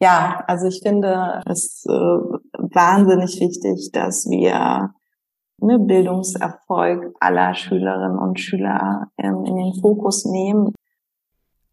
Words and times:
Ja, 0.00 0.42
also 0.46 0.66
ich 0.66 0.80
finde 0.82 1.42
es 1.46 1.84
äh, 1.86 1.90
wahnsinnig 1.92 3.38
wichtig, 3.38 3.90
dass 3.92 4.24
wir 4.30 4.94
ne, 5.58 5.78
Bildungserfolg 5.78 7.14
aller 7.20 7.54
Schülerinnen 7.54 8.18
und 8.18 8.40
Schüler 8.40 9.08
ähm, 9.18 9.44
in 9.44 9.56
den 9.56 9.74
Fokus 9.80 10.24
nehmen. 10.24 10.72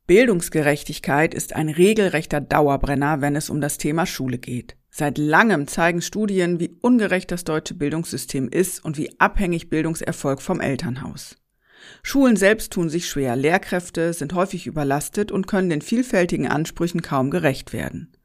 Bildungsgerechtigkeit 0.07 1.33
ist 1.33 1.55
ein 1.55 1.69
regelrechter 1.69 2.41
Dauerbrenner, 2.41 3.21
wenn 3.21 3.35
es 3.35 3.49
um 3.49 3.61
das 3.61 3.77
Thema 3.77 4.05
Schule 4.05 4.37
geht. 4.37 4.77
Seit 4.89 5.17
langem 5.17 5.67
zeigen 5.67 6.01
Studien, 6.01 6.59
wie 6.59 6.77
ungerecht 6.81 7.31
das 7.31 7.43
deutsche 7.43 7.75
Bildungssystem 7.75 8.49
ist 8.49 8.83
und 8.83 8.97
wie 8.97 9.19
abhängig 9.19 9.69
Bildungserfolg 9.69 10.41
vom 10.41 10.59
Elternhaus. 10.59 11.37
Schulen 12.03 12.35
selbst 12.35 12.73
tun 12.73 12.89
sich 12.89 13.07
schwer, 13.07 13.35
Lehrkräfte 13.35 14.13
sind 14.13 14.33
häufig 14.33 14.65
überlastet 14.65 15.31
und 15.31 15.47
können 15.47 15.69
den 15.69 15.81
vielfältigen 15.81 16.47
Ansprüchen 16.47 17.01
kaum 17.01 17.29
gerecht 17.29 17.73
werden. 17.73 18.16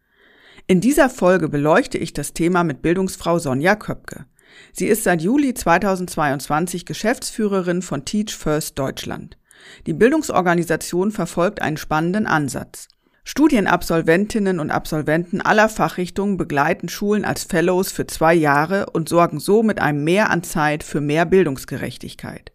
In 0.66 0.80
dieser 0.80 1.10
Folge 1.10 1.48
beleuchte 1.48 1.98
ich 1.98 2.12
das 2.12 2.34
Thema 2.34 2.62
mit 2.62 2.82
Bildungsfrau 2.82 3.38
Sonja 3.38 3.74
Köpke. 3.74 4.26
Sie 4.72 4.86
ist 4.86 5.04
seit 5.04 5.20
Juli 5.20 5.54
2022 5.54 6.86
Geschäftsführerin 6.86 7.82
von 7.82 8.04
Teach 8.04 8.36
First 8.36 8.78
Deutschland. 8.78 9.38
Die 9.86 9.92
Bildungsorganisation 9.92 11.10
verfolgt 11.10 11.60
einen 11.60 11.76
spannenden 11.76 12.26
Ansatz. 12.26 12.88
Studienabsolventinnen 13.24 14.58
und 14.60 14.70
Absolventen 14.70 15.40
aller 15.40 15.68
Fachrichtungen 15.68 16.36
begleiten 16.36 16.88
Schulen 16.88 17.24
als 17.24 17.44
Fellows 17.44 17.92
für 17.92 18.06
zwei 18.06 18.34
Jahre 18.34 18.86
und 18.92 19.08
sorgen 19.08 19.38
so 19.38 19.62
mit 19.62 19.80
einem 19.80 20.02
Mehr 20.04 20.30
an 20.30 20.42
Zeit 20.42 20.82
für 20.82 21.00
mehr 21.00 21.24
Bildungsgerechtigkeit. 21.24 22.52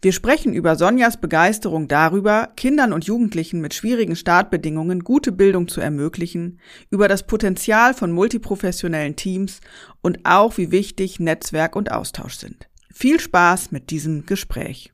Wir 0.00 0.12
sprechen 0.12 0.52
über 0.52 0.76
Sonjas 0.76 1.16
Begeisterung 1.16 1.88
darüber, 1.88 2.50
Kindern 2.56 2.92
und 2.92 3.06
Jugendlichen 3.06 3.60
mit 3.60 3.74
schwierigen 3.74 4.14
Startbedingungen 4.14 5.02
gute 5.02 5.32
Bildung 5.32 5.66
zu 5.66 5.80
ermöglichen, 5.80 6.60
über 6.88 7.08
das 7.08 7.26
Potenzial 7.26 7.94
von 7.94 8.12
multiprofessionellen 8.12 9.16
Teams 9.16 9.60
und 10.00 10.20
auch 10.22 10.56
wie 10.56 10.70
wichtig 10.70 11.18
Netzwerk 11.18 11.74
und 11.74 11.90
Austausch 11.90 12.34
sind. 12.34 12.68
Viel 12.94 13.18
Spaß 13.18 13.72
mit 13.72 13.90
diesem 13.90 14.24
Gespräch. 14.24 14.92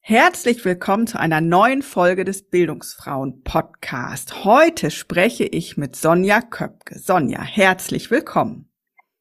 Herzlich 0.00 0.64
willkommen 0.64 1.08
zu 1.08 1.18
einer 1.18 1.40
neuen 1.40 1.82
Folge 1.82 2.24
des 2.24 2.48
Bildungsfrauen 2.48 3.42
Podcast. 3.42 4.44
Heute 4.44 4.92
spreche 4.92 5.44
ich 5.44 5.76
mit 5.76 5.96
Sonja 5.96 6.42
Köpke. 6.42 6.96
Sonja, 6.96 7.42
herzlich 7.42 8.12
willkommen. 8.12 8.68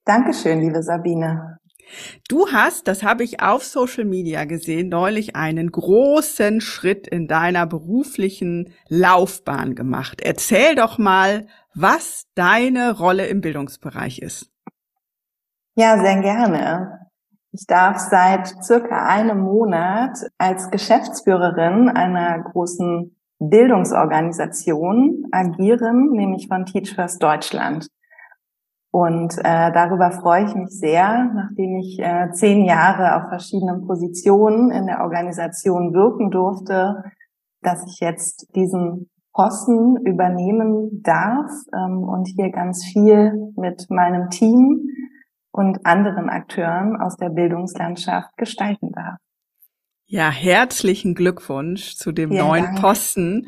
Dankeschön, 0.06 0.62
liebe 0.62 0.84
Sabine. 0.84 1.61
Du 2.28 2.48
hast, 2.52 2.88
das 2.88 3.04
habe 3.04 3.24
ich 3.24 3.42
auf 3.42 3.64
Social 3.64 4.06
Media 4.06 4.46
gesehen, 4.46 4.90
neulich 4.90 5.36
einen 5.36 5.72
großen 5.72 6.62
Schritt 6.62 7.08
in 7.08 7.28
deiner 7.28 7.66
beruflichen 7.66 8.74
Laufbahn 8.88 9.76
gemacht. 9.76 10.22
Erzähl 10.22 10.76
doch 10.76 10.98
mal, 10.98 11.48
was 11.74 12.26
deine 12.36 12.98
Rolle 12.98 13.28
im 13.28 13.42
Bildungsbereich 13.42 14.20
ist. 14.20 14.50
Ja, 15.76 16.02
sehr 16.02 16.22
gerne. 16.22 17.00
Ich 17.54 17.66
darf 17.68 17.98
seit 17.98 18.48
circa 18.64 19.06
einem 19.06 19.40
Monat 19.42 20.18
als 20.38 20.70
Geschäftsführerin 20.72 21.90
einer 21.90 22.40
großen 22.40 23.16
Bildungsorganisation 23.40 25.26
agieren, 25.32 26.12
nämlich 26.12 26.48
von 26.48 26.66
Teach 26.66 26.94
First 26.94 27.22
Deutschland. 27.22 27.88
Und 28.92 29.38
äh, 29.38 29.72
darüber 29.72 30.12
freue 30.12 30.46
ich 30.46 30.54
mich 30.54 30.70
sehr, 30.70 31.32
nachdem 31.34 31.78
ich 31.78 31.98
äh, 32.00 32.30
zehn 32.34 32.66
Jahre 32.66 33.16
auf 33.16 33.30
verschiedenen 33.30 33.88
Positionen 33.88 34.70
in 34.70 34.86
der 34.86 35.02
Organisation 35.02 35.94
wirken 35.94 36.30
durfte, 36.30 37.04
dass 37.62 37.86
ich 37.88 38.02
jetzt 38.02 38.54
diesen 38.54 39.10
Posten 39.34 39.96
übernehmen 40.06 41.02
darf 41.04 41.50
ähm, 41.74 42.04
und 42.04 42.28
hier 42.28 42.50
ganz 42.52 42.84
viel 42.84 43.54
mit 43.56 43.90
meinem 43.90 44.30
Team 44.30 44.90
und 45.52 45.86
anderen 45.86 46.30
Akteuren 46.30 46.98
aus 46.98 47.16
der 47.16 47.30
Bildungslandschaft 47.30 48.36
gestalten 48.36 48.92
darf. 48.92 49.18
Ja, 50.06 50.30
herzlichen 50.30 51.16
Glückwunsch 51.16 51.96
zu 51.96 52.12
dem 52.12 52.34
ja, 52.34 52.46
neuen 52.46 52.66
danke. 52.66 52.82
Posten. 52.82 53.48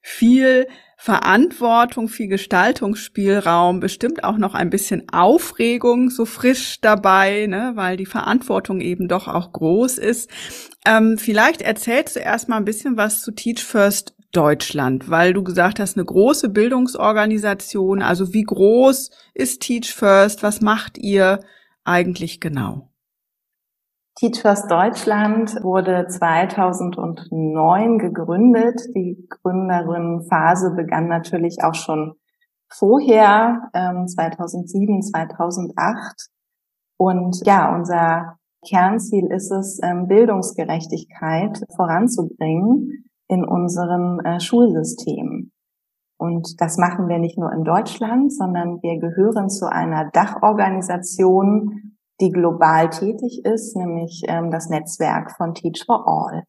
Viel 0.00 0.66
Verantwortung, 1.04 2.06
viel 2.06 2.28
Gestaltungsspielraum, 2.28 3.80
bestimmt 3.80 4.22
auch 4.22 4.38
noch 4.38 4.54
ein 4.54 4.70
bisschen 4.70 5.08
Aufregung 5.12 6.10
so 6.10 6.24
frisch 6.24 6.80
dabei, 6.80 7.48
ne, 7.48 7.72
weil 7.74 7.96
die 7.96 8.06
Verantwortung 8.06 8.80
eben 8.80 9.08
doch 9.08 9.26
auch 9.26 9.52
groß 9.52 9.98
ist. 9.98 10.30
Ähm, 10.86 11.18
vielleicht 11.18 11.60
erzählst 11.60 12.14
du 12.14 12.20
erst 12.20 12.48
mal 12.48 12.58
ein 12.58 12.64
bisschen 12.64 12.96
was 12.96 13.20
zu 13.20 13.32
Teach 13.32 13.64
First 13.64 14.14
Deutschland, 14.30 15.10
weil 15.10 15.32
du 15.32 15.42
gesagt 15.42 15.80
hast, 15.80 15.96
eine 15.96 16.04
große 16.04 16.50
Bildungsorganisation. 16.50 18.00
Also 18.00 18.32
wie 18.32 18.44
groß 18.44 19.10
ist 19.34 19.60
Teach 19.60 19.92
First? 19.92 20.44
Was 20.44 20.60
macht 20.60 20.98
ihr 20.98 21.40
eigentlich 21.82 22.38
genau? 22.38 22.91
Teach 24.14 24.42
First 24.42 24.70
Deutschland 24.70 25.62
wurde 25.62 26.06
2009 26.06 27.98
gegründet. 27.98 28.80
Die 28.94 29.26
Gründerinnenphase 29.28 30.74
begann 30.76 31.08
natürlich 31.08 31.64
auch 31.64 31.74
schon 31.74 32.14
vorher, 32.68 33.70
2007, 33.72 34.94
ähm, 34.94 35.02
2008. 35.02 36.28
Und 36.98 37.40
ja, 37.46 37.74
unser 37.74 38.36
Kernziel 38.66 39.26
ist 39.32 39.50
es, 39.50 39.80
ähm, 39.82 40.08
Bildungsgerechtigkeit 40.08 41.64
voranzubringen 41.74 43.06
in 43.28 43.44
unseren 43.44 44.20
äh, 44.20 44.40
Schulsystemen. 44.40 45.52
Und 46.18 46.60
das 46.60 46.76
machen 46.76 47.08
wir 47.08 47.18
nicht 47.18 47.38
nur 47.38 47.50
in 47.52 47.64
Deutschland, 47.64 48.32
sondern 48.32 48.80
wir 48.82 49.00
gehören 49.00 49.48
zu 49.48 49.66
einer 49.68 50.10
Dachorganisation 50.10 51.91
die 52.22 52.30
global 52.30 52.88
tätig 52.88 53.44
ist, 53.44 53.76
nämlich 53.76 54.22
ähm, 54.28 54.50
das 54.50 54.68
Netzwerk 54.68 55.32
von 55.36 55.54
Teach 55.54 55.84
for 55.84 56.06
All. 56.06 56.44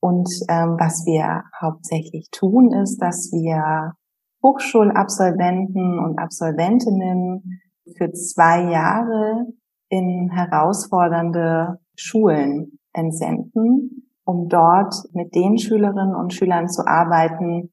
Und 0.00 0.28
ähm, 0.48 0.76
was 0.78 1.04
wir 1.06 1.44
hauptsächlich 1.60 2.28
tun, 2.30 2.72
ist, 2.72 2.98
dass 2.98 3.32
wir 3.32 3.94
Hochschulabsolventen 4.44 5.98
und 5.98 6.18
Absolventinnen 6.18 7.42
für 7.96 8.12
zwei 8.12 8.70
Jahre 8.70 9.46
in 9.88 10.30
herausfordernde 10.30 11.78
Schulen 11.96 12.78
entsenden, 12.92 14.12
um 14.24 14.48
dort 14.48 14.94
mit 15.12 15.34
den 15.34 15.56
Schülerinnen 15.56 16.14
und 16.14 16.34
Schülern 16.34 16.68
zu 16.68 16.86
arbeiten, 16.86 17.72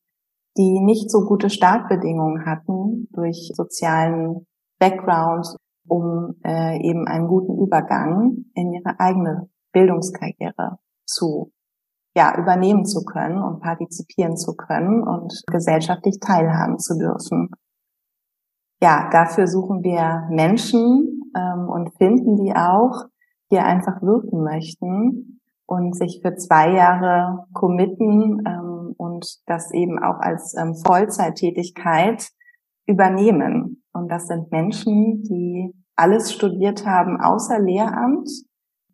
die 0.57 0.79
nicht 0.79 1.11
so 1.11 1.25
gute 1.25 1.49
Startbedingungen 1.49 2.45
hatten 2.45 3.09
durch 3.11 3.51
sozialen 3.53 4.45
Background 4.79 5.47
um 5.87 6.35
äh, 6.45 6.77
eben 6.81 7.07
einen 7.07 7.27
guten 7.27 7.57
Übergang 7.57 8.45
in 8.53 8.73
ihre 8.73 8.99
eigene 8.99 9.49
Bildungskarriere 9.71 10.79
zu 11.05 11.51
ja, 12.15 12.37
übernehmen 12.37 12.85
zu 12.85 13.03
können 13.03 13.41
und 13.41 13.59
partizipieren 13.59 14.37
zu 14.37 14.55
können 14.55 15.01
und 15.01 15.33
gesellschaftlich 15.47 16.19
teilhaben 16.19 16.77
zu 16.77 16.97
dürfen. 16.97 17.49
Ja, 18.81 19.09
dafür 19.11 19.47
suchen 19.47 19.81
wir 19.81 20.27
Menschen 20.29 21.31
ähm, 21.35 21.69
und 21.69 21.95
finden 21.97 22.37
die 22.37 22.55
auch, 22.55 23.05
die 23.51 23.57
einfach 23.57 24.01
wirken 24.01 24.43
möchten 24.43 25.41
und 25.65 25.95
sich 25.95 26.21
für 26.21 26.35
zwei 26.35 26.71
Jahre 26.71 27.45
committen, 27.53 28.43
ähm, 28.45 28.73
und 28.97 29.25
das 29.45 29.71
eben 29.71 29.99
auch 29.99 30.19
als 30.19 30.55
ähm, 30.55 30.75
Vollzeittätigkeit 30.75 32.29
übernehmen. 32.85 33.82
Und 33.93 34.09
das 34.09 34.27
sind 34.27 34.51
Menschen, 34.51 35.23
die 35.23 35.73
alles 35.95 36.33
studiert 36.33 36.85
haben 36.85 37.21
außer 37.21 37.59
Lehramt. 37.59 38.29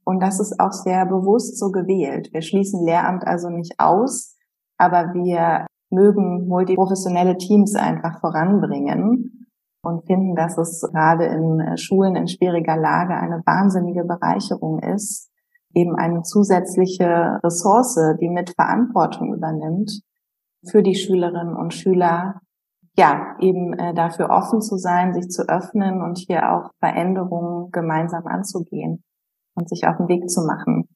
Und 0.04 0.22
das 0.22 0.40
ist 0.40 0.60
auch 0.60 0.72
sehr 0.72 1.06
bewusst 1.06 1.58
so 1.58 1.72
gewählt. 1.72 2.30
Wir 2.34 2.42
schließen 2.42 2.86
Lehramt 2.86 3.26
also 3.26 3.50
nicht 3.50 3.76
aus, 3.80 4.36
aber 4.78 5.14
wir 5.14 5.66
mögen 5.90 6.48
multiprofessionelle 6.48 7.38
Teams 7.38 7.76
einfach 7.76 8.20
voranbringen 8.20 9.48
und 9.82 10.06
finden, 10.06 10.36
dass 10.36 10.58
es 10.58 10.82
gerade 10.92 11.26
in 11.26 11.60
äh, 11.60 11.78
Schulen 11.78 12.16
in 12.16 12.28
schwieriger 12.28 12.76
Lage 12.76 13.16
eine 13.16 13.42
wahnsinnige 13.46 14.04
Bereicherung 14.04 14.80
ist, 14.80 15.32
eben 15.74 15.96
eine 15.96 16.24
zusätzliche 16.24 17.40
Ressource, 17.44 18.00
die 18.20 18.30
mit 18.30 18.52
Verantwortung 18.56 19.34
übernimmt, 19.34 20.02
für 20.66 20.84
die 20.84 20.96
Schülerinnen 20.96 21.56
und 21.56 21.74
Schüler, 21.74 22.42
ja, 22.98 23.36
eben 23.40 23.74
äh, 23.74 23.94
dafür 23.94 24.30
offen 24.30 24.62
zu 24.62 24.78
sein, 24.78 25.14
sich 25.14 25.30
zu 25.30 25.48
öffnen 25.48 26.02
und 26.02 26.18
hier 26.18 26.52
auch 26.52 26.72
Veränderungen 26.80 27.72
gemeinsam 27.72 28.28
anzugehen 28.28 29.04
und 29.56 29.70
sich 29.70 29.88
auf 29.88 29.98
den 29.98 30.08
Weg 30.08 30.30
zu 30.30 30.42
machen. 30.46 30.88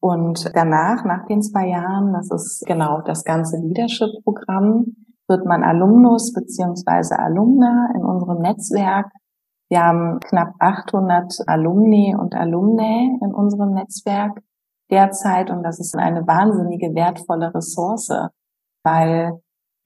Und 0.00 0.50
danach, 0.54 1.04
nach 1.04 1.26
den 1.26 1.42
zwei 1.42 1.68
Jahren, 1.68 2.12
das 2.12 2.30
ist 2.30 2.64
genau 2.66 3.02
das 3.02 3.24
ganze 3.24 3.58
Leadership-Programm, 3.58 4.96
wird 5.28 5.46
man 5.46 5.62
Alumnus 5.62 6.32
beziehungsweise 6.32 7.18
Alumna 7.18 7.90
in 7.94 8.04
unserem 8.04 8.38
Netzwerk. 8.38 9.10
Wir 9.68 9.84
haben 9.84 10.18
knapp 10.20 10.54
800 10.58 11.44
Alumni 11.46 12.16
und 12.18 12.34
Alumnae 12.34 13.16
in 13.22 13.32
unserem 13.32 13.74
Netzwerk 13.74 14.42
derzeit 14.90 15.50
und 15.50 15.62
das 15.62 15.80
ist 15.80 15.96
eine 15.96 16.26
wahnsinnige 16.26 16.94
wertvolle 16.94 17.54
Ressource, 17.54 18.10
weil 18.82 19.40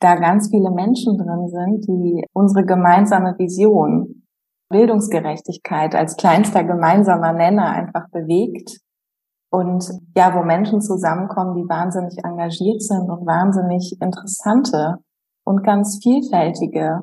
da 0.06 0.14
ganz 0.14 0.48
viele 0.50 0.70
Menschen 0.70 1.18
drin 1.18 1.48
sind, 1.48 1.88
die 1.88 2.24
unsere 2.32 2.64
gemeinsame 2.64 3.34
Vision, 3.38 4.22
Bildungsgerechtigkeit 4.68 5.94
als 5.94 6.16
kleinster 6.16 6.62
gemeinsamer 6.62 7.32
Nenner 7.32 7.70
einfach 7.70 8.08
bewegt 8.10 8.78
und 9.50 9.84
ja, 10.16 10.34
wo 10.34 10.42
Menschen 10.42 10.80
zusammenkommen, 10.80 11.54
die 11.54 11.68
wahnsinnig 11.68 12.16
engagiert 12.24 12.82
sind 12.82 13.08
und 13.08 13.26
wahnsinnig 13.26 13.96
interessante 14.00 14.98
und 15.44 15.64
ganz 15.64 15.98
vielfältige 16.02 17.00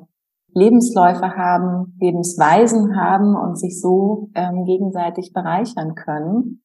Lebensläufe 0.53 1.35
haben, 1.35 1.97
Lebensweisen 1.99 2.95
haben 2.95 3.35
und 3.35 3.57
sich 3.57 3.81
so 3.81 4.29
ähm, 4.35 4.65
gegenseitig 4.65 5.33
bereichern 5.33 5.95
können. 5.95 6.61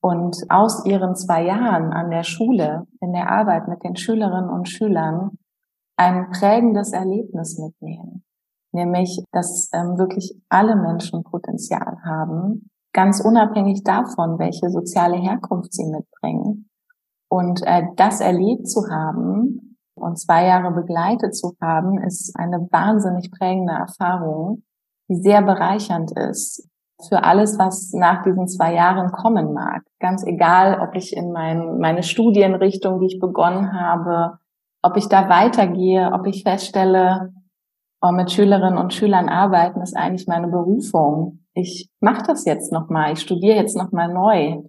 Und 0.00 0.36
aus 0.48 0.84
ihren 0.86 1.14
zwei 1.14 1.44
Jahren 1.44 1.92
an 1.92 2.10
der 2.10 2.22
Schule, 2.22 2.86
in 3.00 3.12
der 3.12 3.30
Arbeit 3.30 3.68
mit 3.68 3.82
den 3.84 3.96
Schülerinnen 3.96 4.50
und 4.50 4.68
Schülern 4.68 5.38
ein 5.98 6.30
prägendes 6.30 6.92
Erlebnis 6.92 7.58
mitnehmen. 7.58 8.24
Nämlich, 8.72 9.22
dass 9.32 9.70
ähm, 9.72 9.98
wirklich 9.98 10.34
alle 10.48 10.76
Menschen 10.76 11.24
Potenzial 11.24 11.98
haben, 12.04 12.70
ganz 12.92 13.20
unabhängig 13.20 13.82
davon, 13.82 14.38
welche 14.38 14.70
soziale 14.70 15.16
Herkunft 15.16 15.72
sie 15.72 15.86
mitbringen. 15.86 16.70
Und 17.28 17.62
äh, 17.66 17.82
das 17.96 18.20
erlebt 18.20 18.68
zu 18.68 18.88
haben 18.90 19.76
und 19.94 20.18
zwei 20.18 20.46
Jahre 20.46 20.72
begleitet 20.72 21.34
zu 21.34 21.56
haben, 21.60 21.98
ist 22.02 22.34
eine 22.36 22.68
wahnsinnig 22.70 23.30
prägende 23.30 23.72
Erfahrung, 23.72 24.62
die 25.08 25.16
sehr 25.16 25.42
bereichernd 25.42 26.12
ist 26.16 26.68
für 27.08 27.24
alles, 27.24 27.58
was 27.58 27.92
nach 27.92 28.22
diesen 28.22 28.48
zwei 28.48 28.74
Jahren 28.74 29.10
kommen 29.12 29.52
mag. 29.52 29.82
Ganz 30.00 30.24
egal, 30.24 30.80
ob 30.80 30.94
ich 30.94 31.16
in 31.16 31.32
mein, 31.32 31.78
meine 31.78 32.02
Studienrichtung, 32.02 33.00
die 33.00 33.06
ich 33.06 33.20
begonnen 33.20 33.72
habe, 33.72 34.38
ob 34.82 34.96
ich 34.96 35.08
da 35.08 35.28
weitergehe, 35.28 36.10
ob 36.12 36.26
ich 36.26 36.42
feststelle, 36.42 37.32
oh, 38.00 38.12
mit 38.12 38.30
Schülerinnen 38.30 38.78
und 38.78 38.94
Schülern 38.94 39.28
arbeiten 39.28 39.80
ist 39.80 39.96
eigentlich 39.96 40.26
meine 40.26 40.48
Berufung. 40.48 41.44
Ich 41.54 41.90
mache 42.00 42.24
das 42.26 42.44
jetzt 42.44 42.72
nochmal, 42.72 43.12
ich 43.12 43.20
studiere 43.20 43.56
jetzt 43.56 43.76
nochmal 43.76 44.12
neu. 44.12 44.62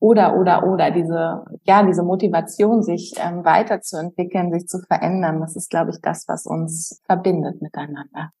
Oder, 0.00 0.36
oder, 0.36 0.66
oder, 0.66 0.90
diese, 0.90 1.44
ja, 1.62 1.84
diese 1.86 2.02
Motivation, 2.02 2.82
sich 2.82 3.14
ähm, 3.18 3.44
weiterzuentwickeln, 3.44 4.52
sich 4.52 4.66
zu 4.66 4.80
verändern, 4.80 5.40
das 5.40 5.54
ist, 5.54 5.70
glaube 5.70 5.90
ich, 5.90 6.00
das, 6.02 6.26
was 6.26 6.44
uns 6.44 7.00
verbindet 7.06 7.62
miteinander. 7.62 8.32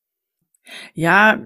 Ja, 0.92 1.38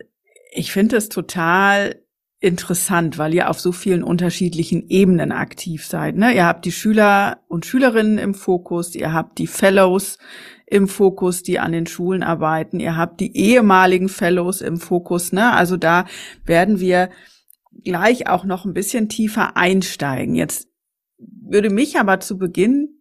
ich 0.52 0.72
finde 0.72 0.96
es 0.96 1.10
total 1.10 1.96
interessant, 2.40 3.18
weil 3.18 3.34
ihr 3.34 3.48
auf 3.48 3.60
so 3.60 3.72
vielen 3.72 4.02
unterschiedlichen 4.02 4.88
Ebenen 4.88 5.32
aktiv 5.32 5.86
seid. 5.86 6.16
Ne? 6.16 6.34
Ihr 6.34 6.44
habt 6.44 6.64
die 6.64 6.72
Schüler 6.72 7.40
und 7.48 7.64
Schülerinnen 7.64 8.18
im 8.18 8.34
Fokus, 8.34 8.94
ihr 8.94 9.12
habt 9.12 9.38
die 9.38 9.46
Fellows 9.46 10.18
im 10.66 10.88
Fokus, 10.88 11.42
die 11.42 11.58
an 11.58 11.72
den 11.72 11.86
Schulen 11.86 12.22
arbeiten, 12.22 12.80
ihr 12.80 12.96
habt 12.96 13.20
die 13.20 13.36
ehemaligen 13.36 14.08
Fellows 14.08 14.60
im 14.60 14.78
Fokus. 14.78 15.32
Ne? 15.32 15.52
Also 15.52 15.76
da 15.76 16.04
werden 16.44 16.80
wir 16.80 17.10
gleich 17.84 18.28
auch 18.28 18.44
noch 18.44 18.64
ein 18.64 18.74
bisschen 18.74 19.08
tiefer 19.08 19.56
einsteigen. 19.56 20.34
Jetzt 20.34 20.68
würde 21.18 21.70
mich 21.70 21.98
aber 21.98 22.20
zu 22.20 22.36
Beginn 22.36 23.00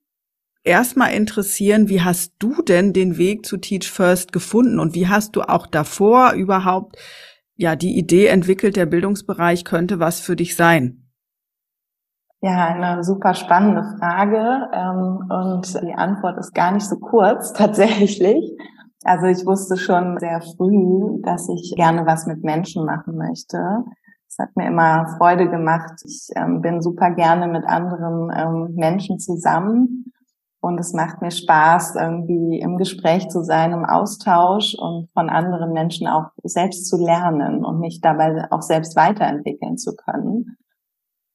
erstmal 0.63 1.13
interessieren, 1.13 1.89
wie 1.89 2.01
hast 2.01 2.33
du 2.39 2.61
denn 2.61 2.93
den 2.93 3.17
Weg 3.17 3.45
zu 3.45 3.57
Teach 3.57 3.89
First 3.89 4.31
gefunden 4.31 4.79
und 4.79 4.95
wie 4.95 5.07
hast 5.07 5.35
du 5.35 5.41
auch 5.41 5.67
davor 5.67 6.33
überhaupt 6.33 6.97
ja 7.55 7.75
die 7.75 7.97
Idee 7.97 8.27
entwickelt, 8.27 8.75
der 8.75 8.85
Bildungsbereich 8.85 9.65
könnte 9.65 9.99
was 9.99 10.19
für 10.19 10.35
dich 10.35 10.55
sein? 10.55 11.01
Ja, 12.41 12.67
eine 12.67 13.03
super 13.03 13.33
spannende 13.33 13.97
Frage 13.97 14.69
ähm, 14.73 15.29
und 15.29 15.81
die 15.81 15.95
Antwort 15.95 16.37
ist 16.37 16.53
gar 16.53 16.71
nicht 16.71 16.85
so 16.85 16.97
kurz 16.97 17.53
tatsächlich. 17.57 18.57
Also 19.03 19.27
ich 19.27 19.45
wusste 19.45 19.77
schon 19.77 20.19
sehr 20.19 20.41
früh, 20.41 21.21
dass 21.23 21.49
ich 21.49 21.73
gerne 21.75 22.05
was 22.05 22.25
mit 22.27 22.43
Menschen 22.43 22.85
machen 22.85 23.17
möchte. 23.17 23.83
Es 24.27 24.37
hat 24.39 24.55
mir 24.55 24.67
immer 24.67 25.15
Freude 25.17 25.49
gemacht. 25.49 26.01
Ich 26.05 26.29
ähm, 26.35 26.61
bin 26.61 26.81
super 26.81 27.11
gerne 27.11 27.47
mit 27.47 27.65
anderen 27.65 28.31
ähm, 28.35 28.75
Menschen 28.75 29.19
zusammen 29.19 30.11
und 30.65 30.79
es 30.79 30.93
macht 30.93 31.21
mir 31.21 31.29
Spaß, 31.29 31.95
irgendwie 31.95 32.59
im 32.59 32.77
Gespräch 32.77 33.29
zu 33.29 33.43
sein, 33.43 33.71
im 33.71 33.85
Austausch 33.85 34.73
und 34.73 35.11
von 35.13 35.29
anderen 35.29 35.73
Menschen 35.73 36.07
auch 36.07 36.31
selbst 36.43 36.87
zu 36.87 36.97
lernen 36.97 37.63
und 37.63 37.79
mich 37.79 38.01
dabei 38.01 38.47
auch 38.49 38.63
selbst 38.63 38.95
weiterentwickeln 38.95 39.77
zu 39.77 39.95
können. 39.95 40.57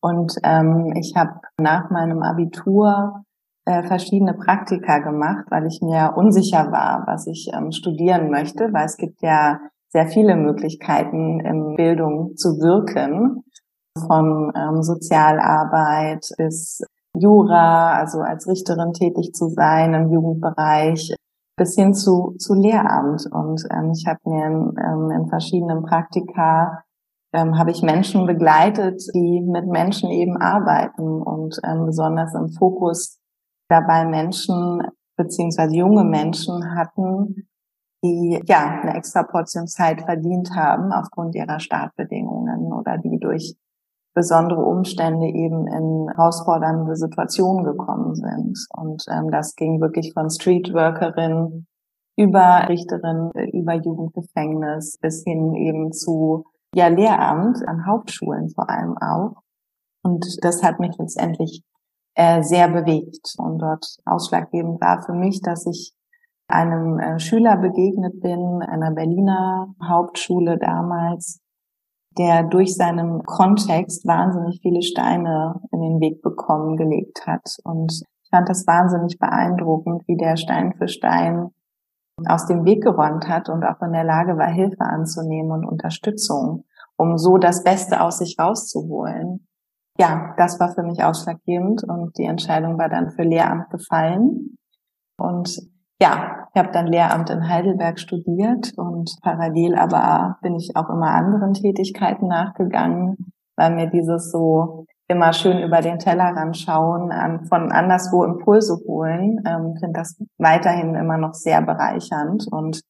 Und 0.01 0.35
ähm, 0.43 0.95
ich 0.97 1.15
habe 1.15 1.35
nach 1.61 1.91
meinem 1.91 2.25
Abitur 2.25 3.23
äh, 3.67 3.85
verschiedene 3.85 4.35
Praktika 4.35 4.99
gemacht, 4.99 5.45
weil 5.51 5.67
ich 5.67 5.81
mir 5.81 6.15
unsicher 6.17 6.73
war, 6.73 7.05
was 7.07 7.29
ich 7.29 7.53
ähm, 7.55 7.71
studieren 7.71 8.31
möchte, 8.33 8.73
weil 8.73 8.87
es 8.87 8.97
gibt 8.97 9.23
ja 9.23 9.61
sehr 9.91 10.09
viele 10.09 10.35
Möglichkeiten 10.35 11.39
in 11.39 11.77
Bildung 11.77 12.35
zu 12.35 12.59
wirken, 12.59 13.45
von 14.09 14.53
ähm, 14.57 14.83
Sozialarbeit 14.83 16.27
bis 16.37 16.83
Jura, 17.19 17.95
also 17.95 18.21
als 18.21 18.47
Richterin 18.47 18.93
tätig 18.93 19.33
zu 19.35 19.49
sein 19.49 19.95
im 19.95 20.11
Jugendbereich, 20.11 21.15
bis 21.57 21.75
hin 21.75 21.95
zu, 21.95 22.35
zu 22.39 22.55
Lehramt. 22.55 23.27
Und 23.31 23.63
ähm, 23.71 23.93
ich 23.93 24.07
habe 24.07 24.19
mir 24.25 24.47
in, 24.47 24.75
ähm, 24.79 25.11
in 25.11 25.29
verschiedenen 25.29 25.83
Praktika 25.83 26.83
ähm, 27.33 27.59
habe 27.59 27.71
ich 27.71 27.83
Menschen 27.83 28.27
begleitet, 28.27 29.03
die 29.15 29.41
mit 29.41 29.67
Menschen 29.67 30.11
eben 30.11 30.37
arbeiten 30.37 31.23
und 31.23 31.61
ähm, 31.65 31.87
besonders 31.87 32.35
im 32.35 32.49
Fokus 32.51 33.21
dabei 33.69 34.05
Menschen 34.05 34.83
beziehungsweise 35.17 35.77
junge 35.77 36.05
Menschen 36.05 36.75
hatten, 36.75 37.47
die 38.03 38.43
ja 38.47 38.81
eine 38.83 38.95
extra 38.95 39.23
Portion 39.23 39.67
Zeit 39.67 40.01
verdient 40.01 40.51
haben 40.57 40.93
aufgrund 40.93 41.35
ihrer 41.35 41.61
Startbedingungen 41.61 42.73
oder 42.73 42.97
die 42.99 43.19
durch 43.21 43.55
besondere 44.15 44.63
Umstände 44.63 45.27
eben 45.27 45.67
in 45.67 46.09
herausfordernde 46.15 46.97
Situationen 46.97 47.65
gekommen 47.65 48.15
sind. 48.15 48.59
Und 48.77 49.05
ähm, 49.09 49.31
das 49.31 49.55
ging 49.55 49.81
wirklich 49.81 50.13
von 50.13 50.31
Streetworkerin 50.31 51.67
über 52.17 52.69
Richterin, 52.69 53.31
über 53.53 53.75
Jugendgefängnis 53.75 54.99
bis 55.01 55.23
hin 55.25 55.55
eben 55.55 55.93
zu 55.93 56.45
ja 56.75 56.89
Lehramt 56.89 57.67
an 57.67 57.87
Hauptschulen 57.87 58.51
vor 58.51 58.69
allem 58.69 58.97
auch. 58.99 59.43
Und 60.03 60.25
das 60.43 60.63
hat 60.63 60.81
mich 60.81 60.97
letztendlich 60.99 61.63
äh, 62.15 62.43
sehr 62.43 62.69
bewegt 62.69 63.35
und 63.39 63.59
dort 63.59 63.87
ausschlaggebend 64.05 64.81
war 64.81 65.03
für 65.03 65.13
mich, 65.13 65.41
dass 65.43 65.67
ich 65.67 65.95
einem 66.49 66.99
äh, 66.99 67.19
Schüler 67.21 67.57
begegnet 67.57 68.21
bin, 68.21 68.63
einer 68.63 68.91
Berliner 68.91 69.75
Hauptschule 69.83 70.59
damals, 70.59 71.40
der 72.19 72.45
durch 72.45 72.75
seinen 72.75 73.23
Kontext 73.25 74.07
wahnsinnig 74.07 74.61
viele 74.63 74.83
Steine 74.83 75.61
in 75.73 75.81
den 75.81 76.01
Weg 76.01 76.23
bekommen 76.23 76.77
gelegt 76.77 77.27
hat. 77.27 77.57
Und 77.65 77.93
ich 78.23 78.31
fand 78.31 78.49
das 78.49 78.67
wahnsinnig 78.67 79.19
beeindruckend, 79.19 80.03
wie 80.07 80.17
der 80.17 80.37
Stein 80.37 80.75
für 80.75 80.89
Stein 80.89 81.51
aus 82.27 82.47
dem 82.47 82.65
Weg 82.65 82.83
geräumt 82.83 83.29
hat 83.29 83.49
und 83.49 83.65
auch 83.65 83.81
in 83.81 83.93
der 83.93 84.05
Lage 84.05 84.37
war, 84.37 84.49
Hilfe 84.49 84.81
anzunehmen 84.83 85.53
und 85.53 85.65
Unterstützung, 85.65 86.65
um 86.97 87.17
so 87.17 87.39
das 87.39 87.65
Beste 87.65 88.01
aus 88.01 88.19
sich 88.19 88.37
rauszuholen. 88.39 89.47
Ja, 89.99 90.35
das 90.37 90.61
war 90.61 90.73
für 90.75 90.83
mich 90.83 91.03
ausschlaggebend 91.03 91.85
und 91.85 92.17
die 92.19 92.25
Entscheidung 92.25 92.79
war 92.79 92.89
dann 92.89 93.11
für 93.11 93.23
Lehramt 93.23 93.71
gefallen. 93.71 94.57
Und 95.19 95.61
ja, 96.01 96.49
ich 96.53 96.59
habe 96.59 96.73
dann 96.73 96.87
Lehramt 96.87 97.31
in 97.31 97.49
Heidelberg 97.49 98.01
studiert 98.01 98.73
und 98.77 99.17
parallel 99.23 99.77
aber 99.77 100.39
bin 100.43 100.57
ich 100.57 100.75
auch 100.75 100.89
immer 100.89 101.11
anderen 101.11 101.55
Tätigkeiten 101.55 102.27
nachgegangen, 102.27 103.33
weil 103.57 103.75
mir 103.75 103.89
dieses 103.89 104.33
so 104.33 104.87
immer 105.07 105.33
schön 105.33 105.59
über 105.63 105.81
den 105.81 105.99
Tellerrand 105.99 106.57
schauen, 106.57 107.13
an, 107.13 107.45
von 107.47 107.71
anderswo 107.73 108.25
Impulse 108.25 108.81
holen, 108.87 109.43
ähm, 109.47 109.77
finde 109.79 109.99
das 110.01 110.17
weiterhin 110.39 110.95
immer 110.95 111.19
noch 111.19 111.35
sehr 111.35 111.61
bereichernd. 111.63 112.47
Und 112.51 112.81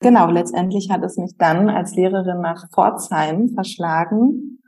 genau, 0.00 0.28
letztendlich 0.28 0.90
hat 0.90 1.04
es 1.04 1.16
mich 1.16 1.36
dann 1.38 1.70
als 1.70 1.94
Lehrerin 1.94 2.40
nach 2.40 2.68
Pforzheim 2.72 3.50
verschlagen. 3.54 4.58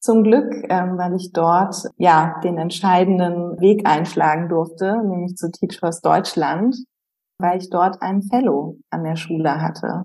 Zum 0.00 0.22
Glück, 0.22 0.52
ähm, 0.68 0.98
weil 0.98 1.14
ich 1.14 1.32
dort 1.32 1.76
ja 1.96 2.38
den 2.44 2.58
entscheidenden 2.58 3.58
Weg 3.58 3.88
einschlagen 3.88 4.50
durfte, 4.50 5.02
nämlich 5.02 5.36
zu 5.36 5.50
Teach 5.50 5.78
First 5.80 6.04
Deutschland, 6.04 6.76
weil 7.38 7.58
ich 7.58 7.70
dort 7.70 8.00
einen 8.02 8.22
Fellow 8.22 8.76
an 8.90 9.04
der 9.04 9.16
Schule 9.16 9.60
hatte. 9.60 10.04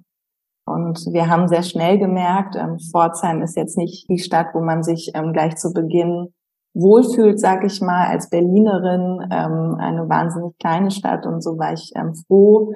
Und 0.65 0.99
wir 1.11 1.29
haben 1.29 1.47
sehr 1.47 1.63
schnell 1.63 1.97
gemerkt, 1.97 2.55
ähm, 2.55 2.77
Pforzheim 2.79 3.41
ist 3.41 3.55
jetzt 3.55 3.77
nicht 3.77 4.07
die 4.09 4.19
Stadt, 4.19 4.47
wo 4.53 4.61
man 4.61 4.83
sich 4.83 5.11
ähm, 5.15 5.33
gleich 5.33 5.55
zu 5.55 5.73
Beginn 5.73 6.33
wohlfühlt, 6.75 7.39
sag 7.39 7.63
ich 7.65 7.81
mal, 7.81 8.07
als 8.07 8.29
Berlinerin, 8.29 9.27
ähm, 9.31 9.75
eine 9.79 10.07
wahnsinnig 10.07 10.57
kleine 10.59 10.91
Stadt. 10.91 11.25
Und 11.25 11.41
so 11.41 11.57
war 11.57 11.73
ich 11.73 11.91
ähm, 11.95 12.13
froh 12.27 12.73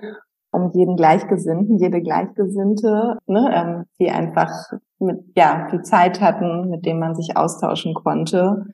um 0.52 0.72
jeden 0.74 0.96
Gleichgesinnten, 0.96 1.80
jede 1.80 2.02
Gleichgesinnte, 2.02 3.18
ne, 3.26 3.50
ähm, 3.54 3.86
die 4.00 4.10
einfach 4.10 4.52
mit, 5.00 5.20
ja, 5.36 5.68
die 5.72 5.82
Zeit 5.82 6.22
hatten, 6.22 6.70
mit 6.70 6.86
dem 6.86 7.00
man 7.00 7.16
sich 7.16 7.36
austauschen 7.36 7.94
konnte. 7.94 8.66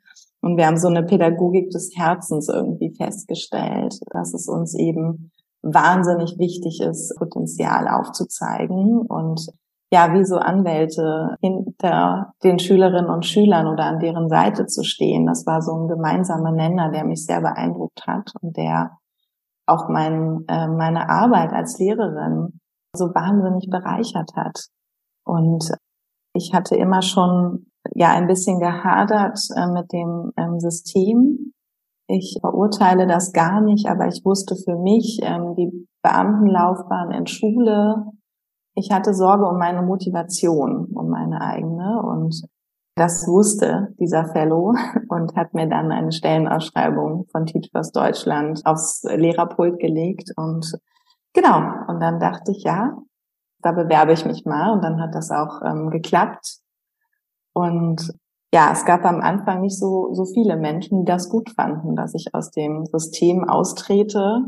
Und 0.42 0.58
wir 0.58 0.68
haben 0.68 0.78
so 0.78 0.88
eine 0.88 1.04
Pädagogik 1.04 1.70
des 1.72 1.92
Herzens 1.96 2.50
irgendwie 2.50 2.94
festgestellt, 2.96 4.00
dass 4.12 4.34
es 4.34 4.48
uns 4.48 4.78
eben 4.78 5.32
wahnsinnig 5.62 6.38
wichtig 6.38 6.82
ist, 6.82 7.16
Potenzial 7.18 7.88
aufzuzeigen 7.88 9.00
und 9.00 9.48
ja, 9.92 10.13
wie 10.13 10.24
so 10.24 10.36
Anwälte 10.36 11.36
hinter 11.42 12.34
den 12.44 12.60
Schülerinnen 12.60 13.10
und 13.10 13.25
Schülern 13.25 13.68
oder 13.68 13.86
an 13.86 14.00
deren 14.00 14.30
Seite 14.30 14.68
zu 14.68 14.84
stehen. 14.84 15.25
Das 15.25 15.48
war 15.48 15.62
so 15.62 15.74
ein 15.74 15.88
gemeinsamer 15.88 16.51
Nenner, 16.51 16.92
der 16.92 17.06
mich 17.06 17.25
sehr 17.25 17.42
beeindruckt 17.42 18.06
hat 18.06 18.32
und 18.42 18.56
der 18.56 18.92
auch 19.66 19.89
mein, 19.89 20.46
äh, 20.48 20.68
meine 20.68 21.10
Arbeit 21.10 21.54
als 21.54 21.80
Lehrerin 21.80 22.60
so 22.96 23.06
wahnsinnig 23.06 23.70
bereichert 23.70 24.32
hat. 24.36 24.68
Und 25.25 25.72
ich 26.34 26.54
hatte 26.54 26.75
immer 26.75 27.01
schon 27.01 27.66
ja 27.94 28.10
ein 28.10 28.28
bisschen 28.28 28.60
gehadert 28.60 29.39
äh, 29.56 29.68
mit 29.68 29.92
dem 29.92 30.32
ähm, 30.38 30.60
System, 30.60 31.54
ich 32.10 32.38
verurteile 32.42 33.06
das 33.06 33.34
gar 33.34 33.62
nicht, 33.62 33.88
aber 33.88 34.08
ich 34.08 34.25
wusste 34.25 34.56
für 34.56 34.75
mich, 34.75 35.20
ähm, 35.22 35.56
die 35.56 35.88
Beamtenlaufbahn 36.01 37.12
in 37.12 37.28
Schule, 37.28 38.04
ich 38.74 38.92
hatte 38.92 39.13
Sorge 39.13 39.46
um 39.46 39.60
meine 39.60 39.84
Motivation, 39.84 40.88
um 40.94 41.10
meine 41.10 41.42
eigene 41.42 42.01
und 42.01 42.42
das 42.96 43.28
wusste 43.28 43.94
dieser 44.00 44.25
Fellow 44.25 44.74
und 45.10 45.36
hat 45.36 45.54
mir 45.54 45.68
dann 45.68 45.92
eine 45.92 46.12
Stellenausschreibung 46.12 47.28
von 47.32 47.46
Teach 47.46 47.70
First 47.72 47.96
Deutschland 47.96 48.66
aufs 48.66 49.04
Lehrerpult 49.04 49.80
gelegt 49.80 50.32
und 50.36 50.80
genau. 51.34 51.62
Und 51.88 52.01
dann 52.01 52.20
dachte 52.20 52.51
ich, 52.51 52.63
ja, 52.63 52.98
da 53.62 53.72
bewerbe 53.72 54.13
ich 54.13 54.25
mich 54.25 54.46
mal 54.46 54.74
und 54.74 54.84
dann 54.84 55.00
hat 55.00 55.13
das 55.13 55.30
auch 55.32 55.62
ähm, 55.63 55.92
geklappt. 55.92 56.58
Und 57.54 58.13
ja, 58.51 58.72
es 58.72 58.86
gab 58.86 59.06
am 59.06 59.22
Anfang 59.22 59.62
nicht 59.62 59.77
so, 59.77 60.13
so 60.13 60.25
viele 60.25 60.58
Menschen, 60.58 61.00
die 61.00 61.06
das 61.06 61.29
gut 61.29 61.51
fanden, 61.51 61.96
dass 61.96 62.15
ich 62.15 62.34
aus 62.34 62.50
dem 62.50 62.86
System 62.86 63.48
austrete. 63.48 64.48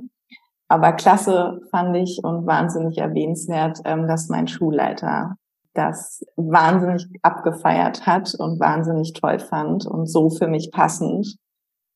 Aber 0.68 0.94
klasse 0.94 1.60
fand 1.70 1.96
ich 1.98 2.22
und 2.24 2.48
wahnsinnig 2.48 2.98
erwähnenswert, 2.98 3.80
ähm, 3.86 4.08
dass 4.08 4.30
mein 4.30 4.48
Schulleiter 4.48 5.36
das 5.74 6.26
wahnsinnig 6.36 7.08
abgefeiert 7.22 8.06
hat 8.06 8.34
und 8.38 8.60
wahnsinnig 8.60 9.14
toll 9.14 9.40
fand 9.40 9.86
und 9.86 10.08
so 10.08 10.30
für 10.30 10.48
mich 10.48 10.72
passend, 10.72 11.38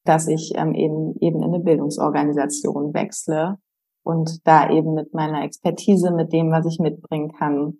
dass 0.05 0.27
ich 0.27 0.53
ähm, 0.55 0.73
eben, 0.73 1.15
eben 1.19 1.41
in 1.41 1.55
eine 1.55 1.59
Bildungsorganisation 1.59 2.93
wechsle 2.93 3.57
und 4.03 4.47
da 4.47 4.69
eben 4.69 4.93
mit 4.93 5.13
meiner 5.13 5.43
Expertise, 5.43 6.11
mit 6.11 6.31
dem, 6.31 6.51
was 6.51 6.65
ich 6.67 6.79
mitbringen 6.79 7.33
kann, 7.33 7.79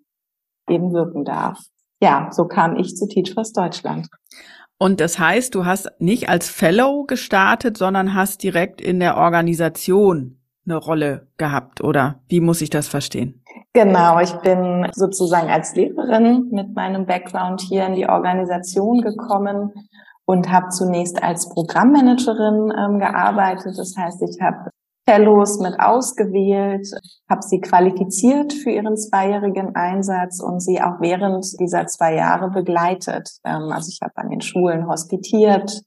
eben 0.67 0.91
wirken 0.91 1.24
darf 1.24 1.60
ja, 2.02 2.30
so 2.32 2.46
kam 2.46 2.75
ich 2.78 2.96
zu 2.96 3.08
Teach 3.08 3.34
First 3.34 3.58
Deutschland. 3.58 4.08
Und 4.78 5.00
das 5.00 5.20
heißt, 5.20 5.56
du 5.56 5.66
hast 5.66 5.90
nicht 6.00 6.28
als 6.28 6.50
Fellow 6.50 7.06
gestartet, 7.06 7.78
sondern 7.78 8.14
hast 8.14 8.44
direkt 8.44 8.82
in 8.82 9.00
der 9.00 9.18
Organisation 9.18 10.38
eine 10.66 10.78
Rolle 10.78 11.28
gehabt, 11.38 11.82
oder 11.82 12.22
wie 12.28 12.42
muss 12.42 12.62
ich 12.62 12.70
das 12.70 12.88
verstehen? 12.88 13.42
Genau, 13.74 14.20
ich 14.20 14.34
bin 14.38 14.88
sozusagen 14.94 15.50
als 15.50 15.75
Lehrerin 15.75 16.50
mit 16.52 16.75
meinem 16.75 17.06
Background 17.06 17.62
hier 17.62 17.86
in 17.86 17.96
die 17.96 18.08
Organisation 18.08 19.02
gekommen 19.02 19.72
und 20.25 20.52
habe 20.52 20.70
zunächst 20.70 21.22
als 21.22 21.50
Programmmanagerin 21.50 22.74
ähm, 22.78 23.00
gearbeitet. 23.00 23.78
Das 23.78 23.96
heißt, 23.96 24.22
ich 24.24 24.42
habe 24.42 24.72
Fellows 25.08 25.60
mit 25.60 25.80
ausgewählt, 25.80 26.88
habe 27.30 27.42
sie 27.44 27.62
qualifiziert 27.62 28.54
für 28.54 28.72
ihren 28.72 28.98
zweijährigen 28.98 29.76
Einsatz 29.76 30.42
und 30.42 30.62
sie 30.62 30.82
auch 30.82 31.00
während 31.00 31.46
dieser 31.60 31.86
zwei 31.86 32.16
Jahre 32.16 32.50
begleitet. 32.50 33.30
Ähm, 33.44 33.72
also 33.72 33.90
ich 33.90 34.00
habe 34.02 34.18
an 34.18 34.30
den 34.30 34.42
Schulen 34.42 34.88
hospitiert, 34.88 35.82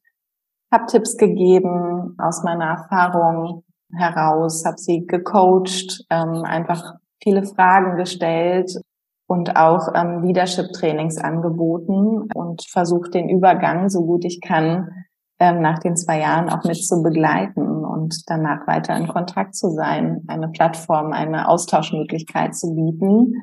habe 0.72 0.86
Tipps 0.86 1.16
gegeben 1.16 2.14
aus 2.18 2.44
meiner 2.44 2.66
Erfahrung 2.66 3.64
heraus, 3.92 4.64
habe 4.64 4.78
sie 4.78 5.06
gecoacht, 5.06 6.04
ähm, 6.10 6.44
einfach 6.44 6.94
viele 7.22 7.42
Fragen 7.42 7.96
gestellt 7.96 8.78
und 9.26 9.56
auch 9.56 9.88
ähm, 9.94 10.22
Leadership-Trainings 10.22 11.18
angeboten 11.18 12.28
und 12.34 12.62
versucht 12.68 13.14
den 13.14 13.28
Übergang, 13.28 13.88
so 13.88 14.04
gut 14.04 14.24
ich 14.24 14.40
kann, 14.40 14.90
nach 15.38 15.78
den 15.78 15.96
zwei 15.96 16.20
Jahren 16.20 16.50
auch 16.50 16.64
mit 16.64 16.84
zu 16.84 17.02
begleiten 17.02 17.84
und 17.84 18.28
danach 18.28 18.66
weiter 18.66 18.96
in 18.96 19.06
Kontakt 19.06 19.54
zu 19.54 19.70
sein, 19.70 20.24
eine 20.26 20.48
Plattform, 20.48 21.12
eine 21.12 21.48
Austauschmöglichkeit 21.48 22.56
zu 22.56 22.74
bieten. 22.74 23.34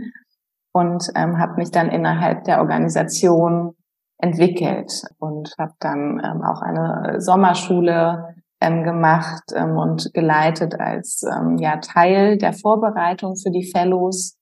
Und 0.74 1.10
ähm, 1.16 1.40
habe 1.40 1.56
mich 1.56 1.72
dann 1.72 1.88
innerhalb 1.88 2.44
der 2.44 2.60
Organisation 2.60 3.76
entwickelt 4.18 5.04
und 5.20 5.54
habe 5.58 5.74
dann 5.80 6.22
ähm, 6.24 6.44
auch 6.44 6.62
eine 6.62 7.22
Sommerschule 7.22 8.36
ähm, 8.60 8.84
gemacht 8.84 9.44
ähm, 9.54 9.78
und 9.78 10.14
geleitet 10.14 10.80
als 10.80 11.24
ähm, 11.24 11.58
ja 11.60 11.78
Teil 11.78 12.38
der 12.38 12.52
Vorbereitung 12.52 13.36
für 13.36 13.52
die 13.52 13.70
Fellows, 13.72 14.38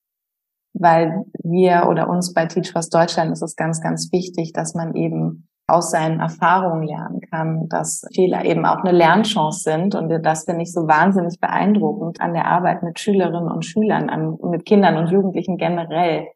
weil 0.73 1.25
wir 1.43 1.87
oder 1.87 2.09
uns 2.09 2.33
bei 2.33 2.47
Teach 2.47 2.71
First 2.71 2.93
Deutschland 2.93 3.31
ist 3.31 3.43
es 3.43 3.55
ganz, 3.55 3.81
ganz 3.81 4.11
wichtig, 4.11 4.53
dass 4.53 4.73
man 4.73 4.95
eben 4.95 5.47
aus 5.73 5.91
seinen 5.91 6.19
Erfahrungen 6.19 6.83
lernen 6.83 7.21
kann, 7.21 7.67
dass 7.67 8.05
Fehler 8.13 8.45
eben 8.45 8.65
auch 8.65 8.83
eine 8.83 8.91
Lernchance 8.91 9.63
sind 9.63 9.95
und 9.95 10.09
das 10.23 10.45
finde 10.45 10.61
ich 10.61 10.71
so 10.71 10.87
wahnsinnig 10.87 11.39
beeindruckend 11.39 12.21
an 12.21 12.33
der 12.33 12.47
Arbeit 12.47 12.83
mit 12.83 12.99
Schülerinnen 12.99 13.51
und 13.51 13.65
Schülern, 13.65 14.09
an, 14.09 14.37
mit 14.43 14.65
Kindern 14.65 14.97
und 14.97 15.09
Jugendlichen 15.09 15.57
generell. 15.57 16.27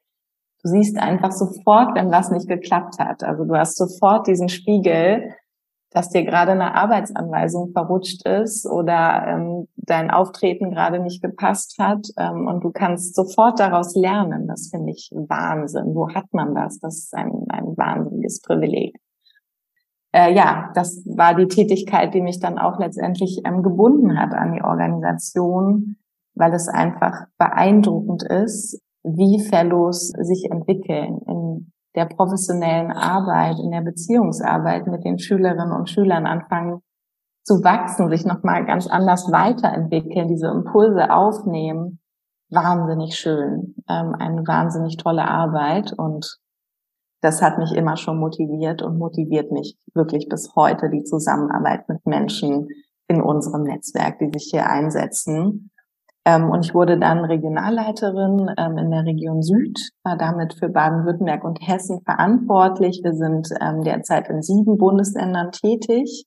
Du 0.64 0.70
siehst 0.70 0.98
einfach 0.98 1.32
sofort, 1.32 1.96
wenn 1.96 2.12
was 2.12 2.32
nicht 2.32 2.48
geklappt 2.48 3.00
hat. 3.00 3.24
Also 3.24 3.46
du 3.46 3.56
hast 3.56 3.78
sofort 3.78 4.28
diesen 4.28 4.50
Spiegel, 4.50 5.36
dass 5.92 6.10
dir 6.10 6.26
gerade 6.26 6.52
eine 6.52 6.76
Arbeitsanweisung 6.76 7.72
verrutscht 7.72 8.28
ist 8.28 8.66
oder 8.66 9.26
ähm, 9.28 9.68
dein 9.78 10.12
Auftreten 10.12 10.72
gerade 10.72 11.00
nicht 11.00 11.22
gepasst 11.22 11.76
hat 11.80 12.08
ähm, 12.18 12.48
und 12.48 12.64
du 12.64 12.72
kannst 12.72 13.16
sofort 13.16 13.60
daraus 13.60 13.96
lernen. 13.96 14.48
Das 14.48 14.70
finde 14.70 14.92
ich 14.92 15.10
Wahnsinn. 15.14 15.96
Wo 15.96 16.10
hat 16.10 16.26
man 16.32 16.56
das? 16.56 16.80
Das 16.80 16.98
ist 16.98 17.14
ein, 17.14 17.32
ein 17.50 17.78
wahnsinniges 17.78 18.42
Privileg 18.42 19.00
äh, 20.14 20.34
ja, 20.34 20.72
das 20.74 21.04
war 21.06 21.36
die 21.36 21.48
Tätigkeit, 21.48 22.14
die 22.14 22.22
mich 22.22 22.40
dann 22.40 22.58
auch 22.58 22.80
letztendlich 22.80 23.42
ähm, 23.46 23.64
gebunden 23.64 24.20
hat 24.20 24.34
an 24.34 24.54
die 24.54 24.64
Organisation, 24.64 25.98
weil 26.36 26.54
es 26.54 26.68
einfach 26.68 27.26
beeindruckend 27.38 28.24
ist, 28.24 28.82
wie 29.04 29.40
Fellows 29.40 30.10
sich 30.10 30.50
entwickeln 30.52 31.20
in 31.28 31.72
der 31.96 32.06
professionellen 32.06 32.92
Arbeit, 32.92 33.60
in 33.60 33.72
der 33.72 33.82
Beziehungsarbeit 33.82 34.88
mit 34.88 35.04
den 35.04 35.18
Schülerinnen 35.20 35.72
und 35.72 35.90
Schülern 35.90 36.28
anfangen 36.28 36.82
zu 37.44 37.64
wachsen, 37.64 38.10
sich 38.10 38.26
nochmal 38.26 38.66
ganz 38.66 38.88
anders 38.88 39.32
weiterentwickeln, 39.32 40.28
diese 40.28 40.48
Impulse 40.48 41.12
aufnehmen. 41.12 42.00
Wahnsinnig 42.50 43.16
schön, 43.16 43.76
ähm, 43.90 44.16
eine 44.20 44.46
wahnsinnig 44.46 44.98
tolle 44.98 45.26
Arbeit 45.26 45.94
und 45.94 46.38
das 47.22 47.42
hat 47.42 47.58
mich 47.58 47.74
immer 47.74 47.98
schon 47.98 48.20
motiviert 48.20 48.82
und 48.82 48.98
motiviert 48.98 49.52
mich 49.52 49.78
wirklich 49.94 50.30
bis 50.30 50.56
heute 50.56 50.90
die 50.90 51.04
Zusammenarbeit 51.04 51.88
mit 51.90 52.06
Menschen 52.06 52.68
in 53.08 53.22
unserem 53.22 53.64
Netzwerk, 53.64 54.20
die 54.20 54.30
sich 54.32 54.50
hier 54.52 54.70
einsetzen. 54.70 55.72
Ähm, 56.26 56.50
und 56.50 56.66
ich 56.66 56.74
wurde 56.74 57.00
dann 57.00 57.24
Regionalleiterin 57.24 58.52
ähm, 58.58 58.78
in 58.78 58.92
der 58.92 59.06
Region 59.06 59.42
Süd, 59.42 59.80
war 60.04 60.18
damit 60.18 60.54
für 60.54 60.70
Baden-Württemberg 60.70 61.44
und 61.44 61.60
Hessen 61.66 62.02
verantwortlich. 62.02 63.02
Wir 63.04 63.14
sind 63.14 63.50
ähm, 63.62 63.82
derzeit 63.84 64.30
in 64.30 64.42
sieben 64.42 64.78
Bundesländern 64.78 65.52
tätig. 65.52 66.26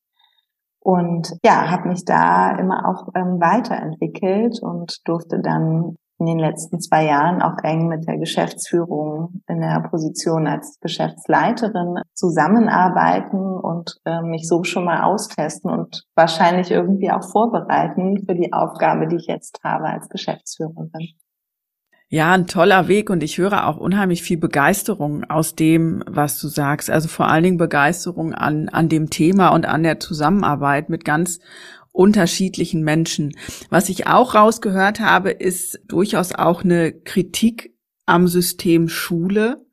Und 0.83 1.37
ja, 1.45 1.71
habe 1.71 1.91
mich 1.91 2.07
da 2.07 2.57
immer 2.59 2.89
auch 2.89 3.09
ähm, 3.15 3.39
weiterentwickelt 3.41 4.61
und 4.63 4.97
durfte 5.05 5.41
dann 5.41 5.97
in 6.21 6.27
den 6.27 6.39
letzten 6.39 6.81
zwei 6.81 7.07
Jahren 7.07 7.41
auch 7.41 7.57
eng 7.65 7.89
mit 7.89 8.07
der 8.07 8.19
Geschäftsführung 8.19 9.43
in 9.49 9.61
der 9.61 9.81
Position 9.91 10.47
als 10.47 10.79
Geschäftsleiterin 10.81 12.03
zusammenarbeiten 12.15 13.39
und 13.39 13.97
äh, 14.05 14.21
mich 14.21 14.47
so 14.47 14.63
schon 14.63 14.85
mal 14.85 15.03
austesten 15.03 15.71
und 15.71 16.05
wahrscheinlich 16.15 16.71
irgendwie 16.71 17.11
auch 17.11 17.25
vorbereiten 17.25 18.23
für 18.27 18.35
die 18.35 18.53
Aufgabe, 18.53 19.09
die 19.09 19.17
ich 19.17 19.27
jetzt 19.27 19.59
habe 19.65 19.87
als 19.87 20.09
Geschäftsführerin. 20.11 20.91
Ja, 22.13 22.33
ein 22.33 22.49
toller 22.49 22.89
Weg 22.89 23.09
und 23.09 23.23
ich 23.23 23.39
höre 23.39 23.69
auch 23.69 23.77
unheimlich 23.77 24.25
viel 24.25 24.37
Begeisterung 24.37 25.23
aus 25.31 25.55
dem, 25.55 26.03
was 26.09 26.41
du 26.41 26.49
sagst. 26.49 26.91
Also 26.91 27.07
vor 27.07 27.29
allen 27.29 27.45
Dingen 27.45 27.57
Begeisterung 27.57 28.35
an, 28.35 28.69
an 28.69 28.89
dem 28.89 29.11
Thema 29.11 29.51
und 29.51 29.65
an 29.65 29.85
der 29.85 30.01
Zusammenarbeit 30.01 30.89
mit 30.89 31.05
ganz 31.05 31.39
unterschiedlichen 32.01 32.83
Menschen. 32.83 33.37
Was 33.69 33.91
ich 33.91 34.07
auch 34.07 34.35
rausgehört 34.35 35.01
habe, 35.01 35.33
ist 35.33 35.81
durchaus 35.87 36.35
auch 36.35 36.65
eine 36.65 36.93
Kritik 36.93 37.75
am 38.07 38.27
System 38.27 38.89
Schule. 38.89 39.67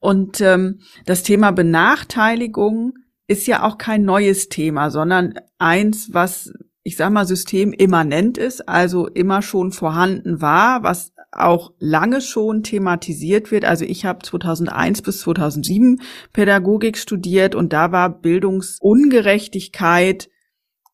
Und 0.00 0.40
ähm, 0.40 0.80
das 1.04 1.24
Thema 1.24 1.50
Benachteiligung 1.50 2.94
ist 3.26 3.46
ja 3.46 3.64
auch 3.64 3.76
kein 3.76 4.04
neues 4.04 4.48
Thema, 4.48 4.90
sondern 4.90 5.34
eins, 5.58 6.14
was 6.14 6.54
ich 6.84 6.96
sag 6.96 7.12
mal, 7.12 7.26
System 7.26 7.74
immanent 7.74 8.38
ist, 8.38 8.66
also 8.66 9.06
immer 9.06 9.42
schon 9.42 9.72
vorhanden 9.72 10.40
war, 10.40 10.84
was 10.84 11.12
auch 11.32 11.74
lange 11.78 12.22
schon 12.22 12.62
thematisiert 12.62 13.50
wird. 13.50 13.66
Also 13.66 13.84
ich 13.84 14.06
habe 14.06 14.20
2001 14.22 15.02
bis 15.02 15.20
2007 15.20 16.00
Pädagogik 16.32 16.96
studiert 16.96 17.54
und 17.54 17.74
da 17.74 17.92
war 17.92 18.08
Bildungsungerechtigkeit, 18.08 20.30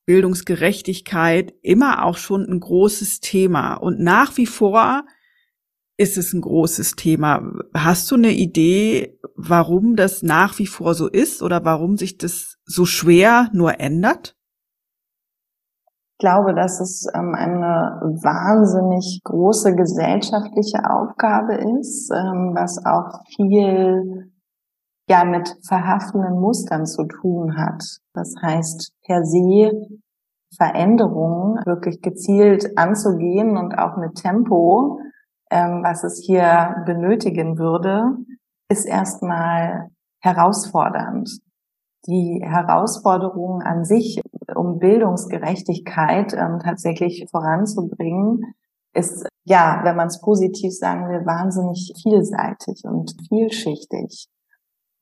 Bildungsgerechtigkeit 0.06 1.54
immer 1.62 2.04
auch 2.04 2.16
schon 2.16 2.44
ein 2.44 2.61
großes 2.61 3.20
Thema. 3.20 3.75
Und 3.75 4.00
nach 4.00 4.37
wie 4.37 4.46
vor 4.46 5.04
ist 5.96 6.18
es 6.18 6.32
ein 6.32 6.40
großes 6.40 6.96
Thema. 6.96 7.42
Hast 7.75 8.11
du 8.11 8.16
eine 8.16 8.32
Idee, 8.32 9.18
warum 9.37 9.96
das 9.96 10.23
nach 10.23 10.58
wie 10.58 10.66
vor 10.66 10.94
so 10.94 11.08
ist 11.08 11.42
oder 11.42 11.64
warum 11.64 11.96
sich 11.96 12.18
das 12.18 12.56
so 12.64 12.84
schwer 12.84 13.49
nur 13.52 13.80
ändert? 13.80 14.37
Ich 16.16 16.18
glaube, 16.18 16.54
dass 16.54 16.80
es 16.80 17.06
ähm, 17.14 17.34
eine 17.34 18.00
wahnsinnig 18.23 19.20
große 19.25 19.75
gesellschaftliche 19.75 20.78
Aufgabe 20.88 21.54
ist, 21.80 22.11
ähm, 22.12 22.52
was 22.54 22.78
auch 22.84 23.25
viel 23.34 24.32
ja 25.08 25.25
mit 25.25 25.56
verhaftenden 25.66 26.40
Mustern 26.40 26.87
zu 26.87 27.04
tun 27.04 27.56
hat. 27.56 27.82
Das 28.14 28.34
heißt, 28.40 28.92
per 29.04 29.25
se 29.25 29.73
Veränderungen 30.56 31.56
wirklich 31.66 32.00
gezielt 32.00 32.78
anzugehen 32.78 33.56
und 33.56 33.76
auch 33.76 33.96
mit 33.96 34.14
Tempo, 34.14 35.00
ähm, 35.50 35.82
was 35.82 36.04
es 36.04 36.23
hier 36.25 36.82
benötigen 36.87 37.58
würde, 37.58 38.16
ist 38.68 38.87
erstmal 38.87 39.90
herausfordernd. 40.20 41.38
Die 42.06 42.40
Herausforderung 42.44 43.62
an 43.62 43.84
sich 43.84 44.20
um 44.54 44.78
Bildungsgerechtigkeit 44.78 46.34
ähm, 46.34 46.61
tatsächlich 46.62 47.26
voranzubringen, 47.30 48.54
ist, 48.94 49.26
ja, 49.44 49.80
wenn 49.82 49.96
man 49.96 50.06
es 50.06 50.20
positiv 50.20 50.73
sagen 50.73 51.08
will, 51.08 51.26
wahnsinnig 51.26 51.92
vielseitig 52.00 52.84
und 52.84 53.14
vielschichtig. 53.28 54.28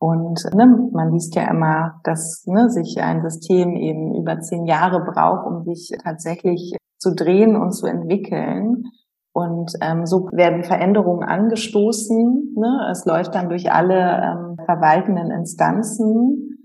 Und 0.02 0.42
ne, 0.52 0.88
man 0.90 1.12
liest 1.12 1.36
ja 1.36 1.48
immer, 1.48 2.00
dass 2.02 2.44
ne, 2.48 2.68
sich 2.70 3.00
ein 3.00 3.22
System 3.22 3.76
eben 3.76 4.16
über 4.16 4.40
zehn 4.40 4.66
Jahre 4.66 5.04
braucht, 5.04 5.46
um 5.46 5.62
sich 5.62 5.96
tatsächlich 6.02 6.76
zu 6.98 7.14
drehen 7.14 7.54
und 7.54 7.70
zu 7.70 7.86
entwickeln. 7.86 8.82
Und 9.32 9.70
ähm, 9.80 10.04
so 10.04 10.28
werden 10.32 10.64
Veränderungen 10.64 11.22
angestoßen. 11.22 12.54
Ne? 12.56 12.88
Es 12.90 13.04
läuft 13.04 13.36
dann 13.36 13.48
durch 13.48 13.70
alle 13.70 13.94
ähm, 13.94 14.56
verwaltenden 14.66 15.30
Instanzen 15.30 16.58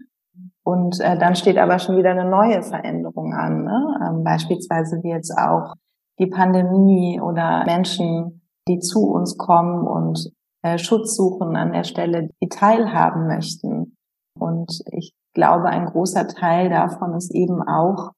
und 0.64 1.00
äh, 1.00 1.16
dann 1.20 1.36
steht 1.36 1.60
aber 1.60 1.78
schon 1.78 1.96
wieder 1.96 2.10
eine 2.10 2.28
neue 2.28 2.64
Veränderung 2.64 3.36
an. 3.36 3.66
Ne? 3.66 4.00
Ähm, 4.04 4.24
beispielsweise 4.24 5.04
wie 5.04 5.12
jetzt 5.12 5.38
auch 5.38 5.76
die 6.18 6.26
Pandemie 6.26 7.22
oder 7.22 7.66
Menschen, 7.68 8.42
die 8.68 8.80
zu 8.80 9.12
uns 9.12 9.38
kommen 9.38 9.86
und 9.86 10.32
Schutz 10.78 11.16
suchen 11.16 11.56
an 11.56 11.72
der 11.72 11.84
Stelle, 11.84 12.30
die 12.42 12.50
teilhaben 12.50 13.28
möchten. 13.28 13.98
Und 14.38 14.82
ich 14.92 15.14
glaube, 15.34 15.70
ein 15.70 15.86
großer 15.86 16.28
Teil 16.28 16.70
davon 16.70 17.14
ist 17.16 17.34
eben 17.34 17.62
auch, 17.62 18.12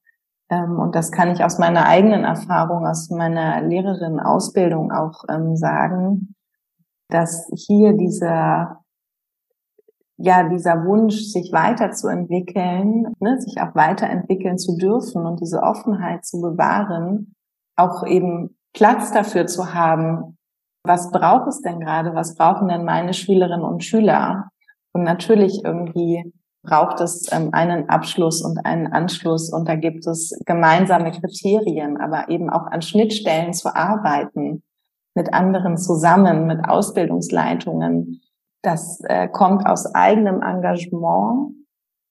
ähm, 0.50 0.78
und 0.78 0.94
das 0.94 1.12
kann 1.12 1.30
ich 1.30 1.44
aus 1.44 1.58
meiner 1.58 1.86
eigenen 1.86 2.24
Erfahrung, 2.24 2.86
aus 2.86 3.10
meiner 3.10 3.60
Lehrerin-Ausbildung 3.62 4.90
auch 4.92 5.24
ähm, 5.28 5.56
sagen, 5.56 6.34
dass 7.08 7.48
hier 7.54 7.92
dieser 7.92 8.80
ja 10.20 10.46
dieser 10.48 10.84
Wunsch, 10.84 11.16
sich 11.16 11.50
weiterzuentwickeln, 11.50 13.14
ne, 13.20 13.40
sich 13.40 13.60
auch 13.60 13.74
weiterentwickeln 13.74 14.58
zu 14.58 14.76
dürfen 14.76 15.24
und 15.24 15.40
diese 15.40 15.62
Offenheit 15.62 16.26
zu 16.26 16.42
bewahren, 16.42 17.34
auch 17.74 18.06
eben 18.06 18.56
Platz 18.74 19.12
dafür 19.12 19.46
zu 19.46 19.72
haben, 19.72 20.36
was 20.90 21.12
braucht 21.12 21.46
es 21.46 21.60
denn 21.62 21.78
gerade, 21.78 22.16
was 22.16 22.34
brauchen 22.34 22.66
denn 22.66 22.84
meine 22.84 23.14
Schülerinnen 23.14 23.64
und 23.64 23.84
Schüler? 23.84 24.50
Und 24.92 25.04
natürlich 25.04 25.62
irgendwie 25.64 26.32
braucht 26.64 27.00
es 27.00 27.30
ähm, 27.32 27.50
einen 27.52 27.88
Abschluss 27.88 28.42
und 28.42 28.66
einen 28.66 28.88
Anschluss 28.88 29.52
und 29.52 29.68
da 29.68 29.76
gibt 29.76 30.04
es 30.08 30.36
gemeinsame 30.46 31.12
Kriterien, 31.12 31.96
aber 31.96 32.28
eben 32.28 32.50
auch 32.50 32.66
an 32.66 32.82
Schnittstellen 32.82 33.52
zu 33.52 33.74
arbeiten, 33.74 34.64
mit 35.14 35.32
anderen 35.32 35.76
zusammen, 35.76 36.48
mit 36.48 36.68
Ausbildungsleitungen, 36.68 38.20
das 38.62 39.00
äh, 39.04 39.28
kommt 39.28 39.66
aus 39.66 39.94
eigenem 39.94 40.42
Engagement 40.42 41.54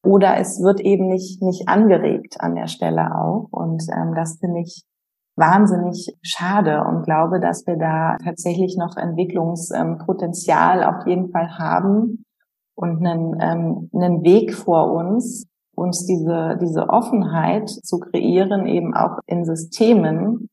oder 0.05 0.37
es 0.37 0.61
wird 0.61 0.79
eben 0.79 1.07
nicht, 1.07 1.41
nicht 1.41 1.67
angeregt 1.67 2.39
an 2.39 2.55
der 2.55 2.67
Stelle 2.67 3.13
auch. 3.13 3.49
Und 3.51 3.83
ähm, 3.93 4.15
das 4.15 4.37
finde 4.39 4.61
ich 4.61 4.83
wahnsinnig 5.39 6.15
schade 6.21 6.83
und 6.83 7.03
glaube, 7.03 7.39
dass 7.39 7.65
wir 7.65 7.77
da 7.77 8.17
tatsächlich 8.23 8.77
noch 8.77 8.97
Entwicklungspotenzial 8.97 10.83
auf 10.83 11.07
jeden 11.07 11.31
Fall 11.31 11.57
haben 11.57 12.25
und 12.75 13.05
einen, 13.05 13.37
ähm, 13.41 13.89
einen 13.93 14.23
Weg 14.23 14.53
vor 14.53 14.91
uns, 14.91 15.47
uns 15.75 16.05
diese, 16.05 16.57
diese 16.61 16.89
Offenheit 16.89 17.69
zu 17.69 17.99
kreieren, 17.99 18.67
eben 18.67 18.93
auch 18.93 19.19
in 19.25 19.45
Systemen, 19.45 20.49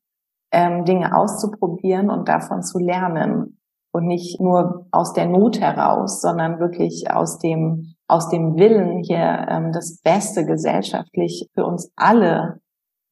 ähm, 0.51 0.85
Dinge 0.85 1.15
auszuprobieren 1.15 2.09
und 2.09 2.29
davon 2.29 2.63
zu 2.63 2.79
lernen 2.79 3.59
und 3.91 4.07
nicht 4.07 4.39
nur 4.39 4.87
aus 4.91 5.13
der 5.13 5.27
Not 5.27 5.59
heraus, 5.59 6.21
sondern 6.21 6.59
wirklich 6.59 7.11
aus 7.11 7.37
dem 7.39 7.93
aus 8.07 8.29
dem 8.29 8.55
Willen 8.55 9.03
hier 9.03 9.47
ähm, 9.49 9.71
das 9.73 9.99
Beste 10.01 10.45
gesellschaftlich 10.45 11.49
für 11.53 11.65
uns 11.65 11.91
alle 11.95 12.61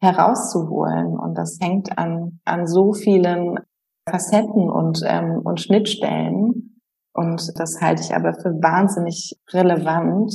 herauszuholen. 0.06 1.18
Und 1.18 1.38
das 1.38 1.58
hängt 1.62 1.98
an 1.98 2.40
an 2.46 2.68
so 2.68 2.94
vielen 2.94 3.60
Facetten 4.10 4.70
und 4.70 5.02
ähm, 5.06 5.42
und 5.44 5.60
Schnittstellen. 5.60 6.82
Und 7.14 7.60
das 7.60 7.80
halte 7.82 8.04
ich 8.04 8.16
aber 8.16 8.34
für 8.34 8.52
wahnsinnig 8.62 9.40
relevant, 9.52 10.34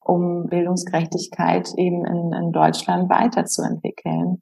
um 0.00 0.46
Bildungsgerechtigkeit 0.48 1.72
eben 1.76 2.04
in, 2.06 2.32
in 2.32 2.52
Deutschland 2.52 3.10
weiterzuentwickeln. 3.10 4.40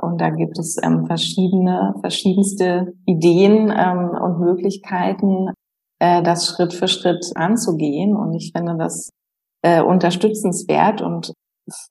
Und 0.00 0.20
da 0.20 0.30
gibt 0.30 0.58
es 0.58 0.76
ähm, 0.82 1.06
verschiedene, 1.06 1.94
verschiedenste 2.00 2.92
Ideen 3.06 3.72
ähm, 3.74 4.10
und 4.10 4.40
Möglichkeiten, 4.40 5.48
äh, 5.98 6.22
das 6.22 6.46
Schritt 6.46 6.74
für 6.74 6.86
Schritt 6.86 7.24
anzugehen. 7.34 8.14
Und 8.14 8.34
ich 8.34 8.52
finde 8.54 8.76
das 8.76 9.10
äh, 9.62 9.82
unterstützenswert 9.82 11.00
und 11.00 11.32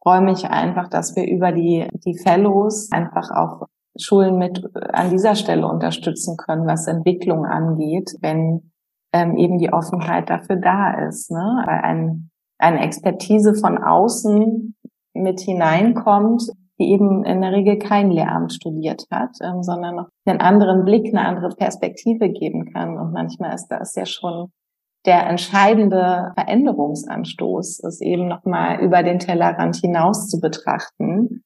freue 0.01 0.21
mich 0.21 0.45
einfach, 0.45 0.89
dass 0.89 1.15
wir 1.15 1.27
über 1.27 1.51
die, 1.51 1.87
die 2.05 2.17
Fellows 2.17 2.91
einfach 2.91 3.29
auch 3.31 3.67
Schulen 3.99 4.37
mit 4.37 4.63
äh, 4.75 4.91
an 4.93 5.09
dieser 5.09 5.35
Stelle 5.35 5.67
unterstützen 5.67 6.37
können, 6.37 6.67
was 6.67 6.87
Entwicklung 6.87 7.45
angeht, 7.45 8.15
wenn 8.21 8.71
ähm, 9.13 9.37
eben 9.37 9.57
die 9.57 9.71
Offenheit 9.71 10.29
dafür 10.29 10.57
da 10.57 11.07
ist. 11.07 11.31
Ne? 11.31 11.63
Weil 11.65 11.79
ein, 11.81 12.29
eine 12.57 12.81
Expertise 12.81 13.55
von 13.55 13.77
außen 13.77 14.75
mit 15.13 15.39
hineinkommt, 15.39 16.43
die 16.77 16.91
eben 16.91 17.23
in 17.23 17.41
der 17.41 17.53
Regel 17.53 17.77
kein 17.77 18.11
Lehramt 18.11 18.51
studiert 18.51 19.05
hat, 19.09 19.31
ähm, 19.41 19.63
sondern 19.63 19.95
noch 19.95 20.09
einen 20.25 20.41
anderen 20.41 20.83
Blick, 20.83 21.07
eine 21.07 21.25
andere 21.25 21.55
Perspektive 21.55 22.29
geben 22.29 22.73
kann. 22.73 22.97
Und 22.97 23.13
manchmal 23.13 23.55
ist 23.55 23.67
das 23.67 23.95
ja 23.95 24.05
schon 24.05 24.51
der 25.05 25.27
entscheidende 25.27 26.31
Veränderungsanstoß, 26.35 27.83
es 27.83 28.01
eben 28.01 28.27
nochmal 28.27 28.79
über 28.81 29.03
den 29.03 29.19
Tellerrand 29.19 29.75
hinaus 29.77 30.27
zu 30.27 30.39
betrachten 30.39 31.43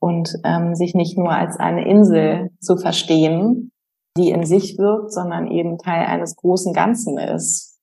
und 0.00 0.34
ähm, 0.44 0.74
sich 0.74 0.94
nicht 0.94 1.18
nur 1.18 1.30
als 1.30 1.58
eine 1.58 1.86
Insel 1.86 2.50
zu 2.60 2.76
verstehen, 2.76 3.72
die 4.16 4.30
in 4.30 4.44
sich 4.44 4.78
wirkt, 4.78 5.12
sondern 5.12 5.46
eben 5.48 5.78
Teil 5.78 6.06
eines 6.06 6.36
großen 6.36 6.72
Ganzen 6.72 7.18
ist. 7.18 7.78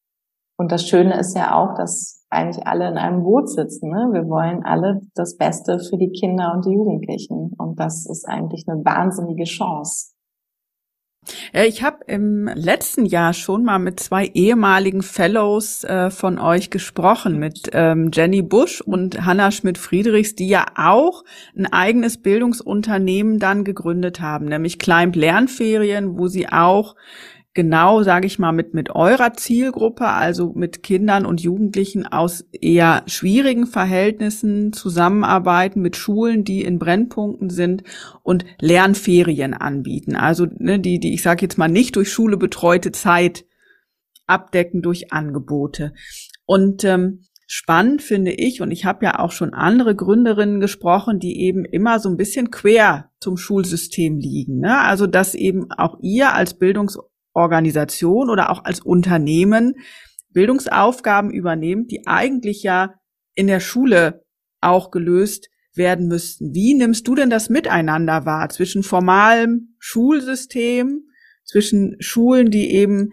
Und 0.58 0.72
das 0.72 0.88
Schöne 0.88 1.20
ist 1.20 1.36
ja 1.36 1.56
auch, 1.56 1.76
dass 1.76 2.26
eigentlich 2.30 2.66
alle 2.66 2.90
in 2.90 2.98
einem 2.98 3.24
Boot 3.24 3.50
sitzen. 3.50 3.90
Ne? 3.90 4.10
Wir 4.12 4.28
wollen 4.28 4.64
alle 4.64 5.02
das 5.16 5.38
Beste 5.38 5.80
für 5.80 5.98
die 5.98 6.12
Kinder 6.12 6.54
und 6.56 6.66
die 6.66 6.74
Jugendlichen. 6.74 7.54
Und 7.58 7.80
das 7.80 8.08
ist 8.10 8.28
eigentlich 8.28 8.66
eine 8.68 8.84
wahnsinnige 8.84 9.44
Chance. 9.44 10.13
Ich 11.54 11.84
habe 11.84 12.04
im 12.08 12.48
letzten 12.54 13.06
Jahr 13.06 13.34
schon 13.34 13.64
mal 13.64 13.80
mit 13.80 14.00
zwei 14.00 14.26
ehemaligen 14.34 15.02
Fellows 15.02 15.84
äh, 15.84 16.10
von 16.10 16.40
euch 16.40 16.70
gesprochen, 16.70 17.40
mit 17.40 17.70
ähm, 17.74 18.12
Jenny 18.14 18.42
Busch 18.42 18.82
und 18.82 19.26
Hanna 19.26 19.52
Schmidt-Friedrichs, 19.52 20.36
die 20.36 20.48
ja 20.48 20.66
auch 20.76 21.24
ein 21.58 21.66
eigenes 21.66 22.18
Bildungsunternehmen 22.18 23.40
dann 23.40 23.64
gegründet 23.64 24.20
haben, 24.20 24.46
nämlich 24.46 24.80
Climb 24.80 25.16
Lernferien, 25.16 26.18
wo 26.18 26.28
sie 26.28 26.50
auch 26.50 26.96
genau, 27.54 28.04
sage 28.04 28.28
ich 28.28 28.40
mal, 28.40 28.52
mit, 28.52 28.74
mit 28.74 28.90
eurer 28.90 29.34
Zielgruppe, 29.34 30.08
also 30.08 30.54
mit 30.56 30.84
Kindern 30.84 31.26
und 31.26 31.42
Jugendlichen 31.42 32.06
aus 32.08 32.46
eher 32.52 33.04
schwierigen 33.08 33.68
Verhältnissen 33.68 34.74
zusammenarbeiten, 34.74 35.82
mit 35.82 35.96
Schulen, 35.96 36.44
die 36.44 36.64
in 36.64 36.80
Brennpunkten 36.80 37.50
sind 37.50 37.84
und 38.24 38.46
Lernferien 38.60 39.54
anbieten. 39.54 40.16
Also 40.16 40.48
ne, 40.58 40.80
die, 40.80 41.00
die, 41.00 41.14
ich 41.14 41.22
sage 41.22 41.44
jetzt 41.44 41.58
mal, 41.58 41.70
nicht 41.70 41.96
durch 41.96 42.12
Schule 42.12 42.38
betreute 42.38 42.92
Zeit 42.92 43.46
abdecken 44.26 44.82
durch 44.82 45.12
Angebote. 45.12 45.94
Und 46.46 46.84
ähm, 46.84 47.26
spannend 47.46 48.02
finde 48.02 48.32
ich, 48.32 48.62
und 48.62 48.72
ich 48.72 48.86
habe 48.86 49.06
ja 49.06 49.20
auch 49.20 49.32
schon 49.32 49.54
andere 49.54 49.96
Gründerinnen 49.96 50.60
gesprochen, 50.60 51.20
die 51.20 51.42
eben 51.42 51.66
immer 51.66 52.00
so 52.00 52.10
ein 52.10 52.18
bisschen 52.18 52.50
quer 52.50 53.12
zum 53.20 53.38
Schulsystem 53.38 54.18
liegen. 54.18 54.60
Ne? 54.60 54.80
Also 54.80 55.08
dass 55.08 55.36
eben 55.36 55.72
auch 55.72 55.98
ihr 56.02 56.34
als 56.34 56.56
Bildungs 56.56 56.98
Organisation 57.34 58.30
oder 58.30 58.50
auch 58.50 58.64
als 58.64 58.80
Unternehmen 58.80 59.76
Bildungsaufgaben 60.32 61.32
übernehmt, 61.32 61.92
die 61.92 62.08
eigentlich 62.08 62.64
ja 62.64 62.96
in 63.36 63.48
der 63.48 63.60
Schule 63.60 64.24
auch 64.62 64.92
gelöst 64.92 65.50
werden 65.76 66.08
müssten. 66.08 66.54
Wie 66.54 66.74
nimmst 66.74 67.08
du 67.08 67.16
denn 67.16 67.30
das 67.30 67.50
Miteinander 67.50 68.26
wahr 68.26 68.50
zwischen 68.50 68.84
formalem 68.84 69.76
Schulsystem, 69.80 71.08
zwischen 71.44 71.96
Schulen, 72.00 72.52
die 72.52 72.72
eben 72.72 73.12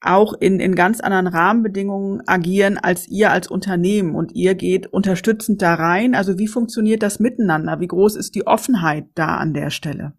auch 0.00 0.34
in, 0.34 0.60
in 0.60 0.74
ganz 0.74 1.00
anderen 1.00 1.26
Rahmenbedingungen 1.26 2.22
agieren 2.26 2.78
als 2.78 3.08
ihr 3.08 3.30
als 3.32 3.48
Unternehmen 3.48 4.14
und 4.14 4.32
ihr 4.32 4.54
geht 4.54 4.86
unterstützend 4.86 5.60
da 5.60 5.74
rein? 5.74 6.14
Also 6.14 6.38
wie 6.38 6.48
funktioniert 6.48 7.02
das 7.02 7.18
miteinander? 7.18 7.80
Wie 7.80 7.88
groß 7.88 8.16
ist 8.16 8.34
die 8.34 8.46
Offenheit 8.46 9.06
da 9.14 9.36
an 9.36 9.54
der 9.54 9.70
Stelle? 9.70 10.14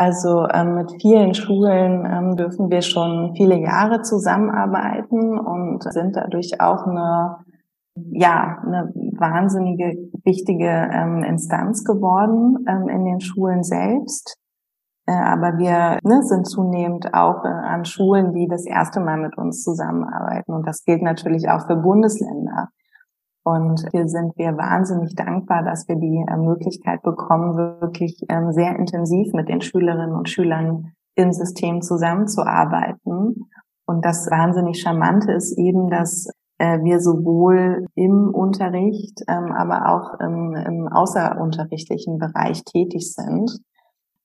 Also 0.00 0.48
ähm, 0.48 0.76
mit 0.76 0.92
vielen 1.02 1.34
Schulen 1.34 2.06
ähm, 2.10 2.34
dürfen 2.34 2.70
wir 2.70 2.80
schon 2.80 3.34
viele 3.36 3.60
Jahre 3.60 4.00
zusammenarbeiten 4.00 5.38
und 5.38 5.82
sind 5.92 6.16
dadurch 6.16 6.58
auch 6.58 6.86
eine, 6.86 7.36
ja, 8.10 8.62
eine 8.64 8.90
wahnsinnige 9.18 10.10
wichtige 10.24 10.88
ähm, 10.90 11.22
Instanz 11.22 11.84
geworden 11.84 12.64
ähm, 12.66 12.88
in 12.88 13.04
den 13.04 13.20
Schulen 13.20 13.62
selbst. 13.62 14.38
Äh, 15.06 15.12
aber 15.12 15.58
wir 15.58 15.98
ne, 16.02 16.22
sind 16.22 16.46
zunehmend 16.48 17.12
auch 17.12 17.44
äh, 17.44 17.48
an 17.48 17.84
Schulen, 17.84 18.32
die 18.32 18.48
das 18.48 18.64
erste 18.64 19.00
Mal 19.00 19.18
mit 19.18 19.36
uns 19.36 19.62
zusammenarbeiten. 19.62 20.54
Und 20.54 20.66
das 20.66 20.82
gilt 20.86 21.02
natürlich 21.02 21.50
auch 21.50 21.66
für 21.66 21.76
Bundesländer. 21.76 22.70
Und 23.42 23.86
hier 23.92 24.06
sind 24.06 24.36
wir 24.36 24.56
wahnsinnig 24.56 25.14
dankbar, 25.14 25.64
dass 25.64 25.88
wir 25.88 25.96
die 25.96 26.24
äh, 26.28 26.36
Möglichkeit 26.36 27.02
bekommen, 27.02 27.56
wirklich 27.80 28.20
ähm, 28.28 28.52
sehr 28.52 28.76
intensiv 28.76 29.32
mit 29.32 29.48
den 29.48 29.62
Schülerinnen 29.62 30.14
und 30.14 30.28
Schülern 30.28 30.92
im 31.14 31.32
System 31.32 31.80
zusammenzuarbeiten. 31.80 33.48
Und 33.86 34.04
das 34.04 34.30
wahnsinnig 34.30 34.80
Charmante 34.80 35.32
ist 35.32 35.58
eben, 35.58 35.88
dass 35.88 36.28
äh, 36.58 36.78
wir 36.82 37.00
sowohl 37.00 37.86
im 37.94 38.28
Unterricht, 38.34 39.22
ähm, 39.26 39.52
aber 39.52 39.88
auch 39.88 40.20
im, 40.20 40.54
im 40.54 40.88
außerunterrichtlichen 40.88 42.18
Bereich 42.18 42.62
tätig 42.64 43.14
sind, 43.14 43.50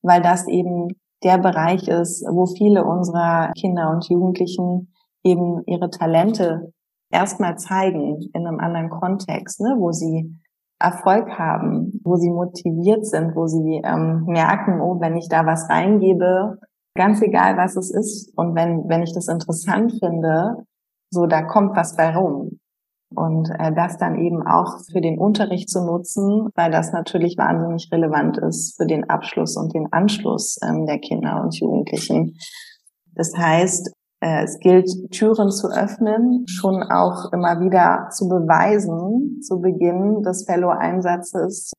weil 0.01 0.21
das 0.21 0.47
eben 0.47 0.89
der 1.23 1.37
Bereich 1.37 1.87
ist, 1.87 2.25
wo 2.29 2.45
viele 2.45 2.83
unserer 2.83 3.51
Kinder 3.53 3.89
und 3.89 4.07
Jugendlichen 4.09 4.93
eben 5.23 5.63
ihre 5.65 5.89
Talente 5.89 6.73
erstmal 7.11 7.57
zeigen 7.57 8.21
in 8.33 8.47
einem 8.47 8.59
anderen 8.59 8.89
Kontext, 8.89 9.61
ne, 9.61 9.75
wo 9.77 9.91
sie 9.91 10.35
Erfolg 10.79 11.29
haben, 11.37 12.01
wo 12.03 12.15
sie 12.15 12.29
motiviert 12.29 13.05
sind, 13.05 13.35
wo 13.35 13.47
sie 13.47 13.81
ähm, 13.83 14.25
merken, 14.25 14.81
oh, 14.81 14.99
wenn 14.99 15.15
ich 15.15 15.29
da 15.29 15.45
was 15.45 15.69
reingebe, 15.69 16.59
ganz 16.95 17.21
egal 17.21 17.57
was 17.57 17.75
es 17.75 17.91
ist, 17.91 18.37
und 18.37 18.55
wenn, 18.55 18.87
wenn 18.89 19.03
ich 19.03 19.13
das 19.13 19.27
interessant 19.27 19.93
finde, 19.99 20.65
so 21.11 21.27
da 21.27 21.43
kommt 21.43 21.75
was 21.75 21.95
bei 21.95 22.15
rum. 22.15 22.59
Und 23.13 23.49
äh, 23.59 23.71
das 23.73 23.97
dann 23.97 24.19
eben 24.19 24.45
auch 24.45 24.79
für 24.91 24.99
den 24.99 25.17
Unterricht 25.17 25.69
zu 25.69 25.85
nutzen, 25.85 26.49
weil 26.55 26.71
das 26.71 26.91
natürlich 26.91 27.37
wahnsinnig 27.37 27.89
relevant 27.91 28.37
ist 28.39 28.75
für 28.75 28.85
den 28.85 29.09
Abschluss 29.09 29.55
und 29.55 29.73
den 29.73 29.93
Anschluss 29.93 30.57
ähm, 30.61 30.85
der 30.85 30.99
Kinder 30.99 31.41
und 31.41 31.57
Jugendlichen. 31.57 32.35
Das 33.13 33.31
heißt, 33.37 33.93
es 34.19 34.59
gilt, 34.59 34.89
Türen 35.11 35.51
zu 35.51 35.67
öffnen, 35.67 36.45
schon 36.47 36.81
auch 36.83 37.31
immer 37.31 37.59
wieder 37.59 38.09
zu 38.11 38.27
beweisen, 38.27 39.41
zu 39.41 39.59
Beginn 39.61 40.23
des 40.23 40.45
Fellow-Einsatzes, 40.45 41.73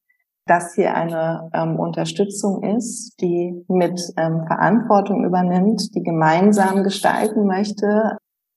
dass 0.47 0.75
hier 0.75 0.95
eine 0.95 1.51
ähm, 1.53 1.79
Unterstützung 1.79 2.63
ist, 2.63 3.21
die 3.21 3.65
mit 3.69 4.01
ähm, 4.17 4.45
Verantwortung 4.47 5.25
übernimmt, 5.25 5.95
die 5.95 6.03
gemeinsam 6.03 6.85
gestalten 6.85 7.47
möchte, 7.47 8.17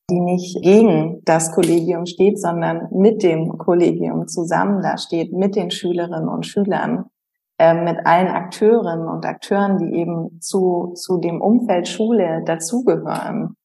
die 0.09 0.19
nicht 0.19 0.61
gegen 0.61 1.21
das 1.25 1.51
Kollegium 1.51 2.05
steht, 2.05 2.39
sondern 2.39 2.89
mit 2.91 3.23
dem 3.23 3.57
Kollegium 3.57 4.27
zusammen 4.27 4.81
da 4.81 4.97
steht, 4.97 5.33
mit 5.33 5.55
den 5.55 5.71
Schülerinnen 5.71 6.27
und 6.27 6.45
Schülern, 6.45 7.05
äh, 7.57 7.73
mit 7.73 8.05
allen 8.05 8.27
Akteurinnen 8.27 9.07
und 9.07 9.25
Akteuren, 9.25 9.77
die 9.79 9.99
eben 9.99 10.39
zu, 10.41 10.93
zu 10.95 11.17
dem 11.17 11.41
Umfeld 11.41 11.87
Schule 11.87 12.43
dazugehören. 12.45 13.55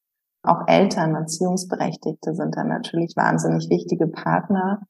Auch 0.45 0.67
Eltern, 0.67 1.15
Erziehungsberechtigte 1.15 2.35
sind 2.35 2.57
dann 2.57 2.69
natürlich 2.69 3.15
wahnsinnig 3.17 3.69
wichtige 3.71 4.09
Partner 4.09 4.81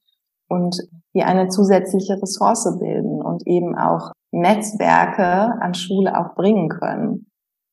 und 0.49 0.77
die 1.15 1.23
eine 1.23 1.49
zusätzliche 1.49 2.21
Ressource 2.21 2.77
bilden 2.79 3.23
und 3.23 3.47
eben 3.47 3.77
auch 3.77 4.13
Netzwerke 4.33 5.61
an 5.61 5.75
Schule 5.75 6.19
auch 6.19 6.35
bringen 6.35 6.69
können. 6.69 7.27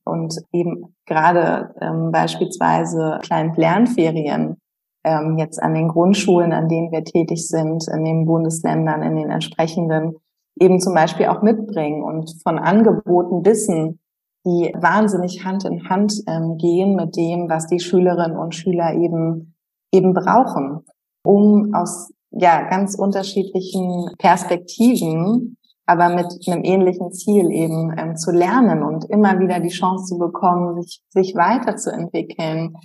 Und 0.04 0.36
eben 0.52 0.96
gerade 1.06 1.76
ähm, 1.80 2.12
beispielsweise 2.12 3.20
kleinen 3.22 3.54
Lernferien 3.56 4.58
ähm, 5.04 5.38
jetzt 5.38 5.62
an 5.62 5.74
den 5.74 5.90
Grundschulen, 5.90 6.54
an 6.54 6.68
denen 6.68 6.92
wir 6.92 7.04
tätig 7.04 7.48
sind, 7.48 7.88
in 7.88 8.04
den 8.04 8.26
Bundesländern, 8.26 9.04
in 9.04 9.16
den 9.16 9.30
entsprechenden, 9.30 10.16
eben 10.60 10.80
zum 10.80 10.94
Beispiel 10.94 11.28
auch 11.28 11.42
mitbringen 11.42 12.04
und 12.04 12.36
von 12.44 12.60
Angeboten 12.60 13.46
wissen, 13.46 14.01
die 14.46 14.74
wahnsinnig 14.76 15.46
Hand 15.46 15.66
in 15.66 15.88
Hand 15.90 16.14
ähm, 16.28 16.58
gehen 16.58 16.96
mit 16.96 17.16
dem, 17.16 17.50
was 17.50 17.68
die 17.68 17.80
Schülerinnen 17.80 18.38
und 18.38 18.56
Schüler 18.56 18.94
eben 18.94 19.54
eben 19.92 20.14
brauchen, 20.14 20.86
um 21.24 21.74
aus 21.74 22.12
ja 22.32 22.68
ganz 22.70 22.96
unterschiedlichen 22.96 24.10
Perspektiven, 24.18 25.58
aber 25.86 26.10
mit 26.10 26.28
einem 26.48 26.64
ähnlichen 26.64 27.12
Ziel 27.12 27.52
eben 27.52 27.94
ähm, 27.98 28.16
zu 28.16 28.32
lernen 28.32 28.84
und 28.84 29.06
immer 29.10 29.40
wieder 29.40 29.60
die 29.60 29.70
Chance 29.70 30.06
zu 30.06 30.18
bekommen, 30.18 30.82
sich 30.82 31.02
sich 31.10 31.36
weiterzuentwickeln, 31.36 32.76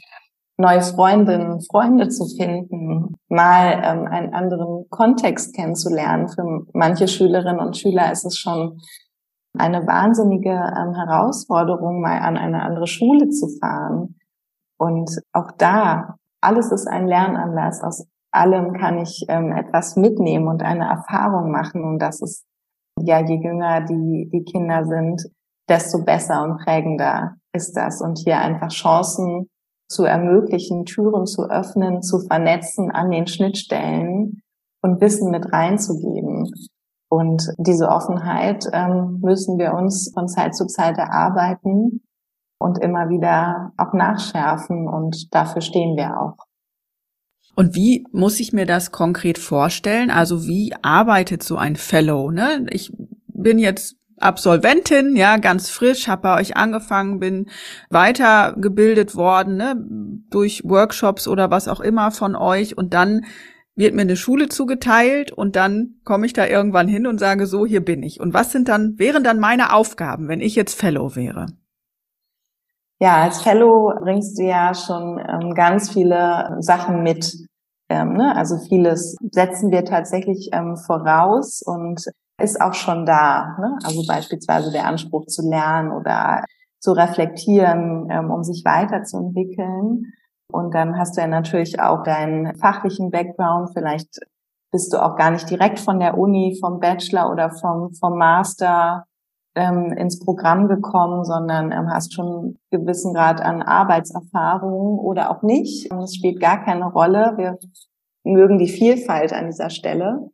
neue 0.58 0.82
Freundinnen, 0.82 1.60
Freunde 1.60 2.08
zu 2.08 2.26
finden, 2.26 3.14
mal 3.28 3.80
ähm, 3.84 4.06
einen 4.10 4.34
anderen 4.34 4.88
Kontext 4.90 5.54
kennenzulernen. 5.54 6.28
Für 6.28 6.66
manche 6.72 7.06
Schülerinnen 7.06 7.60
und 7.60 7.76
Schüler 7.76 8.10
ist 8.10 8.24
es 8.24 8.36
schon 8.36 8.80
eine 9.58 9.86
wahnsinnige 9.86 10.50
ähm, 10.50 10.94
Herausforderung, 10.94 12.00
mal 12.00 12.18
an 12.18 12.36
eine 12.36 12.62
andere 12.62 12.86
Schule 12.86 13.28
zu 13.30 13.48
fahren. 13.60 14.16
Und 14.78 15.10
auch 15.32 15.50
da, 15.58 16.16
alles 16.40 16.70
ist 16.72 16.86
ein 16.86 17.06
Lernanlass. 17.06 17.82
Aus 17.82 18.06
allem 18.30 18.74
kann 18.74 18.98
ich 18.98 19.24
ähm, 19.28 19.52
etwas 19.52 19.96
mitnehmen 19.96 20.48
und 20.48 20.62
eine 20.62 20.88
Erfahrung 20.88 21.50
machen. 21.50 21.84
Und 21.84 21.98
das 21.98 22.20
ist, 22.20 22.44
ja, 23.00 23.20
je 23.20 23.36
jünger 23.36 23.82
die, 23.82 24.28
die 24.32 24.44
Kinder 24.44 24.84
sind, 24.84 25.22
desto 25.68 26.04
besser 26.04 26.42
und 26.44 26.58
prägender 26.58 27.36
ist 27.52 27.76
das. 27.76 28.00
Und 28.00 28.18
hier 28.18 28.38
einfach 28.38 28.68
Chancen 28.68 29.48
zu 29.88 30.04
ermöglichen, 30.04 30.84
Türen 30.84 31.26
zu 31.26 31.48
öffnen, 31.48 32.02
zu 32.02 32.18
vernetzen 32.20 32.90
an 32.90 33.10
den 33.10 33.26
Schnittstellen 33.26 34.42
und 34.82 35.00
Wissen 35.00 35.30
mit 35.30 35.52
reinzugeben. 35.52 36.50
Und 37.08 37.52
diese 37.58 37.88
Offenheit 37.88 38.66
ähm, 38.72 39.20
müssen 39.22 39.58
wir 39.58 39.74
uns 39.74 40.10
von 40.12 40.28
Zeit 40.28 40.54
zu 40.56 40.66
Zeit 40.66 40.98
erarbeiten 40.98 42.02
und 42.58 42.78
immer 42.78 43.08
wieder 43.08 43.72
auch 43.76 43.92
nachschärfen. 43.92 44.88
Und 44.88 45.32
dafür 45.34 45.62
stehen 45.62 45.96
wir 45.96 46.20
auch. 46.20 46.36
Und 47.54 47.74
wie 47.74 48.04
muss 48.12 48.40
ich 48.40 48.52
mir 48.52 48.66
das 48.66 48.92
konkret 48.92 49.38
vorstellen? 49.38 50.10
Also 50.10 50.46
wie 50.46 50.74
arbeitet 50.82 51.42
so 51.42 51.56
ein 51.56 51.76
Fellow? 51.76 52.30
Ne? 52.30 52.66
Ich 52.70 52.92
bin 53.28 53.58
jetzt 53.58 53.96
Absolventin, 54.18 55.14
ja, 55.14 55.36
ganz 55.36 55.68
frisch, 55.68 56.08
habe 56.08 56.22
bei 56.22 56.40
euch 56.40 56.56
angefangen, 56.56 57.20
bin 57.20 57.50
weitergebildet 57.90 59.14
worden, 59.14 59.56
ne, 59.56 59.76
durch 60.30 60.62
Workshops 60.64 61.28
oder 61.28 61.50
was 61.50 61.68
auch 61.68 61.80
immer 61.80 62.10
von 62.10 62.34
euch 62.34 62.78
und 62.78 62.94
dann 62.94 63.26
wird 63.76 63.94
mir 63.94 64.02
eine 64.02 64.16
Schule 64.16 64.48
zugeteilt 64.48 65.30
und 65.30 65.54
dann 65.54 66.00
komme 66.04 66.26
ich 66.26 66.32
da 66.32 66.46
irgendwann 66.46 66.88
hin 66.88 67.06
und 67.06 67.18
sage 67.18 67.46
so, 67.46 67.66
hier 67.66 67.84
bin 67.84 68.02
ich. 68.02 68.20
Und 68.20 68.32
was 68.34 68.50
sind 68.50 68.68
dann, 68.68 68.98
wären 68.98 69.22
dann 69.22 69.38
meine 69.38 69.74
Aufgaben, 69.74 70.28
wenn 70.28 70.40
ich 70.40 70.56
jetzt 70.56 70.74
Fellow 70.74 71.14
wäre? 71.14 71.46
Ja, 72.98 73.22
als 73.22 73.42
Fellow 73.42 73.92
bringst 74.00 74.38
du 74.38 74.44
ja 74.44 74.72
schon 74.72 75.18
ähm, 75.18 75.54
ganz 75.54 75.92
viele 75.92 76.56
Sachen 76.60 77.02
mit. 77.02 77.30
Ähm, 77.90 78.14
ne? 78.14 78.34
Also 78.34 78.56
vieles 78.68 79.16
setzen 79.30 79.70
wir 79.70 79.84
tatsächlich 79.84 80.48
ähm, 80.52 80.76
voraus 80.76 81.62
und 81.62 82.02
ist 82.42 82.60
auch 82.60 82.74
schon 82.74 83.04
da. 83.04 83.56
Ne? 83.60 83.78
Also 83.84 84.02
beispielsweise 84.06 84.72
der 84.72 84.86
Anspruch 84.86 85.26
zu 85.26 85.48
lernen 85.48 85.92
oder 85.92 86.42
zu 86.80 86.92
reflektieren, 86.92 88.08
ähm, 88.10 88.30
um 88.30 88.42
sich 88.42 88.64
weiterzuentwickeln. 88.64 90.12
Und 90.52 90.74
dann 90.74 90.98
hast 90.98 91.16
du 91.16 91.20
ja 91.20 91.26
natürlich 91.26 91.80
auch 91.80 92.02
deinen 92.02 92.56
fachlichen 92.56 93.10
Background. 93.10 93.70
Vielleicht 93.74 94.20
bist 94.72 94.92
du 94.92 95.02
auch 95.02 95.16
gar 95.16 95.30
nicht 95.30 95.48
direkt 95.50 95.80
von 95.80 95.98
der 95.98 96.18
Uni, 96.18 96.58
vom 96.60 96.80
Bachelor 96.80 97.30
oder 97.30 97.50
vom, 97.50 97.92
vom 97.94 98.18
Master 98.18 99.04
ähm, 99.54 99.92
ins 99.92 100.20
Programm 100.20 100.68
gekommen, 100.68 101.24
sondern 101.24 101.72
ähm, 101.72 101.90
hast 101.90 102.14
schon 102.14 102.26
einen 102.26 102.58
gewissen 102.70 103.14
Grad 103.14 103.40
an 103.40 103.62
Arbeitserfahrung 103.62 104.98
oder 104.98 105.30
auch 105.30 105.42
nicht. 105.42 105.90
Es 105.90 106.14
spielt 106.14 106.40
gar 106.40 106.62
keine 106.64 106.86
Rolle. 106.86 107.34
Wir 107.36 107.58
mögen 108.22 108.58
die 108.58 108.68
Vielfalt 108.68 109.32
an 109.32 109.46
dieser 109.46 109.70
Stelle. 109.70 110.30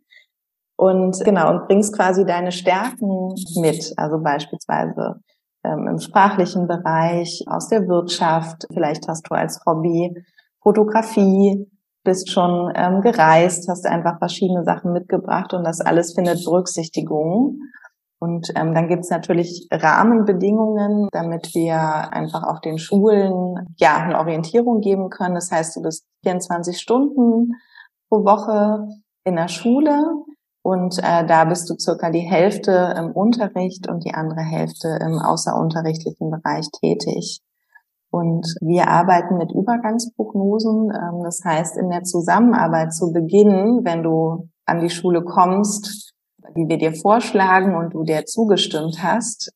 Und 0.77 1.23
genau, 1.25 1.51
und 1.51 1.69
bringst 1.69 1.95
quasi 1.95 2.27
deine 2.27 2.51
Stärken 2.51 3.35
mit. 3.61 3.93
Also 3.97 4.21
beispielsweise 4.21 5.21
ähm, 5.65 5.87
im 5.89 5.99
sprachlichen 5.99 6.67
Bereich, 6.67 7.45
aus 7.47 7.69
der 7.69 7.87
Wirtschaft. 7.89 8.67
Vielleicht 8.73 9.09
hast 9.09 9.29
du 9.31 9.35
als 9.35 9.61
Hobby 9.67 10.15
Fotografie, 10.63 11.69
bist 12.05 12.31
schon 12.31 12.73
ähm, 12.75 13.01
gereist, 13.01 13.69
hast 13.69 13.87
einfach 13.87 14.19
verschiedene 14.19 14.65
Sachen 14.65 14.93
mitgebracht 14.93 15.55
und 15.55 15.65
das 15.65 15.81
alles 15.81 16.15
findet 16.15 16.45
Berücksichtigung. 16.45 17.61
Und 18.21 18.53
ähm, 18.55 18.73
dann 18.73 18.87
gibt 18.89 19.03
es 19.03 19.11
natürlich 19.11 19.67
Rahmenbedingungen, 19.73 21.09
damit 21.11 21.55
wir 21.55 22.13
einfach 22.13 22.45
auch 22.45 22.61
den 22.61 22.79
Schulen 22.79 23.75
ja 23.79 23.97
eine 23.97 24.19
Orientierung 24.19 24.81
geben 24.81 25.11
können. 25.11 25.35
Das 25.35 25.51
heißt, 25.51 25.75
du 25.77 25.83
bist 25.83 26.05
24 26.25 26.79
Stunden 26.79 27.55
pro 28.09 28.25
Woche 28.25 28.87
in 29.25 29.37
der 29.37 29.49
Schule 29.49 30.05
und 30.63 30.99
äh, 30.99 31.27
da 31.27 31.45
bist 31.45 31.69
du 31.69 31.75
circa 31.77 32.11
die 32.11 32.21
Hälfte 32.21 32.95
im 32.97 33.11
Unterricht 33.11 33.89
und 33.89 34.05
die 34.05 34.15
andere 34.15 34.41
Hälfte 34.41 34.99
im 35.03 35.19
außerunterrichtlichen 35.19 36.31
Bereich 36.31 36.69
tätig. 36.81 37.41
Und 38.11 38.47
wir 38.61 38.89
arbeiten 38.89 39.39
mit 39.39 39.51
Übergangsprognosen. 39.53 40.93
Ähm, 40.95 41.25
das 41.25 41.41
heißt, 41.45 41.77
in 41.77 41.91
der 41.91 42.05
Zusammenarbeit 42.05 42.95
zu 42.95 43.13
Beginn, 43.13 43.81
wenn 43.83 44.05
du 44.05 44.49
an 44.65 44.81
die 44.81 44.91
Schule 44.91 45.25
kommst, 45.25 46.13
die 46.57 46.69
wir 46.69 46.79
dir 46.79 46.95
vorschlagen 46.95 47.75
und 47.75 47.95
du 47.95 48.05
dir 48.05 48.25
zugestimmt 48.27 49.03
hast, 49.03 49.53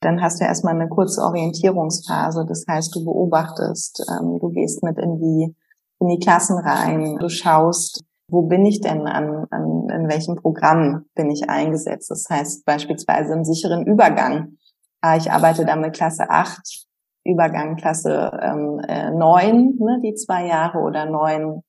dann 0.00 0.20
hast 0.20 0.40
du 0.40 0.44
erstmal 0.44 0.74
eine 0.74 0.88
kurze 0.88 1.22
Orientierungsphase. 1.22 2.44
Das 2.46 2.64
heißt, 2.68 2.94
du 2.94 3.04
beobachtest, 3.04 4.04
ähm, 4.10 4.38
du 4.38 4.50
gehst 4.50 4.82
mit 4.82 4.98
in 4.98 5.18
die, 5.18 5.56
in 6.00 6.08
die 6.08 6.18
Klassen 6.18 6.58
rein, 6.58 7.16
du 7.18 7.28
schaust, 7.30 8.04
wo 8.32 8.42
bin 8.42 8.64
ich 8.64 8.80
denn 8.80 9.06
an, 9.06 9.46
an, 9.50 9.88
in 9.90 10.08
welchem 10.08 10.36
Programm 10.36 11.04
bin 11.14 11.30
ich 11.30 11.50
eingesetzt? 11.50 12.10
Das 12.10 12.24
heißt 12.30 12.64
beispielsweise 12.64 13.34
im 13.34 13.44
sicheren 13.44 13.86
Übergang. 13.86 14.56
Ah, 15.02 15.16
ich 15.16 15.30
arbeite 15.30 15.66
da 15.66 15.76
mit 15.76 15.94
Klasse 15.94 16.30
8, 16.30 16.86
Übergang 17.24 17.76
Klasse 17.76 18.30
ähm, 18.42 18.80
äh, 18.88 19.10
9, 19.10 19.76
ne, 19.78 20.00
die 20.02 20.14
zwei 20.14 20.46
Jahre 20.46 20.78
oder 20.78 21.04
9 21.04 21.60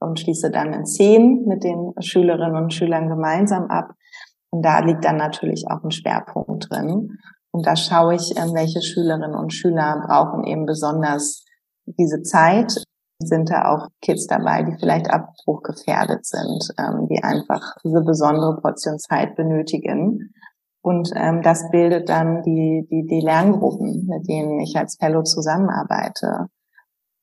und 0.00 0.18
schließe 0.18 0.50
dann 0.50 0.72
in 0.72 0.86
10 0.86 1.44
mit 1.46 1.62
den 1.62 1.92
Schülerinnen 2.00 2.56
und 2.56 2.72
Schülern 2.72 3.08
gemeinsam 3.08 3.64
ab. 3.64 3.90
Und 4.50 4.64
da 4.64 4.78
liegt 4.78 5.04
dann 5.04 5.16
natürlich 5.16 5.66
auch 5.68 5.84
ein 5.84 5.90
Schwerpunkt 5.90 6.70
drin. 6.70 7.18
Und 7.50 7.66
da 7.66 7.76
schaue 7.76 8.14
ich, 8.14 8.34
ähm, 8.38 8.54
welche 8.54 8.80
Schülerinnen 8.80 9.34
und 9.34 9.52
Schüler 9.52 10.02
brauchen 10.06 10.44
eben 10.44 10.64
besonders 10.64 11.44
diese 11.84 12.22
Zeit. 12.22 12.82
Sind 13.20 13.50
da 13.50 13.72
auch 13.72 13.88
Kids 14.00 14.26
dabei, 14.26 14.62
die 14.62 14.76
vielleicht 14.78 15.10
abbruchgefährdet 15.10 16.24
sind, 16.24 16.68
ähm, 16.78 17.08
die 17.08 17.22
einfach 17.22 17.74
diese 17.82 18.02
besondere 18.02 18.60
Portion 18.60 18.98
Zeit 18.98 19.34
benötigen. 19.34 20.32
Und 20.82 21.10
ähm, 21.16 21.42
das 21.42 21.68
bildet 21.70 22.08
dann 22.08 22.42
die, 22.42 22.86
die, 22.90 23.06
die 23.06 23.20
Lerngruppen, 23.20 24.06
mit 24.06 24.28
denen 24.28 24.60
ich 24.60 24.76
als 24.76 24.96
Fellow 25.00 25.22
zusammenarbeite 25.22 26.48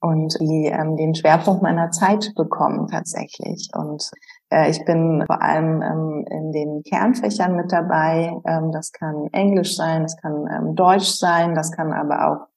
und 0.06 0.40
die 0.40 0.66
ähm, 0.66 0.98
den 0.98 1.16
Schwerpunkt 1.16 1.64
meiner 1.64 1.90
Zeit 1.92 2.34
bekommen 2.36 2.88
tatsächlich. 2.88 3.70
Und 3.74 4.12
äh, 4.52 4.70
ich 4.70 4.84
bin 4.86 5.24
vor 5.26 5.42
allem 5.42 5.82
ähm, 5.82 6.26
in 6.30 6.52
den 6.52 6.84
Kernfächern 6.84 7.56
mit 7.56 7.72
dabei. 7.72 8.32
Ähm, 8.46 8.72
das 8.72 8.92
kann 8.92 9.28
Englisch 9.32 9.76
sein, 9.76 10.04
das 10.04 10.16
kann 10.18 10.48
ähm, 10.52 10.76
Deutsch 10.76 11.18
sein, 11.18 11.56
das 11.56 11.72
kann 11.72 11.92
aber 11.92 12.28
auch 12.28 12.48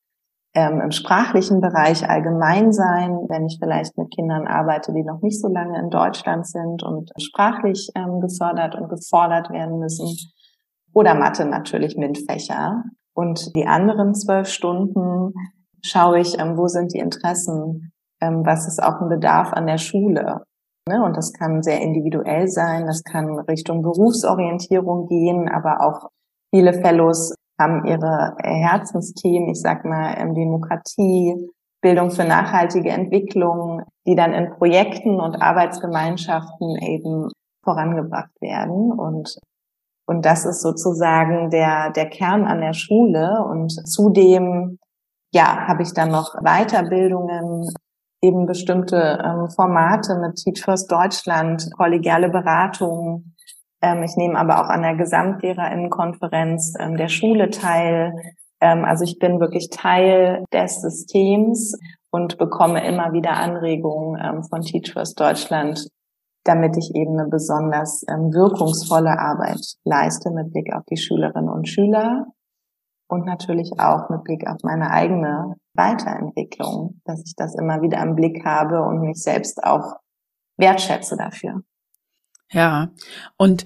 ähm, 0.55 0.81
im 0.81 0.91
sprachlichen 0.91 1.61
Bereich 1.61 2.09
allgemein 2.09 2.73
sein, 2.73 3.19
wenn 3.29 3.47
ich 3.47 3.59
vielleicht 3.63 3.97
mit 3.99 4.11
Kindern 4.15 4.47
arbeite, 4.47 4.93
die 4.93 5.05
noch 5.05 5.21
nicht 5.21 5.41
so 5.41 5.49
lange 5.49 5.79
in 5.79 5.91
Deutschland 5.91 6.47
sind 6.47 6.83
und 6.83 7.11
sprachlich 7.21 7.91
ähm, 7.95 8.21
gefördert 8.21 8.75
und 8.75 8.89
gefordert 8.89 9.51
werden 9.51 9.79
müssen. 9.79 10.09
Oder 10.95 11.15
Mathe 11.15 11.45
natürlich 11.45 11.97
MINT-Fächer. 11.97 12.83
Und 13.15 13.55
die 13.55 13.67
anderen 13.67 14.15
zwölf 14.15 14.49
Stunden 14.49 15.33
schaue 15.83 16.21
ich, 16.21 16.39
ähm, 16.39 16.57
wo 16.57 16.67
sind 16.67 16.95
die 16.95 16.99
Interessen, 16.99 17.93
ähm, 18.21 18.43
was 18.45 18.67
ist 18.67 18.83
auch 18.83 19.01
ein 19.01 19.09
Bedarf 19.09 19.53
an 19.53 19.67
der 19.67 19.79
Schule. 19.79 20.43
Ne? 20.89 21.05
Und 21.05 21.17
das 21.17 21.33
kann 21.33 21.63
sehr 21.63 21.81
individuell 21.81 22.49
sein, 22.49 22.87
das 22.87 23.03
kann 23.05 23.39
Richtung 23.41 23.83
Berufsorientierung 23.83 25.07
gehen, 25.07 25.49
aber 25.49 25.83
auch 25.83 26.09
viele 26.51 26.73
Fellows 26.73 27.35
haben 27.59 27.85
ihre 27.85 28.37
Herzensthemen, 28.43 29.49
ich 29.51 29.61
sag 29.61 29.85
mal 29.85 30.15
ähm, 30.17 30.35
Demokratie, 30.35 31.51
Bildung 31.81 32.11
für 32.11 32.25
nachhaltige 32.25 32.91
Entwicklung, 32.91 33.83
die 34.07 34.17
dann 34.17 34.33
in 34.33 34.51
Projekten 34.51 35.21
und 35.21 35.41
Arbeitsgemeinschaften 35.41 36.77
eben 36.83 37.29
vorangebracht 37.63 38.33
werden. 38.41 38.93
Und, 38.93 39.37
und 40.07 40.25
das 40.25 40.45
ist 40.45 40.63
sozusagen 40.63 41.51
der, 41.51 41.91
der 41.91 42.09
Kern 42.09 42.47
an 42.47 42.61
der 42.61 42.73
Schule. 42.73 43.45
Und 43.45 43.71
zudem, 43.89 44.79
ja, 45.33 45.69
habe 45.69 45.83
ich 45.83 45.93
dann 45.93 46.11
noch 46.11 46.35
Weiterbildungen 46.43 47.69
eben 48.23 48.47
bestimmte 48.47 49.23
ähm, 49.25 49.49
Formate 49.51 50.17
mit 50.19 50.37
Teach 50.37 50.65
First 50.65 50.91
Deutschland, 50.91 51.71
kollegiale 51.77 52.29
Beratungen. 52.29 53.37
Ähm, 53.83 54.03
ich 54.03 54.17
nehme 54.17 54.39
aber 54.39 54.61
auch 54.61 54.69
an 54.69 54.83
der 54.83 54.97
Gesamtlehrerinnenkonferenz 54.97 56.75
ähm, 56.79 56.97
der 56.97 57.09
Schule 57.09 57.51
teil. 57.51 58.13
Ähm, 58.61 58.85
also 58.85 59.05
ich 59.05 59.19
bin 59.19 59.41
wirklich 59.41 59.71
Teil 59.71 60.45
des 60.53 60.81
Systems 60.81 61.79
und 62.11 62.39
bekomme 62.39 62.87
immer 62.87 63.13
wieder 63.13 63.37
Anregungen 63.37 64.43
von 64.45 64.63
Teach 64.63 64.93
First 64.93 65.21
Deutschland, 65.21 65.89
damit 66.45 66.77
ich 66.79 66.95
eben 66.95 67.19
eine 67.19 67.29
besonders 67.29 68.01
wirkungsvolle 68.01 69.19
Arbeit 69.19 69.61
leiste 69.85 70.31
mit 70.31 70.51
Blick 70.51 70.75
auf 70.75 70.85
die 70.91 70.97
Schülerinnen 70.97 71.51
und 71.51 71.69
Schüler 71.69 72.25
und 73.09 73.25
natürlich 73.25 73.73
auch 73.79 74.09
mit 74.11 74.25
Blick 74.25 74.47
auf 74.47 74.59
meine 74.63 74.91
eigene 74.91 75.57
Weiterentwicklung, 75.75 77.01
dass 77.05 77.23
ich 77.25 77.35
das 77.37 77.55
immer 77.55 77.83
wieder 77.83 78.03
im 78.03 78.15
Blick 78.15 78.45
habe 78.45 78.83
und 78.83 79.01
mich 79.01 79.23
selbst 79.23 79.63
auch 79.65 79.97
wertschätze 80.57 81.17
dafür. 81.17 81.63
Ja, 82.51 82.93
und 83.37 83.65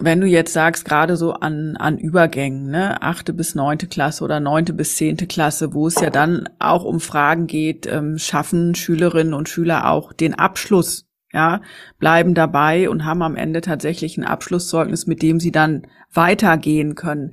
wenn 0.00 0.20
du 0.20 0.26
jetzt 0.26 0.52
sagst, 0.52 0.84
gerade 0.84 1.16
so 1.16 1.34
an, 1.34 1.76
an 1.76 1.98
Übergängen, 1.98 2.70
ne, 2.70 3.00
achte 3.00 3.32
bis 3.32 3.54
neunte 3.54 3.86
Klasse 3.86 4.24
oder 4.24 4.40
neunte 4.40 4.72
bis 4.72 4.96
zehnte 4.96 5.26
Klasse, 5.26 5.72
wo 5.72 5.86
es 5.86 6.00
ja 6.00 6.10
dann 6.10 6.48
auch 6.58 6.84
um 6.84 6.98
Fragen 6.98 7.46
geht, 7.46 7.86
ähm, 7.86 8.18
schaffen 8.18 8.74
Schülerinnen 8.74 9.34
und 9.34 9.48
Schüler 9.48 9.88
auch 9.88 10.12
den 10.12 10.34
Abschluss, 10.34 11.06
ja, 11.32 11.62
bleiben 11.98 12.34
dabei 12.34 12.90
und 12.90 13.04
haben 13.04 13.22
am 13.22 13.36
Ende 13.36 13.60
tatsächlich 13.60 14.18
ein 14.18 14.24
Abschlusszeugnis, 14.24 15.06
mit 15.06 15.22
dem 15.22 15.38
sie 15.38 15.52
dann 15.52 15.86
weitergehen 16.12 16.96
können. 16.96 17.32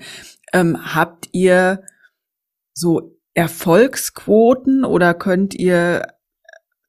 Ähm, 0.54 0.96
habt 0.96 1.30
ihr 1.32 1.84
so 2.74 3.18
Erfolgsquoten 3.34 4.86
oder 4.86 5.14
könnt 5.14 5.56
ihr 5.56 6.08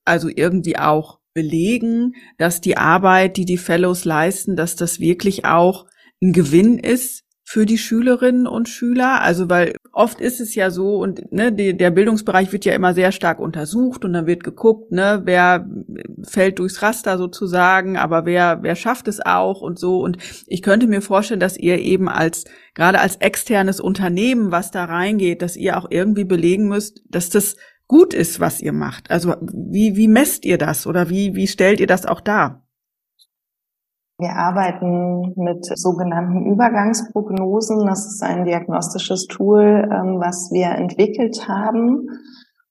also 0.05 0.29
irgendwie 0.29 0.79
auch 0.79 1.19
belegen, 1.35 2.15
dass 2.39 2.61
die 2.61 2.77
Arbeit, 2.77 3.37
die 3.37 3.45
die 3.45 3.59
Fellows 3.59 4.05
leisten, 4.05 4.57
dass 4.57 4.77
das 4.77 5.01
wirklich 5.01 5.45
auch 5.45 5.87
ein 6.23 6.33
Gewinn 6.33 6.79
ist 6.79 7.25
für 7.45 7.67
die 7.67 7.77
Schülerinnen 7.77 8.47
und 8.47 8.69
Schüler? 8.69 9.21
Also 9.21 9.51
weil 9.51 9.75
oft 9.93 10.21
ist 10.21 10.41
es 10.41 10.55
ja 10.55 10.71
so 10.71 10.97
und 10.97 11.33
ne, 11.33 11.53
die, 11.53 11.77
der 11.77 11.91
Bildungsbereich 11.91 12.51
wird 12.53 12.65
ja 12.65 12.73
immer 12.73 12.95
sehr 12.95 13.13
stark 13.13 13.41
untersucht 13.41 14.05
und 14.05 14.15
dann 14.15 14.27
wird 14.27 14.43
geguckt, 14.43 14.91
ne, 14.91 15.23
wer 15.25 15.69
fällt 16.23 16.59
durchs 16.59 16.81
Raster 16.81 17.19
sozusagen, 17.19 17.99
aber 17.99 18.25
wer 18.25 18.63
wer 18.63 18.75
schafft 18.75 19.07
es 19.07 19.21
auch 19.21 19.61
und 19.61 19.79
so 19.79 20.01
und 20.01 20.17
ich 20.47 20.63
könnte 20.63 20.87
mir 20.87 21.03
vorstellen, 21.03 21.41
dass 21.41 21.59
ihr 21.59 21.79
eben 21.79 22.09
als 22.09 22.45
gerade 22.75 23.01
als 23.01 23.17
externes 23.17 23.81
Unternehmen, 23.81 24.51
was 24.51 24.71
da 24.71 24.85
reingeht, 24.85 25.43
dass 25.43 25.57
ihr 25.57 25.77
auch 25.77 25.89
irgendwie 25.91 26.25
belegen 26.25 26.69
müsst, 26.69 27.03
dass 27.11 27.29
das 27.29 27.57
gut 27.93 28.15
ist, 28.15 28.41
was 28.41 28.61
ihr 28.63 28.73
macht. 28.73 29.11
Also 29.11 29.35
wie 29.43 29.97
wie 29.97 30.09
messt 30.09 30.47
ihr 30.47 30.57
das 30.57 30.87
oder 30.87 31.11
wie 31.11 31.37
wie 31.37 31.47
stellt 31.47 31.79
ihr 31.79 31.87
das 31.87 32.07
auch 32.07 32.21
dar? 32.21 32.63
Wir 34.19 34.31
arbeiten 34.31 35.35
mit 35.37 35.65
sogenannten 35.65 36.47
Übergangsprognosen. 36.47 37.87
Das 37.87 38.07
ist 38.07 38.23
ein 38.23 38.45
diagnostisches 38.45 39.27
Tool, 39.27 39.89
ähm, 39.93 40.21
was 40.21 40.51
wir 40.53 40.71
entwickelt 40.71 41.49
haben. 41.49 42.09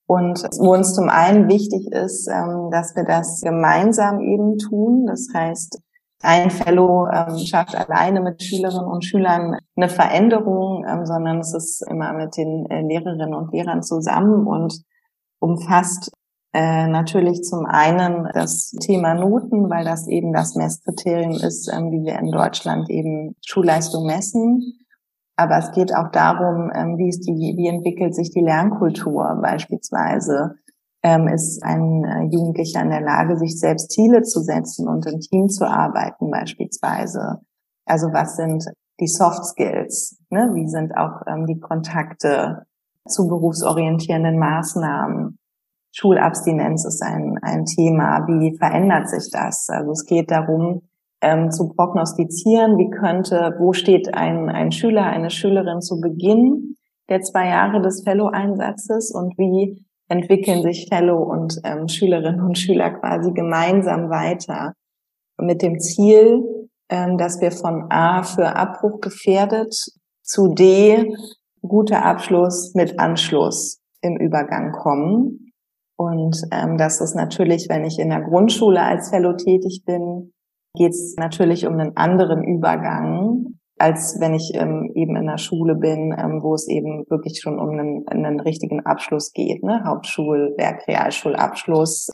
Und 0.07 0.43
wo 0.59 0.73
uns 0.73 0.93
zum 0.93 1.09
einen 1.09 1.47
wichtig 1.49 1.91
ist, 1.91 2.27
ähm, 2.27 2.69
dass 2.71 2.95
wir 2.95 3.03
das 3.03 3.41
gemeinsam 3.41 4.21
eben 4.21 4.57
tun. 4.57 5.05
Das 5.07 5.27
heißt, 5.33 5.81
ein 6.23 6.49
Fellow 6.49 7.07
ähm, 7.07 7.37
schafft 7.37 7.75
alleine 7.75 8.21
mit 8.21 8.41
Schülerinnen 8.41 8.89
und 8.89 9.05
Schülern 9.05 9.57
eine 9.75 9.89
Veränderung, 9.89 10.85
sondern 11.03 11.39
es 11.39 11.53
ist 11.53 11.83
immer 11.89 12.13
mit 12.13 12.37
den 12.37 12.65
äh, 12.69 12.81
Lehrerinnen 12.81 13.33
und 13.33 13.51
Lehrern 13.51 13.83
zusammen 13.83 14.47
und 14.47 14.83
umfasst 15.41 16.11
äh, 16.53 16.87
natürlich 16.87 17.43
zum 17.43 17.65
einen 17.65 18.27
das 18.33 18.71
Thema 18.71 19.13
Noten, 19.13 19.69
weil 19.69 19.85
das 19.85 20.07
eben 20.07 20.33
das 20.33 20.55
Messkriterium 20.55 21.31
ist, 21.31 21.71
ähm, 21.73 21.91
wie 21.91 22.05
wir 22.05 22.19
in 22.19 22.31
Deutschland 22.31 22.89
eben 22.89 23.35
Schulleistung 23.45 24.05
messen. 24.05 24.73
Aber 25.37 25.57
es 25.57 25.71
geht 25.71 25.95
auch 25.95 26.11
darum, 26.11 26.69
ähm, 26.75 26.97
wie 26.97 27.09
ist 27.09 27.21
die, 27.21 27.55
wie 27.57 27.67
entwickelt 27.67 28.13
sich 28.13 28.31
die 28.31 28.41
Lernkultur 28.41 29.39
beispielsweise. 29.41 30.55
Ähm, 31.03 31.27
ist 31.29 31.63
ein 31.63 32.03
äh, 32.03 32.23
Jugendlicher 32.25 32.81
in 32.81 32.89
der 32.89 33.01
Lage, 33.01 33.37
sich 33.37 33.57
selbst 33.57 33.91
Ziele 33.91 34.21
zu 34.21 34.41
setzen 34.41 34.87
und 34.87 35.05
im 35.07 35.19
Team 35.19 35.47
zu 35.47 35.65
arbeiten 35.65 36.29
beispielsweise? 36.29 37.39
Also 37.85 38.07
was 38.13 38.35
sind 38.35 38.65
die 38.99 39.07
Soft 39.07 39.45
Skills? 39.45 40.19
Ne? 40.29 40.51
Wie 40.53 40.67
sind 40.67 40.95
auch 40.95 41.21
ähm, 41.27 41.47
die 41.47 41.59
Kontakte 41.59 42.67
zu 43.07 43.27
berufsorientierenden 43.27 44.37
Maßnahmen? 44.37 45.37
Schulabstinenz 45.93 46.85
ist 46.85 47.03
ein, 47.03 47.37
ein 47.41 47.65
Thema. 47.65 48.25
Wie 48.27 48.57
verändert 48.57 49.09
sich 49.09 49.29
das? 49.31 49.67
Also 49.69 49.91
es 49.91 50.05
geht 50.05 50.31
darum, 50.31 50.81
ähm, 51.21 51.51
zu 51.51 51.69
prognostizieren, 51.69 52.77
wie 52.77 52.89
könnte, 52.89 53.55
wo 53.59 53.73
steht 53.73 54.13
ein, 54.15 54.49
ein 54.49 54.71
Schüler, 54.71 55.05
eine 55.05 55.29
Schülerin 55.29 55.81
zu 55.81 55.99
Beginn 55.99 56.75
der 57.09 57.21
zwei 57.21 57.49
Jahre 57.49 57.81
des 57.81 58.03
Fellow-Einsatzes 58.03 59.11
und 59.13 59.37
wie 59.37 59.85
entwickeln 60.07 60.61
sich 60.61 60.87
Fellow 60.89 61.21
und 61.21 61.59
ähm, 61.63 61.87
Schülerinnen 61.87 62.41
und 62.41 62.57
Schüler 62.57 62.91
quasi 62.91 63.31
gemeinsam 63.33 64.09
weiter 64.09 64.73
mit 65.37 65.61
dem 65.61 65.79
Ziel, 65.79 66.69
ähm, 66.89 67.17
dass 67.17 67.41
wir 67.41 67.51
von 67.51 67.85
A 67.89 68.23
für 68.23 68.55
Abbruch 68.55 69.01
gefährdet 69.01 69.73
zu 70.21 70.53
D 70.53 71.13
guter 71.61 72.03
Abschluss 72.05 72.73
mit 72.75 72.99
Anschluss 72.99 73.81
im 74.01 74.17
Übergang 74.17 74.71
kommen. 74.71 75.51
Und 75.97 76.41
ähm, 76.51 76.77
das 76.77 76.99
ist 77.01 77.15
natürlich, 77.15 77.67
wenn 77.69 77.85
ich 77.85 77.99
in 77.99 78.09
der 78.09 78.21
Grundschule 78.21 78.81
als 78.81 79.09
Fellow 79.09 79.33
tätig 79.33 79.83
bin, 79.85 80.31
geht 80.75 80.91
es 80.91 81.15
natürlich 81.17 81.67
um 81.67 81.73
einen 81.73 81.95
anderen 81.95 82.43
Übergang, 82.43 83.59
als 83.77 84.19
wenn 84.19 84.33
ich 84.33 84.51
ähm, 84.55 84.91
eben 84.95 85.15
in 85.15 85.27
der 85.27 85.37
Schule 85.37 85.75
bin, 85.75 86.15
ähm, 86.17 86.41
wo 86.41 86.53
es 86.53 86.67
eben 86.67 87.05
wirklich 87.09 87.39
schon 87.41 87.59
um 87.59 87.69
einen, 87.69 88.07
einen 88.07 88.39
richtigen 88.39 88.85
Abschluss 88.85 89.31
geht, 89.33 89.63
ne? 89.63 89.83
Hauptschulwerk, 89.85 90.87
Realschulabschluss, 90.87 92.09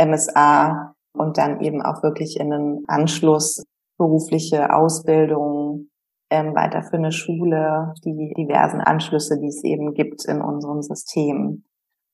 MSA 0.00 0.94
und 1.16 1.38
dann 1.38 1.60
eben 1.60 1.82
auch 1.82 2.02
wirklich 2.02 2.38
in 2.38 2.52
einen 2.52 2.84
Anschluss, 2.86 3.64
berufliche 3.98 4.74
Ausbildung, 4.74 5.88
ähm, 6.32 6.54
weiter 6.54 6.82
für 6.82 6.96
eine 6.96 7.12
Schule, 7.12 7.92
die 8.04 8.32
diversen 8.36 8.80
Anschlüsse, 8.80 9.38
die 9.38 9.48
es 9.48 9.62
eben 9.62 9.92
gibt 9.92 10.24
in 10.24 10.40
unserem 10.40 10.80
System. 10.80 11.64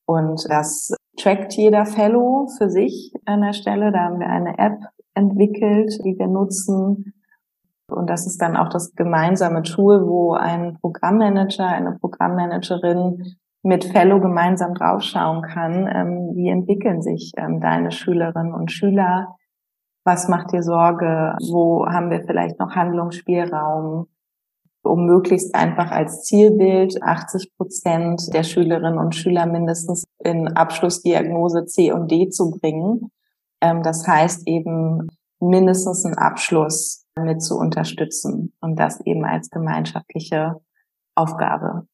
Und 0.05 0.45
das 0.49 0.93
trackt 1.17 1.53
jeder 1.53 1.85
Fellow 1.85 2.47
für 2.57 2.69
sich 2.69 3.13
an 3.25 3.41
der 3.41 3.53
Stelle. 3.53 3.91
Da 3.91 3.99
haben 3.99 4.19
wir 4.19 4.27
eine 4.27 4.57
App 4.57 4.79
entwickelt, 5.13 5.97
die 6.03 6.17
wir 6.17 6.27
nutzen. 6.27 7.13
Und 7.89 8.09
das 8.09 8.27
ist 8.27 8.41
dann 8.41 8.57
auch 8.57 8.69
das 8.69 8.93
gemeinsame 8.93 9.63
Tool, 9.63 10.05
wo 10.05 10.33
ein 10.33 10.77
Programmmanager, 10.81 11.65
eine 11.65 11.97
Programmmanagerin 11.99 13.23
mit 13.63 13.85
Fellow 13.85 14.19
gemeinsam 14.19 14.73
draufschauen 14.73 15.41
kann, 15.41 15.87
ähm, 15.87 16.31
wie 16.35 16.49
entwickeln 16.49 17.01
sich 17.01 17.31
ähm, 17.37 17.61
deine 17.61 17.91
Schülerinnen 17.91 18.53
und 18.53 18.71
Schüler, 18.71 19.35
was 20.03 20.27
macht 20.27 20.53
dir 20.53 20.63
Sorge, 20.63 21.35
wo 21.49 21.85
haben 21.85 22.09
wir 22.09 22.23
vielleicht 22.23 22.59
noch 22.59 22.75
Handlungsspielraum, 22.75 24.07
um 24.83 25.05
möglichst 25.05 25.53
einfach 25.55 25.91
als 25.91 26.23
Zielbild 26.23 27.03
80 27.03 27.55
Prozent 27.57 28.33
der 28.33 28.43
Schülerinnen 28.43 28.97
und 28.97 29.15
Schüler 29.15 29.45
mindestens 29.45 30.05
in 30.23 30.47
Abschlussdiagnose 30.47 31.65
C 31.65 31.91
und 31.91 32.09
D 32.09 32.29
zu 32.29 32.51
bringen. 32.51 33.11
Ähm, 33.61 33.83
das 33.83 34.07
heißt 34.07 34.47
eben 34.47 35.07
mindestens 35.39 36.05
einen 36.05 36.17
Abschluss 36.17 37.05
mit 37.17 37.41
zu 37.41 37.57
unterstützen 37.57 38.53
und 38.61 38.77
das 38.79 39.01
eben 39.05 39.25
als 39.25 39.49
gemeinschaftliche 39.49 40.55
Aufgabe. 41.15 41.87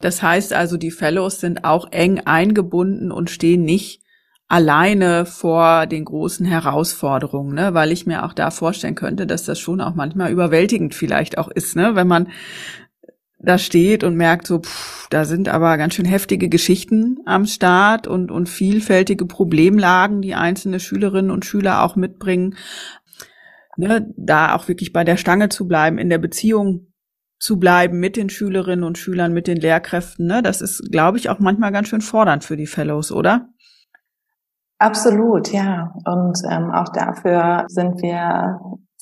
Das 0.00 0.22
heißt 0.22 0.52
also, 0.52 0.76
die 0.76 0.90
Fellows 0.90 1.40
sind 1.40 1.64
auch 1.64 1.90
eng 1.90 2.20
eingebunden 2.20 3.10
und 3.10 3.30
stehen 3.30 3.62
nicht 3.62 4.02
alleine 4.48 5.26
vor 5.26 5.86
den 5.86 6.04
großen 6.04 6.46
Herausforderungen, 6.46 7.54
ne? 7.54 7.74
weil 7.74 7.90
ich 7.90 8.06
mir 8.06 8.24
auch 8.24 8.32
da 8.32 8.50
vorstellen 8.50 8.94
könnte, 8.94 9.26
dass 9.26 9.44
das 9.44 9.58
schon 9.58 9.80
auch 9.80 9.94
manchmal 9.94 10.30
überwältigend 10.30 10.94
vielleicht 10.94 11.38
auch 11.38 11.48
ist, 11.48 11.74
ne? 11.74 11.96
wenn 11.96 12.06
man 12.06 12.28
da 13.38 13.58
steht 13.58 14.02
und 14.02 14.16
merkt 14.16 14.46
so, 14.46 14.60
pff, 14.60 15.08
da 15.10 15.24
sind 15.24 15.48
aber 15.48 15.76
ganz 15.76 15.94
schön 15.94 16.06
heftige 16.06 16.48
Geschichten 16.48 17.18
am 17.26 17.46
Start 17.46 18.06
und, 18.06 18.30
und 18.30 18.48
vielfältige 18.48 19.26
Problemlagen, 19.26 20.22
die 20.22 20.34
einzelne 20.34 20.80
Schülerinnen 20.80 21.30
und 21.30 21.44
Schüler 21.44 21.82
auch 21.82 21.96
mitbringen. 21.96 22.56
Ne, 23.78 24.10
da 24.16 24.54
auch 24.54 24.68
wirklich 24.68 24.94
bei 24.94 25.04
der 25.04 25.18
Stange 25.18 25.50
zu 25.50 25.68
bleiben, 25.68 25.98
in 25.98 26.08
der 26.08 26.16
Beziehung 26.16 26.94
zu 27.38 27.58
bleiben 27.58 28.00
mit 28.00 28.16
den 28.16 28.30
Schülerinnen 28.30 28.84
und 28.84 28.96
Schülern, 28.96 29.34
mit 29.34 29.46
den 29.46 29.58
Lehrkräften, 29.58 30.26
ne, 30.26 30.42
das 30.42 30.62
ist, 30.62 30.90
glaube 30.90 31.18
ich, 31.18 31.28
auch 31.28 31.38
manchmal 31.38 31.72
ganz 31.72 31.88
schön 31.88 32.00
fordernd 32.00 32.42
für 32.42 32.56
die 32.56 32.66
Fellows, 32.66 33.12
oder? 33.12 33.50
Absolut, 34.78 35.52
ja. 35.52 35.94
Und 36.04 36.38
ähm, 36.50 36.70
auch 36.70 36.88
dafür 36.90 37.64
sind 37.68 38.02
wir 38.02 38.60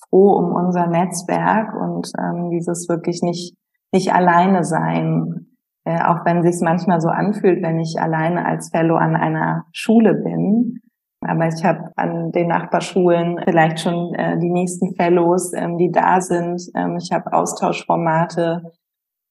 froh 0.09 0.33
um 0.33 0.53
unser 0.55 0.87
Netzwerk 0.87 1.75
und 1.75 2.11
ähm, 2.19 2.51
dieses 2.51 2.89
wirklich 2.89 3.23
nicht 3.23 3.57
nicht 3.95 4.13
alleine 4.13 4.65
sein, 4.65 5.47
äh, 5.85 6.03
auch 6.03 6.25
wenn 6.25 6.43
sich 6.43 6.61
manchmal 6.61 7.01
so 7.01 7.09
anfühlt, 7.09 7.63
wenn 7.63 7.79
ich 7.79 7.97
alleine 8.01 8.45
als 8.45 8.71
Fellow 8.71 8.97
an 8.97 9.15
einer 9.15 9.65
Schule 9.73 10.15
bin. 10.15 10.81
Aber 11.27 11.47
ich 11.47 11.65
habe 11.65 11.93
an 11.97 12.33
den 12.33 12.49
Nachbarschulen 12.49 13.41
vielleicht 13.45 13.81
schon 13.81 14.13
äh, 14.15 14.39
die 14.39 14.51
nächsten 14.51 14.95
Fellows, 14.97 15.53
ähm, 15.55 15.79
die 15.79 15.91
da 15.91 16.21
sind. 16.21 16.61
Ähm, 16.75 16.99
ich 17.01 17.13
habe 17.13 17.33
Austauschformate. 17.33 18.73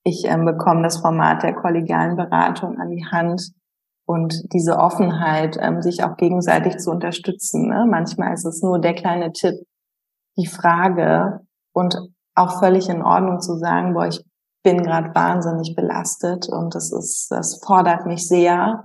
Ich 0.06 0.26
ähm, 0.28 0.46
bekomme 0.46 0.84
das 0.84 0.98
Format 0.98 1.44
der 1.44 1.54
kollegialen 1.54 2.16
Beratung 2.16 2.80
an 2.80 2.90
die 2.90 3.06
Hand 3.06 3.52
und 4.06 4.54
diese 4.54 4.78
Offenheit, 4.78 5.58
ähm, 5.60 5.82
sich 5.82 6.04
auch 6.04 6.18
gegenseitig 6.18 6.78
zu 6.78 6.92
unterstützen. 6.92 7.70
Ne? 7.70 7.86
Manchmal 7.90 8.34
ist 8.34 8.46
es 8.46 8.62
nur 8.62 8.80
der 8.80 8.94
kleine 8.94 9.32
Tipp, 9.32 9.56
die 10.38 10.48
Frage 10.48 11.42
und 11.74 11.96
auch 12.36 12.60
völlig 12.60 12.90
in 12.90 13.02
Ordnung 13.02 13.40
zu 13.40 13.58
sagen, 13.58 13.94
boah, 13.94 14.08
ich 14.08 14.24
bin 14.64 14.82
gerade 14.82 15.14
wahnsinnig 15.14 15.76
belastet 15.76 16.48
und 16.50 16.74
das 16.74 16.92
ist, 16.92 17.28
das 17.30 17.62
fordert 17.64 18.06
mich 18.06 18.28
sehr. 18.28 18.84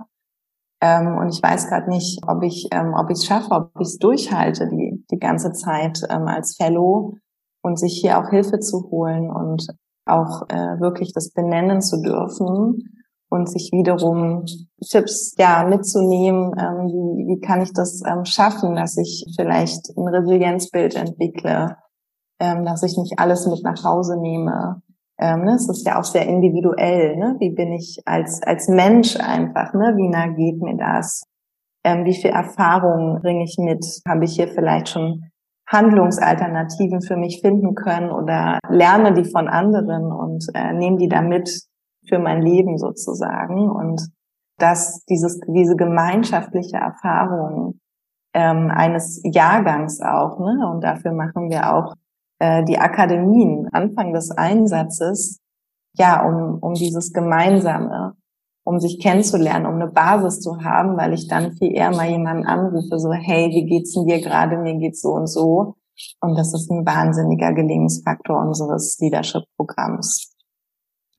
Ähm, 0.81 1.17
und 1.17 1.29
ich 1.29 1.41
weiß 1.41 1.67
gerade 1.67 1.89
nicht, 1.89 2.21
ob 2.27 2.43
ich, 2.43 2.67
ähm, 2.71 2.93
ob 2.93 3.09
ich 3.09 3.17
es 3.17 3.25
schaffe, 3.25 3.51
ob 3.51 3.71
ich 3.79 3.87
es 3.87 3.97
durchhalte 3.97 4.67
die 4.69 5.05
die 5.11 5.19
ganze 5.19 5.51
Zeit 5.51 6.01
ähm, 6.09 6.27
als 6.27 6.55
Fellow 6.55 7.17
und 7.61 7.77
sich 7.77 7.99
hier 7.99 8.19
auch 8.19 8.29
Hilfe 8.29 8.59
zu 8.59 8.89
holen 8.89 9.29
und 9.29 9.67
auch 10.05 10.43
äh, 10.49 10.79
wirklich 10.79 11.11
das 11.13 11.31
benennen 11.31 11.81
zu 11.81 12.01
dürfen 12.01 12.98
und 13.29 13.49
sich 13.49 13.71
wiederum 13.71 14.45
Tipps 14.81 15.35
ja 15.37 15.63
mitzunehmen, 15.63 16.51
ähm, 16.57 16.87
wie, 16.87 17.27
wie 17.27 17.39
kann 17.39 17.61
ich 17.61 17.71
das 17.73 18.01
ähm, 18.05 18.25
schaffen, 18.25 18.75
dass 18.75 18.97
ich 18.97 19.25
vielleicht 19.35 19.95
ein 19.95 20.07
Resilienzbild 20.07 20.95
entwickle, 20.95 21.77
ähm, 22.39 22.65
dass 22.65 22.83
ich 22.83 22.97
nicht 22.97 23.19
alles 23.19 23.45
mit 23.45 23.63
nach 23.63 23.83
Hause 23.83 24.19
nehme. 24.19 24.81
Ähm, 25.19 25.43
ne? 25.43 25.55
Es 25.55 25.69
ist 25.69 25.85
ja 25.85 25.99
auch 25.99 26.03
sehr 26.03 26.25
individuell. 26.25 27.17
Ne? 27.17 27.35
Wie 27.39 27.51
bin 27.51 27.73
ich 27.73 28.01
als 28.05 28.41
als 28.43 28.67
Mensch 28.67 29.15
einfach? 29.17 29.73
Ne? 29.73 29.93
Wie 29.95 30.07
nah 30.07 30.27
geht 30.27 30.61
mir 30.61 30.77
das? 30.77 31.23
Ähm, 31.83 32.05
wie 32.05 32.15
viel 32.15 32.31
Erfahrung 32.31 33.19
bringe 33.21 33.43
ich 33.43 33.57
mit? 33.59 33.85
Habe 34.07 34.25
ich 34.25 34.35
hier 34.35 34.47
vielleicht 34.47 34.89
schon 34.89 35.25
Handlungsalternativen 35.67 37.01
für 37.01 37.15
mich 37.15 37.41
finden 37.41 37.75
können 37.75 38.11
oder 38.11 38.59
lerne 38.69 39.13
die 39.13 39.29
von 39.29 39.47
anderen 39.47 40.11
und 40.11 40.47
äh, 40.55 40.73
nehme 40.73 40.97
die 40.97 41.07
da 41.07 41.21
mit 41.21 41.68
für 42.09 42.19
mein 42.19 42.41
Leben 42.41 42.77
sozusagen. 42.77 43.69
Und 43.69 44.09
dass 44.57 45.05
dieses, 45.05 45.39
diese 45.47 45.75
gemeinschaftliche 45.75 46.77
Erfahrung 46.77 47.79
ähm, 48.33 48.71
eines 48.71 49.21
Jahrgangs 49.23 50.01
auch, 50.01 50.39
ne? 50.39 50.69
und 50.71 50.83
dafür 50.83 51.13
machen 51.13 51.49
wir 51.49 51.73
auch 51.73 51.93
äh, 52.39 52.63
die 52.63 52.77
Akademien 52.77 53.67
Anfang 53.71 54.13
des 54.13 54.31
Einsatzes, 54.31 55.39
ja, 55.97 56.25
um, 56.25 56.59
um 56.59 56.73
dieses 56.73 57.11
Gemeinsame, 57.13 58.13
um 58.63 58.79
sich 58.79 58.99
kennenzulernen, 59.01 59.65
um 59.65 59.75
eine 59.75 59.91
Basis 59.91 60.41
zu 60.41 60.63
haben, 60.63 60.97
weil 60.97 61.13
ich 61.13 61.27
dann 61.27 61.53
viel 61.53 61.75
eher 61.75 61.91
mal 61.91 62.09
jemanden 62.09 62.45
anrufe, 62.45 62.99
so, 62.99 63.11
hey, 63.11 63.49
wie 63.49 63.65
geht's 63.65 63.93
denn 63.93 64.05
dir 64.05 64.21
gerade? 64.21 64.57
Mir 64.57 64.75
geht's 64.77 65.01
so 65.01 65.09
und 65.09 65.27
so. 65.27 65.75
Und 66.21 66.37
das 66.37 66.53
ist 66.53 66.69
ein 66.71 66.85
wahnsinniger 66.85 67.53
Gelingensfaktor 67.53 68.39
unseres 68.39 68.97
Leadership-Programms. 68.99 70.28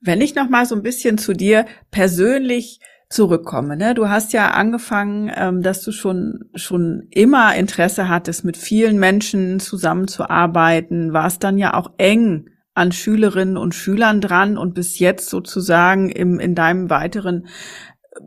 Wenn 0.00 0.20
ich 0.20 0.34
noch 0.34 0.48
mal 0.48 0.66
so 0.66 0.74
ein 0.74 0.82
bisschen 0.82 1.18
zu 1.18 1.32
dir 1.32 1.66
persönlich 1.90 2.80
zurückkomme, 3.10 3.76
ne? 3.76 3.94
Du 3.94 4.08
hast 4.08 4.32
ja 4.32 4.52
angefangen, 4.52 5.30
ähm, 5.34 5.62
dass 5.62 5.82
du 5.82 5.92
schon 5.92 6.50
schon 6.54 7.08
immer 7.10 7.54
Interesse 7.56 8.08
hattest, 8.08 8.44
mit 8.44 8.56
vielen 8.56 8.98
Menschen 8.98 9.58
zusammenzuarbeiten, 9.60 11.12
warst 11.12 11.42
dann 11.42 11.58
ja 11.58 11.74
auch 11.74 11.90
eng 11.98 12.48
an 12.72 12.92
Schülerinnen 12.92 13.56
und 13.56 13.74
Schülern 13.74 14.20
dran 14.20 14.56
und 14.56 14.74
bis 14.74 14.98
jetzt 15.00 15.28
sozusagen 15.28 16.08
im, 16.08 16.38
in 16.38 16.54
deinem 16.54 16.88
weiteren 16.88 17.46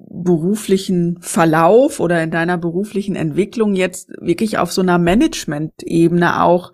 beruflichen 0.09 1.17
Verlauf 1.21 1.99
oder 1.99 2.21
in 2.21 2.32
deiner 2.32 2.57
beruflichen 2.57 3.15
Entwicklung 3.15 3.74
jetzt 3.74 4.09
wirklich 4.19 4.57
auf 4.57 4.71
so 4.71 4.82
einer 4.82 4.97
Management-Ebene 4.97 6.41
auch 6.41 6.71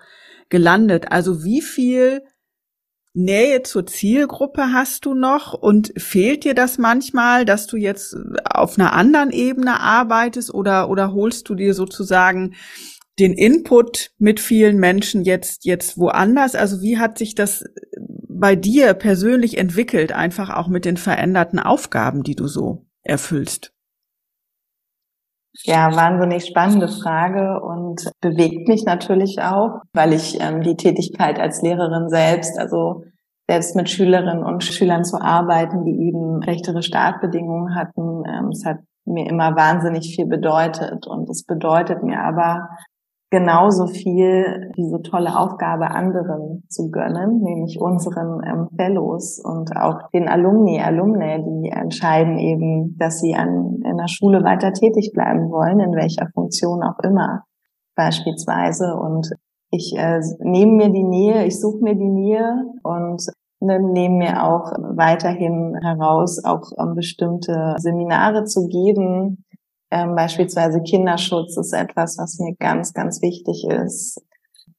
gelandet. 0.50 1.12
Also 1.12 1.44
wie 1.44 1.62
viel 1.62 2.22
Nähe 3.14 3.64
zur 3.64 3.86
Zielgruppe 3.86 4.72
hast 4.72 5.06
du 5.06 5.14
noch 5.14 5.54
und 5.54 5.94
fehlt 5.98 6.44
dir 6.44 6.54
das 6.54 6.78
manchmal, 6.78 7.44
dass 7.44 7.66
du 7.68 7.76
jetzt 7.76 8.16
auf 8.46 8.78
einer 8.78 8.94
anderen 8.94 9.32
Ebene 9.32 9.80
arbeitest 9.80 10.54
oder, 10.54 10.90
oder 10.90 11.14
holst 11.14 11.50
du 11.50 11.56
dir 11.56 11.74
sozusagen 11.74 12.56
den 13.18 13.34
Input 13.34 14.12
mit 14.18 14.40
vielen 14.40 14.78
Menschen 14.78 15.24
jetzt, 15.24 15.66
jetzt 15.66 15.98
woanders? 15.98 16.56
Also 16.56 16.82
wie 16.82 16.98
hat 17.00 17.18
sich 17.18 17.36
das 17.36 17.66
bei 18.30 18.56
dir 18.56 18.94
persönlich 18.94 19.58
entwickelt, 19.58 20.12
einfach 20.12 20.50
auch 20.50 20.68
mit 20.68 20.86
den 20.86 20.98
veränderten 20.98 21.60
Aufgaben, 21.60 22.24
die 22.24 22.36
du 22.36 22.48
so 22.48 22.86
erfüllst? 23.04 23.74
Ja, 25.64 25.96
wahnsinnig 25.96 26.46
spannende 26.46 26.88
Frage 26.88 27.60
und 27.62 28.12
bewegt 28.22 28.68
mich 28.68 28.86
natürlich 28.86 29.42
auch, 29.42 29.82
weil 29.94 30.14
ich 30.14 30.40
ähm, 30.40 30.62
die 30.62 30.76
Tätigkeit 30.76 31.40
als 31.40 31.62
Lehrerin 31.62 32.10
selbst, 32.10 32.58
also 32.60 33.04
selbst 33.50 33.76
mit 33.76 33.90
Schülerinnen 33.90 34.44
und 34.44 34.64
Schülern 34.64 35.04
zu 35.04 35.20
arbeiten, 35.20 35.84
die 35.84 36.08
eben 36.08 36.44
rechtere 36.44 36.84
Startbedingungen 36.84 37.76
hatten, 37.76 38.24
ähm, 38.28 38.50
es 38.50 38.64
hat 38.64 38.78
mir 39.06 39.28
immer 39.28 39.56
wahnsinnig 39.56 40.16
viel 40.16 40.28
bedeutet 40.28 41.08
und 41.08 41.28
es 41.30 41.44
bedeutet 41.44 42.04
mir 42.04 42.22
aber 42.22 42.70
genauso 43.30 43.88
viel 43.88 44.72
diese 44.76 45.02
tolle 45.02 45.38
Aufgabe 45.38 45.92
anderen 45.92 46.64
zu 46.68 46.90
gönnen, 46.90 47.42
nämlich 47.42 47.80
unseren 47.80 48.42
ähm, 48.46 48.68
Fellows 48.76 49.40
und 49.44 49.76
auch 49.76 50.10
den 50.14 50.28
Alumni, 50.28 50.82
Alumni, 50.82 51.44
die 51.44 51.70
entscheiden 51.70 52.40
eben, 52.40 52.98
dass 52.98 53.20
sie 53.20 53.36
an 53.36 53.82
in 53.84 53.98
der 53.98 54.08
Schule 54.08 54.44
weiter 54.44 54.74
tätig 54.74 55.12
bleiben 55.14 55.52
wollen, 55.52 55.80
in 55.80 55.94
welcher 55.94 56.28
Funktion 56.34 56.82
auch 56.82 57.00
immer 57.04 57.44
beispielsweise. 57.96 58.96
Und 58.96 59.30
ich 59.70 59.94
äh, 59.96 60.20
nehme 60.40 60.74
mir 60.74 60.90
die 60.90 61.04
Nähe, 61.04 61.46
ich 61.46 61.60
suche 61.60 61.84
mir 61.84 61.96
die 61.96 62.10
Nähe 62.10 62.64
und 62.82 63.22
ne, 63.60 63.80
nehme 63.80 64.18
mir 64.18 64.44
auch 64.44 64.72
weiterhin 64.96 65.76
heraus, 65.84 66.44
auch 66.44 66.72
um, 66.78 66.96
bestimmte 66.96 67.76
Seminare 67.78 68.46
zu 68.46 68.68
geben, 68.68 69.46
ähm, 69.92 70.16
beispielsweise 70.16 70.82
Kinderschutz 70.82 71.58
ist 71.58 71.74
etwas, 71.74 72.18
was 72.18 72.40
mir 72.40 72.56
ganz, 72.56 72.94
ganz 72.94 73.22
wichtig 73.22 73.66
ist. 73.68 74.22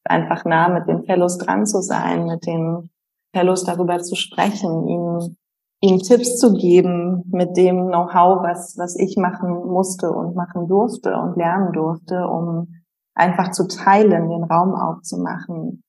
Einfach 0.04 0.44
nah 0.44 0.68
mit 0.68 0.88
den 0.88 1.04
Fellows 1.04 1.38
dran 1.38 1.66
zu 1.66 1.82
sein, 1.82 2.26
mit 2.26 2.46
den 2.46 2.90
Fellows 3.34 3.64
darüber 3.64 3.98
zu 3.98 4.14
sprechen, 4.14 4.86
ihnen, 4.86 5.36
ihnen 5.80 5.98
Tipps 5.98 6.38
zu 6.38 6.52
geben 6.52 7.24
mit 7.30 7.56
dem 7.56 7.88
Know-how, 7.88 8.42
was, 8.42 8.76
was 8.78 8.96
ich 8.96 9.16
machen 9.16 9.50
musste 9.50 10.10
und 10.10 10.36
machen 10.36 10.68
durfte 10.68 11.16
und 11.16 11.36
lernen 11.36 11.72
durfte, 11.72 12.26
um 12.26 12.68
einfach 13.14 13.50
zu 13.50 13.66
teilen, 13.66 14.28
den 14.28 14.44
Raum 14.44 14.74
aufzumachen 14.74 15.82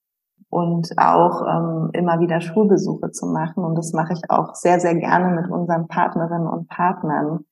und 0.49 0.89
auch 0.97 1.43
ähm, 1.47 1.89
immer 1.93 2.19
wieder 2.19 2.41
Schulbesuche 2.41 3.11
zu 3.11 3.27
machen. 3.27 3.63
Und 3.63 3.75
das 3.75 3.93
mache 3.93 4.13
ich 4.13 4.29
auch 4.29 4.53
sehr, 4.55 4.79
sehr 4.79 4.95
gerne 4.95 5.41
mit 5.41 5.49
unseren 5.49 5.87
Partnerinnen 5.87 6.47
und 6.47 6.67
Partnern 6.67 7.45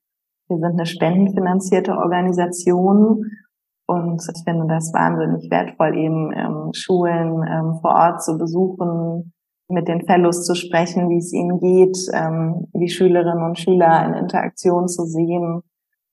wir 0.50 0.58
sind 0.58 0.74
eine 0.74 0.86
spendenfinanzierte 0.86 1.94
Organisation 1.96 3.24
und 3.88 4.22
ich 4.36 4.44
finde 4.44 4.68
das 4.68 4.92
wahnsinnig 4.94 5.50
wertvoll, 5.50 5.96
eben 5.96 6.32
ähm, 6.36 6.72
Schulen 6.74 7.44
ähm, 7.48 7.80
vor 7.82 7.92
Ort 7.92 8.24
zu 8.24 8.38
besuchen, 8.38 9.34
mit 9.68 9.88
den 9.88 10.06
Fellows 10.06 10.46
zu 10.46 10.56
sprechen, 10.56 11.10
wie 11.10 11.18
es 11.18 11.32
ihnen 11.32 11.60
geht, 11.60 11.98
ähm, 12.14 12.68
die 12.74 12.90
Schülerinnen 12.90 13.44
und 13.44 13.60
Schüler 13.60 14.06
in 14.06 14.14
Interaktion 14.16 14.88
zu 14.88 15.06
sehen, 15.06 15.62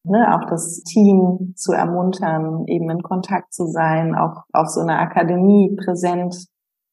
ne, 0.04 0.34
auch 0.34 0.48
das 0.48 0.82
Team 0.84 1.54
zu 1.56 1.72
ermuntern, 1.72 2.64
eben 2.66 2.90
in 2.90 3.02
Kontakt 3.02 3.52
zu 3.52 3.66
sein, 3.66 4.14
auch 4.14 4.44
auf 4.52 4.68
so 4.68 4.80
einer 4.80 4.98
Akademie 4.98 5.74
präsent 5.76 6.46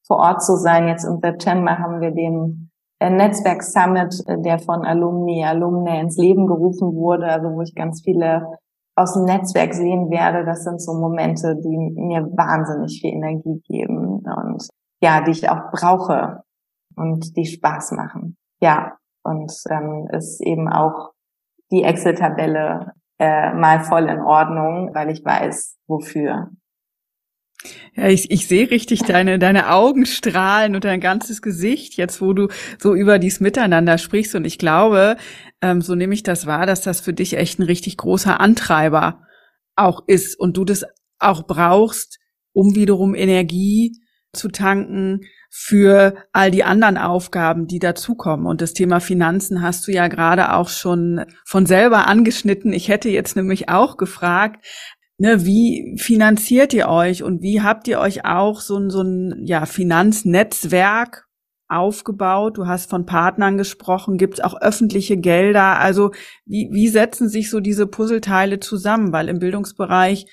vor 0.05 0.17
Ort 0.17 0.43
zu 0.43 0.55
sein. 0.55 0.87
Jetzt 0.87 1.05
im 1.05 1.19
September 1.21 1.77
haben 1.79 2.01
wir 2.01 2.11
den 2.11 2.71
Netzwerk 3.09 3.63
Summit, 3.63 4.23
äh, 4.27 4.41
der 4.41 4.59
von 4.59 4.85
Alumni, 4.85 5.43
Alumni 5.45 5.99
ins 5.99 6.17
Leben 6.17 6.47
gerufen 6.47 6.95
wurde, 6.95 7.27
also 7.27 7.49
wo 7.49 7.61
ich 7.61 7.75
ganz 7.75 8.01
viele 8.03 8.47
aus 8.95 9.13
dem 9.13 9.25
Netzwerk 9.25 9.73
sehen 9.73 10.09
werde. 10.09 10.45
Das 10.45 10.63
sind 10.63 10.81
so 10.81 10.93
Momente, 10.93 11.55
die 11.55 11.77
mir 11.95 12.25
wahnsinnig 12.37 13.01
viel 13.01 13.13
Energie 13.13 13.61
geben 13.67 14.23
und 14.25 14.67
ja, 15.01 15.21
die 15.21 15.31
ich 15.31 15.49
auch 15.49 15.71
brauche 15.71 16.43
und 16.95 17.35
die 17.35 17.45
Spaß 17.45 17.91
machen. 17.93 18.37
Ja, 18.61 18.97
und 19.23 19.51
dann 19.65 20.07
ist 20.11 20.41
eben 20.41 20.69
auch 20.69 21.11
die 21.71 21.83
Excel-Tabelle 21.83 22.93
äh, 23.19 23.53
mal 23.53 23.79
voll 23.81 24.09
in 24.09 24.21
Ordnung, 24.21 24.91
weil 24.93 25.09
ich 25.09 25.23
weiß, 25.25 25.77
wofür. 25.87 26.49
Ja, 27.95 28.07
ich, 28.07 28.32
ich 28.32 28.47
sehe 28.47 28.70
richtig 28.72 29.01
deine, 29.01 29.39
deine 29.39 29.70
Augen 29.70 30.05
strahlen 30.05 30.76
und 30.76 30.84
dein 30.84 30.99
ganzes 30.99 31.41
Gesicht, 31.41 31.95
jetzt 31.95 32.22
wo 32.22 32.34
du 32.34 32.47
so 32.80 32.95
über 32.95 33.20
dies 33.20 33.39
Miteinander 33.39 33.97
sprichst. 33.97 34.36
Und 34.36 34.45
ich 34.45 34.57
glaube, 34.57 35.18
ähm, 35.61 35.82
so 35.82 35.95
nehme 35.95 36.14
ich 36.14 36.24
das 36.24 36.45
wahr, 36.45 36.66
dass 36.66 36.82
das 36.82 37.01
für 37.01 37.14
dich 37.14 37.38
echt 37.38 37.59
ein 37.59 37.64
richtig 37.64 37.97
großer 37.97 38.39
Antreiber 38.39 39.22
auch 39.76 40.03
ist 40.07 40.39
und 40.39 40.57
du 40.57 40.66
das 40.66 40.86
auch 41.20 41.47
brauchst, 41.47 42.20
um 42.51 42.76
wiederum 42.76 43.16
Energie 43.16 43.93
zu 44.34 44.49
tanken 44.49 45.22
für 45.49 46.16
all 46.32 46.49
die 46.49 46.64
anderen 46.64 46.97
Aufgaben, 46.97 47.68
die 47.68 47.78
dazukommen. 47.78 48.47
Und 48.47 48.61
das 48.61 48.74
Thema 48.74 48.99
Finanzen 48.99 49.61
hast 49.61 49.88
du 49.88 49.91
ja 49.91 50.07
gerade 50.07 50.53
auch 50.53 50.70
schon 50.70 51.26
von 51.45 51.68
selber 51.68 52.07
angeschnitten. 52.07 52.74
Ich 52.74 52.88
hätte 52.88 53.09
jetzt 53.09 53.36
nämlich 53.36 53.70
auch 53.70 53.97
gefragt, 53.97 54.66
ne, 55.18 55.45
wie 55.45 55.95
finanziert 55.97 56.74
ihr 56.74 56.89
euch 56.89 57.24
und 57.24 57.41
wie 57.41 57.61
habt 57.61 57.88
ihr 57.88 57.99
euch 57.99 58.26
auch 58.26 58.61
so 58.61 58.78
ein, 58.78 58.89
so 58.89 59.01
ein 59.01 59.45
ja, 59.45 59.66
Finanznetzwerk 59.66 61.28
aufgebaut? 61.68 62.57
Du 62.57 62.68
hast 62.68 62.89
von 62.89 63.05
Partnern 63.05 63.57
gesprochen. 63.57 64.18
Gibt 64.18 64.36
es 64.36 64.43
auch 64.43 64.59
öffentliche 64.59 65.18
Gelder? 65.18 65.80
Also 65.80 66.11
wie, 66.45 66.70
wie 66.72 66.89
setzen 66.89 67.30
sich 67.30 67.49
so 67.49 67.59
diese 67.59 67.88
Puzzleteile 67.88 68.59
zusammen? 68.59 69.11
Weil 69.11 69.30
im 69.30 69.39
Bildungsbereich 69.39 70.26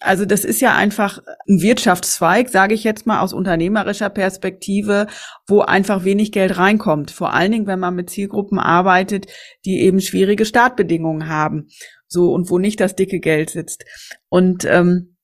also 0.00 0.26
das 0.26 0.44
ist 0.44 0.60
ja 0.60 0.74
einfach 0.74 1.20
ein 1.48 1.62
Wirtschaftszweig, 1.62 2.50
sage 2.50 2.74
ich 2.74 2.84
jetzt 2.84 3.06
mal 3.06 3.20
aus 3.20 3.32
unternehmerischer 3.32 4.10
Perspektive, 4.10 5.06
wo 5.46 5.60
einfach 5.60 6.04
wenig 6.04 6.30
Geld 6.30 6.58
reinkommt. 6.58 7.10
Vor 7.10 7.32
allen 7.32 7.52
Dingen, 7.52 7.66
wenn 7.66 7.80
man 7.80 7.94
mit 7.94 8.10
Zielgruppen 8.10 8.58
arbeitet, 8.58 9.26
die 9.64 9.80
eben 9.80 10.00
schwierige 10.00 10.44
Startbedingungen 10.44 11.28
haben 11.28 11.68
so 12.14 12.32
und 12.32 12.48
wo 12.48 12.58
nicht 12.58 12.80
das 12.80 12.96
dicke 12.96 13.20
Geld 13.20 13.50
sitzt. 13.50 13.84
Und 14.30 14.64
ähm, 14.64 15.14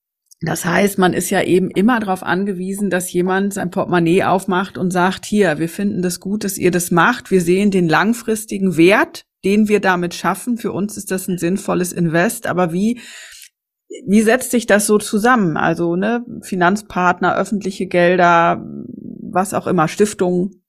das 0.43 0.65
heißt, 0.65 0.97
man 0.99 1.13
ist 1.13 1.29
ja 1.29 1.43
eben 1.43 1.71
immer 1.71 2.01
darauf 2.01 2.23
angewiesen, 2.23 2.89
dass 2.89 3.13
jemand 3.13 3.53
sein 3.53 3.71
Portemonnaie 3.71 4.25
aufmacht 4.25 4.79
und 4.79 4.91
sagt, 4.91 5.27
hier, 5.27 5.59
wir 5.59 5.69
finden 5.69 6.01
das 6.01 6.19
gut, 6.19 6.45
dass 6.45 6.57
ihr 6.57 6.71
das 6.71 6.91
macht. 6.91 7.31
Wir 7.31 7.43
sehen 7.43 7.71
den 7.71 7.89
langfristigen 7.89 8.79
Wert, 8.79 9.27
den 9.45 9.69
wir 9.69 9.81
damit 9.81 10.15
schaffen. 10.15 10.57
Für 10.57 10.73
uns 10.73 10.97
ist 10.97 11.11
das 11.11 11.29
ein 11.29 11.37
sinnvolles 11.37 11.93
Invest. 11.93 12.47
Aber 12.47 12.73
wie, 12.73 13.01
wie 14.07 14.23
setzt 14.23 14.51
sich 14.51 14.65
das 14.65 14.87
so 14.87 14.97
zusammen? 14.97 15.59
Also, 15.59 15.95
ne, 15.95 16.25
Finanzpartner, 16.41 17.37
öffentliche 17.37 17.87
Gelder, 17.87 18.65
was 19.21 19.53
auch 19.53 19.67
immer, 19.67 19.89
Stiftungen. 19.89 20.60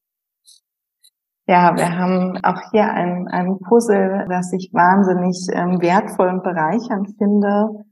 Ja, 1.52 1.76
wir 1.76 1.98
haben 2.00 2.38
auch 2.44 2.62
hier 2.72 2.90
ein, 2.94 3.28
ein 3.28 3.60
Puzzle, 3.60 4.26
das 4.30 4.54
ich 4.54 4.72
wahnsinnig 4.72 5.50
ähm, 5.52 5.82
wertvoll 5.82 6.30
und 6.30 6.44
bereichernd 6.44 7.10
finde. 7.18 7.84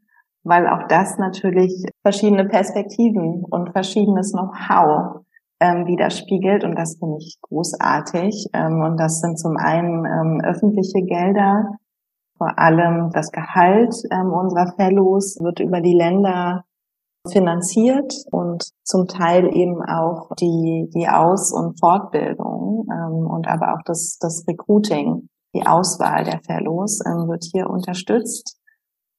weil 0.45 0.65
auch 0.65 0.87
das 0.87 1.17
natürlich 1.17 1.73
verschiedene 2.01 2.45
Perspektiven 2.45 3.43
und 3.49 3.73
verschiedenes 3.73 4.31
Know-how 4.31 5.25
ähm, 5.59 5.85
widerspiegelt 5.87 6.63
und 6.63 6.77
das 6.77 6.95
finde 6.99 7.17
ich 7.19 7.37
großartig. 7.41 8.47
Ähm, 8.53 8.81
und 8.81 8.95
das 8.97 9.19
sind 9.19 9.37
zum 9.37 9.57
einen 9.57 10.05
ähm, 10.05 10.41
öffentliche 10.41 11.01
Gelder, 11.01 11.65
vor 12.37 12.57
allem 12.57 13.09
das 13.11 13.29
Gehalt 13.33 13.93
ähm, 14.09 14.31
unserer 14.31 14.71
Fellows 14.77 15.37
wird 15.41 15.59
über 15.59 15.81
die 15.81 15.97
Länder 15.97 16.63
finanziert 17.31 18.13
und 18.31 18.69
zum 18.83 19.07
Teil 19.07 19.55
eben 19.55 19.81
auch 19.83 20.29
die, 20.39 20.89
die 20.93 21.07
Aus- 21.07 21.51
und 21.51 21.79
Fortbildung 21.79 22.87
ähm, 22.91 23.27
und 23.27 23.47
aber 23.47 23.73
auch 23.73 23.83
das, 23.85 24.17
das 24.19 24.45
Recruiting, 24.47 25.29
die 25.55 25.65
Auswahl 25.65 26.23
der 26.23 26.41
Fellows 26.45 26.99
ähm, 27.05 27.27
wird 27.27 27.43
hier 27.43 27.69
unterstützt 27.69 28.59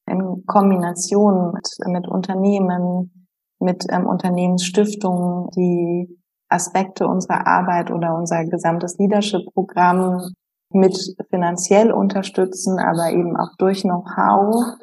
in 0.06 0.44
Kombination 0.46 1.52
mit, 1.52 1.68
mit 1.86 2.08
Unternehmen, 2.08 3.26
mit 3.60 3.86
ähm, 3.90 4.06
Unternehmensstiftungen, 4.06 5.50
die 5.56 6.20
Aspekte 6.48 7.06
unserer 7.06 7.46
Arbeit 7.46 7.90
oder 7.90 8.14
unser 8.14 8.44
gesamtes 8.44 8.98
Leadership-Programm 8.98 10.32
mit 10.72 10.96
finanziell 11.30 11.92
unterstützen, 11.92 12.78
aber 12.78 13.10
eben 13.12 13.36
auch 13.36 13.56
durch 13.58 13.82
Know-how, 13.82 14.76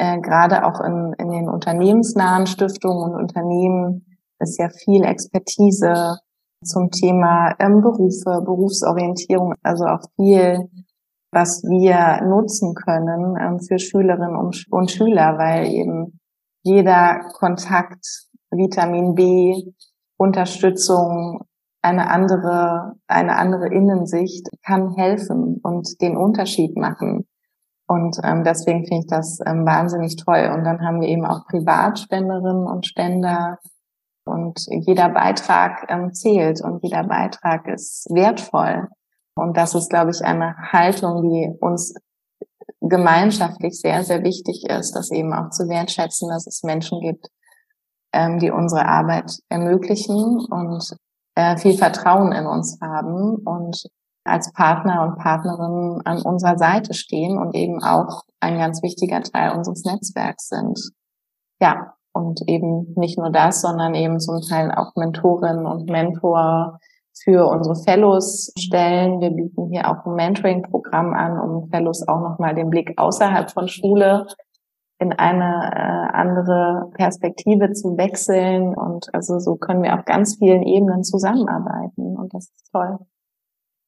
äh, 0.00 0.18
gerade 0.20 0.64
auch 0.64 0.80
in, 0.80 1.12
in 1.18 1.30
den 1.30 1.48
unternehmensnahen 1.50 2.46
Stiftungen 2.46 3.12
und 3.12 3.20
Unternehmen 3.20 4.06
ist 4.38 4.58
ja 4.58 4.70
viel 4.70 5.04
Expertise 5.04 6.16
zum 6.64 6.90
Thema 6.90 7.54
ähm, 7.58 7.82
Berufe, 7.82 8.40
Berufsorientierung, 8.42 9.54
also 9.62 9.84
auch 9.84 10.00
viel, 10.16 10.70
was 11.32 11.62
wir 11.64 12.26
nutzen 12.26 12.74
können 12.74 13.36
ähm, 13.38 13.60
für 13.60 13.78
Schülerinnen 13.78 14.36
und, 14.36 14.64
und 14.70 14.90
Schüler, 14.90 15.36
weil 15.36 15.66
eben 15.66 16.18
jeder 16.62 17.20
Kontakt, 17.34 18.06
Vitamin 18.50 19.14
B, 19.14 19.52
Unterstützung, 20.16 21.44
eine 21.82 22.08
andere, 22.10 22.94
eine 23.06 23.36
andere 23.36 23.68
Innensicht 23.68 24.48
kann 24.64 24.94
helfen 24.94 25.60
und 25.62 26.00
den 26.00 26.16
Unterschied 26.16 26.76
machen. 26.76 27.26
Und 27.90 28.20
ähm, 28.22 28.44
deswegen 28.44 28.86
finde 28.86 29.00
ich 29.00 29.08
das 29.08 29.40
ähm, 29.44 29.66
wahnsinnig 29.66 30.14
toll. 30.14 30.48
Und 30.54 30.62
dann 30.62 30.80
haben 30.80 31.00
wir 31.00 31.08
eben 31.08 31.26
auch 31.26 31.44
Privatspenderinnen 31.46 32.68
und 32.68 32.86
Spender. 32.86 33.58
Und 34.24 34.64
jeder 34.86 35.08
Beitrag 35.08 35.86
ähm, 35.88 36.14
zählt 36.14 36.62
und 36.62 36.84
jeder 36.84 37.02
Beitrag 37.02 37.66
ist 37.66 38.06
wertvoll. 38.10 38.86
Und 39.34 39.56
das 39.56 39.74
ist, 39.74 39.90
glaube 39.90 40.12
ich, 40.12 40.24
eine 40.24 40.54
Haltung, 40.70 41.28
die 41.28 41.52
uns 41.58 41.92
gemeinschaftlich 42.80 43.80
sehr, 43.80 44.04
sehr 44.04 44.22
wichtig 44.22 44.66
ist, 44.68 44.94
das 44.94 45.10
eben 45.10 45.32
auch 45.34 45.50
zu 45.50 45.68
wertschätzen, 45.68 46.28
dass 46.28 46.46
es 46.46 46.62
Menschen 46.62 47.00
gibt, 47.00 47.26
ähm, 48.12 48.38
die 48.38 48.52
unsere 48.52 48.86
Arbeit 48.86 49.32
ermöglichen 49.48 50.38
und 50.48 50.94
äh, 51.34 51.56
viel 51.56 51.76
Vertrauen 51.76 52.30
in 52.30 52.46
uns 52.46 52.78
haben 52.80 53.34
und 53.44 53.82
als 54.24 54.52
Partner 54.52 55.02
und 55.02 55.18
Partnerin 55.18 56.00
an 56.04 56.22
unserer 56.22 56.58
Seite 56.58 56.94
stehen 56.94 57.38
und 57.38 57.54
eben 57.54 57.82
auch 57.82 58.22
ein 58.40 58.58
ganz 58.58 58.82
wichtiger 58.82 59.22
Teil 59.22 59.52
unseres 59.56 59.84
Netzwerks 59.84 60.48
sind. 60.48 60.78
Ja, 61.60 61.94
und 62.12 62.40
eben 62.48 62.94
nicht 62.96 63.18
nur 63.18 63.30
das, 63.30 63.60
sondern 63.60 63.94
eben 63.94 64.18
zum 64.20 64.40
Teil 64.40 64.72
auch 64.72 64.94
Mentorinnen 64.96 65.66
und 65.66 65.88
Mentor 65.88 66.78
für 67.22 67.46
unsere 67.46 67.76
Fellows 67.76 68.52
stellen. 68.58 69.20
Wir 69.20 69.30
bieten 69.30 69.68
hier 69.70 69.88
auch 69.90 70.06
ein 70.06 70.14
Mentoring-Programm 70.14 71.12
an, 71.12 71.38
um 71.38 71.68
Fellows 71.68 72.06
auch 72.08 72.20
nochmal 72.20 72.54
den 72.54 72.70
Blick 72.70 72.94
außerhalb 72.96 73.50
von 73.50 73.68
Schule 73.68 74.26
in 74.98 75.12
eine 75.12 75.70
äh, 75.74 76.16
andere 76.16 76.90
Perspektive 76.94 77.72
zu 77.72 77.96
wechseln. 77.96 78.74
Und 78.74 79.12
also 79.14 79.38
so 79.38 79.56
können 79.56 79.82
wir 79.82 79.94
auf 79.94 80.04
ganz 80.04 80.36
vielen 80.36 80.62
Ebenen 80.62 81.04
zusammenarbeiten. 81.04 82.16
Und 82.16 82.34
das 82.34 82.44
ist 82.44 82.70
toll. 82.72 82.98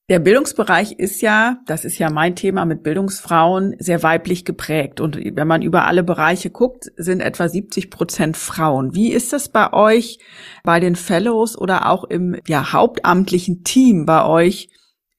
Der 0.09 0.19
Bildungsbereich 0.19 0.93
ist 0.99 1.23
ja, 1.23 1.59
das 1.67 1.85
ist 1.85 1.99
ja 1.99 2.11
mein 2.11 2.35
Thema 2.35 2.65
mit 2.65 2.83
Bildungsfrauen, 2.83 3.77
sehr 3.79 4.03
weiblich 4.03 4.45
geprägt. 4.45 5.01
Und 5.01 5.17
wenn 5.17 5.47
man 5.47 5.63
über 5.63 5.87
alle 5.87 6.03
Bereiche 6.03 6.51
guckt, 6.51 6.91
sind 6.97 7.21
etwa 7.21 7.49
70 7.49 7.89
Prozent 7.89 8.37
Frauen. 8.37 8.95
Wie 8.95 9.13
ist 9.13 9.33
das 9.33 9.49
bei 9.49 9.73
euch, 9.73 10.19
bei 10.65 10.81
den 10.81 10.97
Fellows 10.97 11.57
oder 11.57 11.89
auch 11.89 12.05
im 12.05 12.37
ja, 12.49 12.73
hauptamtlichen 12.73 13.63
Team 13.63 14.05
bei 14.05 14.27
euch 14.27 14.69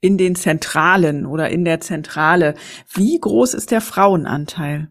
in 0.02 0.18
den 0.18 0.36
Zentralen 0.36 1.26
oder 1.26 1.50
in 1.50 1.64
der 1.64 1.80
Zentrale? 1.80 2.54
Wie 2.94 3.18
groß 3.18 3.54
ist 3.54 3.72
der 3.72 3.82
Frauenanteil? 3.82 4.90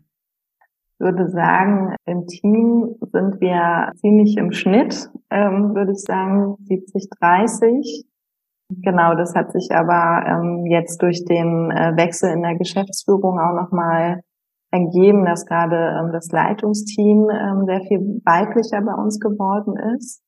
würde 1.03 1.29
sagen, 1.29 1.97
im 2.07 2.27
Team 2.29 2.95
sind 3.01 3.41
wir 3.41 3.91
ziemlich 3.97 4.37
im 4.37 4.53
Schnitt, 4.53 5.11
ähm, 5.31 5.75
würde 5.75 5.93
ich 5.93 5.99
sagen, 5.99 6.55
70, 6.61 7.09
30. 7.19 8.07
Genau, 8.83 9.15
das 9.15 9.35
hat 9.35 9.53
sich 9.53 9.71
aber 9.73 10.25
ähm, 10.27 10.67
jetzt 10.67 11.03
durch 11.03 11.25
den 11.25 11.71
äh, 11.71 11.97
Wechsel 11.97 12.31
in 12.33 12.43
der 12.43 12.57
Geschäftsführung 12.57 13.39
auch 13.39 13.55
nochmal 13.55 14.21
ergeben, 14.71 15.25
dass 15.25 15.45
gerade 15.45 15.77
ähm, 15.77 16.13
das 16.13 16.29
Leitungsteam 16.31 17.29
ähm, 17.31 17.65
sehr 17.67 17.83
viel 17.83 18.21
weiblicher 18.25 18.81
bei 18.81 18.95
uns 18.95 19.21
geworden 19.21 19.77
ist. 19.97 20.23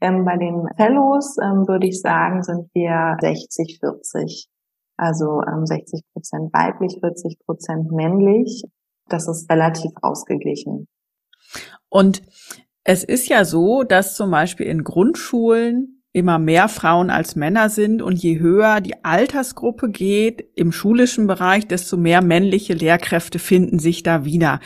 Ähm, 0.00 0.24
bei 0.24 0.36
den 0.36 0.66
Fellows 0.76 1.36
ähm, 1.42 1.66
würde 1.66 1.86
ich 1.86 2.00
sagen, 2.00 2.42
sind 2.42 2.68
wir 2.74 3.16
60, 3.20 3.78
40. 3.80 4.48
Also 4.96 5.40
ähm, 5.42 5.64
60 5.64 6.02
Prozent 6.12 6.52
weiblich, 6.52 6.98
40 7.00 7.38
Prozent 7.46 7.90
männlich 7.92 8.64
das 9.08 9.28
ist 9.28 9.50
relativ 9.50 9.92
ausgeglichen. 10.02 10.86
Und 11.88 12.22
es 12.84 13.04
ist 13.04 13.28
ja 13.28 13.44
so, 13.44 13.82
dass 13.82 14.14
zum 14.14 14.30
Beispiel 14.30 14.66
in 14.66 14.84
Grundschulen 14.84 15.97
immer 16.12 16.38
mehr 16.38 16.68
Frauen 16.68 17.10
als 17.10 17.36
Männer 17.36 17.68
sind 17.68 18.02
und 18.02 18.16
je 18.16 18.38
höher 18.38 18.80
die 18.80 19.04
Altersgruppe 19.04 19.90
geht 19.90 20.44
im 20.54 20.72
schulischen 20.72 21.26
Bereich, 21.26 21.66
desto 21.66 21.96
mehr 21.96 22.22
männliche 22.22 22.74
Lehrkräfte 22.74 23.38
finden 23.38 23.78
sich 23.78 24.02
da 24.02 24.24
wieder. 24.24 24.60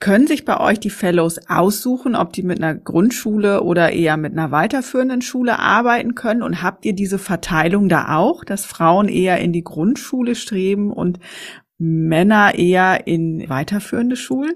Können 0.00 0.26
sich 0.26 0.44
bei 0.44 0.60
euch 0.60 0.80
die 0.80 0.90
Fellows 0.90 1.48
aussuchen, 1.48 2.14
ob 2.14 2.34
die 2.34 2.42
mit 2.42 2.62
einer 2.62 2.74
Grundschule 2.74 3.62
oder 3.62 3.92
eher 3.92 4.18
mit 4.18 4.32
einer 4.32 4.50
weiterführenden 4.50 5.22
Schule 5.22 5.58
arbeiten 5.58 6.14
können? 6.14 6.42
Und 6.42 6.62
habt 6.62 6.84
ihr 6.84 6.92
diese 6.92 7.18
Verteilung 7.18 7.88
da 7.88 8.14
auch, 8.16 8.44
dass 8.44 8.66
Frauen 8.66 9.08
eher 9.08 9.38
in 9.38 9.52
die 9.52 9.64
Grundschule 9.64 10.34
streben 10.34 10.92
und 10.92 11.20
Männer 11.78 12.54
eher 12.54 13.06
in 13.06 13.48
weiterführende 13.48 14.16
Schulen? 14.16 14.54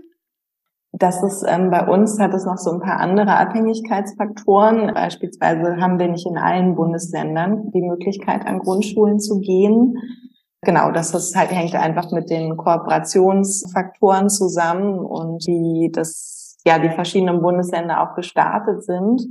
Das 0.93 1.23
ist 1.23 1.45
ähm, 1.47 1.71
bei 1.71 1.87
uns 1.87 2.19
hat 2.19 2.33
es 2.33 2.47
noch 2.47 2.57
so 2.57 2.73
ein 2.73 2.81
paar 2.81 2.99
andere 2.99 3.37
Abhängigkeitsfaktoren. 3.37 4.95
Beispielsweise 4.95 5.77
haben 5.77 5.99
wir 5.99 6.09
nicht 6.09 6.27
in 6.27 6.39
allen 6.39 6.75
Bundesländern 6.75 7.71
die 7.73 7.83
Möglichkeit, 7.83 8.47
an 8.47 8.59
Grundschulen 8.59 9.21
zu 9.21 9.41
gehen. 9.41 9.97
Genau, 10.63 10.91
das 10.91 11.15
ist 11.15 11.37
halt, 11.37 11.53
hängt 11.53 11.75
einfach 11.75 12.11
mit 12.11 12.31
den 12.31 12.57
Kooperationsfaktoren 12.57 14.29
zusammen 14.29 14.99
und 14.99 15.47
wie 15.47 15.91
das, 15.93 16.57
ja, 16.67 16.79
die 16.79 16.91
verschiedenen 16.91 17.43
Bundesländer 17.43 18.03
auch 18.03 18.17
gestartet 18.17 18.83
sind. 18.83 19.23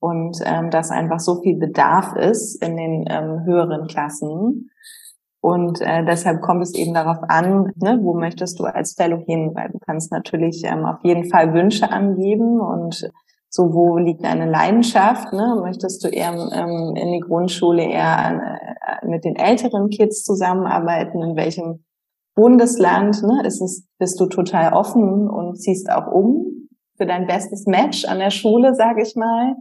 Und 0.00 0.38
ähm, 0.44 0.70
dass 0.70 0.90
einfach 0.90 1.20
so 1.20 1.42
viel 1.42 1.58
Bedarf 1.58 2.14
ist 2.16 2.62
in 2.62 2.76
den 2.76 3.04
ähm, 3.08 3.44
höheren 3.44 3.88
Klassen, 3.88 4.70
und 5.40 5.80
äh, 5.80 6.04
deshalb 6.04 6.40
kommt 6.40 6.62
es 6.62 6.74
eben 6.74 6.94
darauf 6.94 7.18
an, 7.28 7.72
ne, 7.76 7.98
wo 8.02 8.14
möchtest 8.14 8.58
du 8.58 8.64
als 8.64 8.94
Fellow 8.94 9.22
hin, 9.24 9.52
weil 9.54 9.70
du 9.70 9.78
kannst 9.78 10.10
natürlich 10.10 10.62
ähm, 10.64 10.84
auf 10.84 10.98
jeden 11.04 11.30
Fall 11.30 11.54
Wünsche 11.54 11.90
angeben 11.90 12.60
und 12.60 13.10
so, 13.50 13.72
wo 13.72 13.96
liegt 13.96 14.24
deine 14.24 14.50
Leidenschaft? 14.50 15.32
Ne? 15.32 15.58
Möchtest 15.62 16.04
du 16.04 16.08
eher 16.08 16.32
ähm, 16.32 16.94
in 16.96 17.12
die 17.12 17.20
Grundschule 17.20 17.82
eher 17.82 18.58
äh, 19.02 19.06
mit 19.06 19.24
den 19.24 19.36
älteren 19.36 19.88
Kids 19.88 20.22
zusammenarbeiten? 20.24 21.22
In 21.22 21.36
welchem 21.36 21.84
Bundesland? 22.34 23.22
Ne? 23.22 23.42
Ist 23.46 23.62
es, 23.62 23.86
bist 23.98 24.20
du 24.20 24.26
total 24.26 24.74
offen 24.74 25.28
und 25.30 25.56
ziehst 25.56 25.90
auch 25.90 26.12
um 26.12 26.68
für 26.98 27.06
dein 27.06 27.26
bestes 27.26 27.64
Match 27.66 28.04
an 28.04 28.18
der 28.18 28.30
Schule, 28.30 28.74
sage 28.74 29.02
ich 29.02 29.16
mal? 29.16 29.54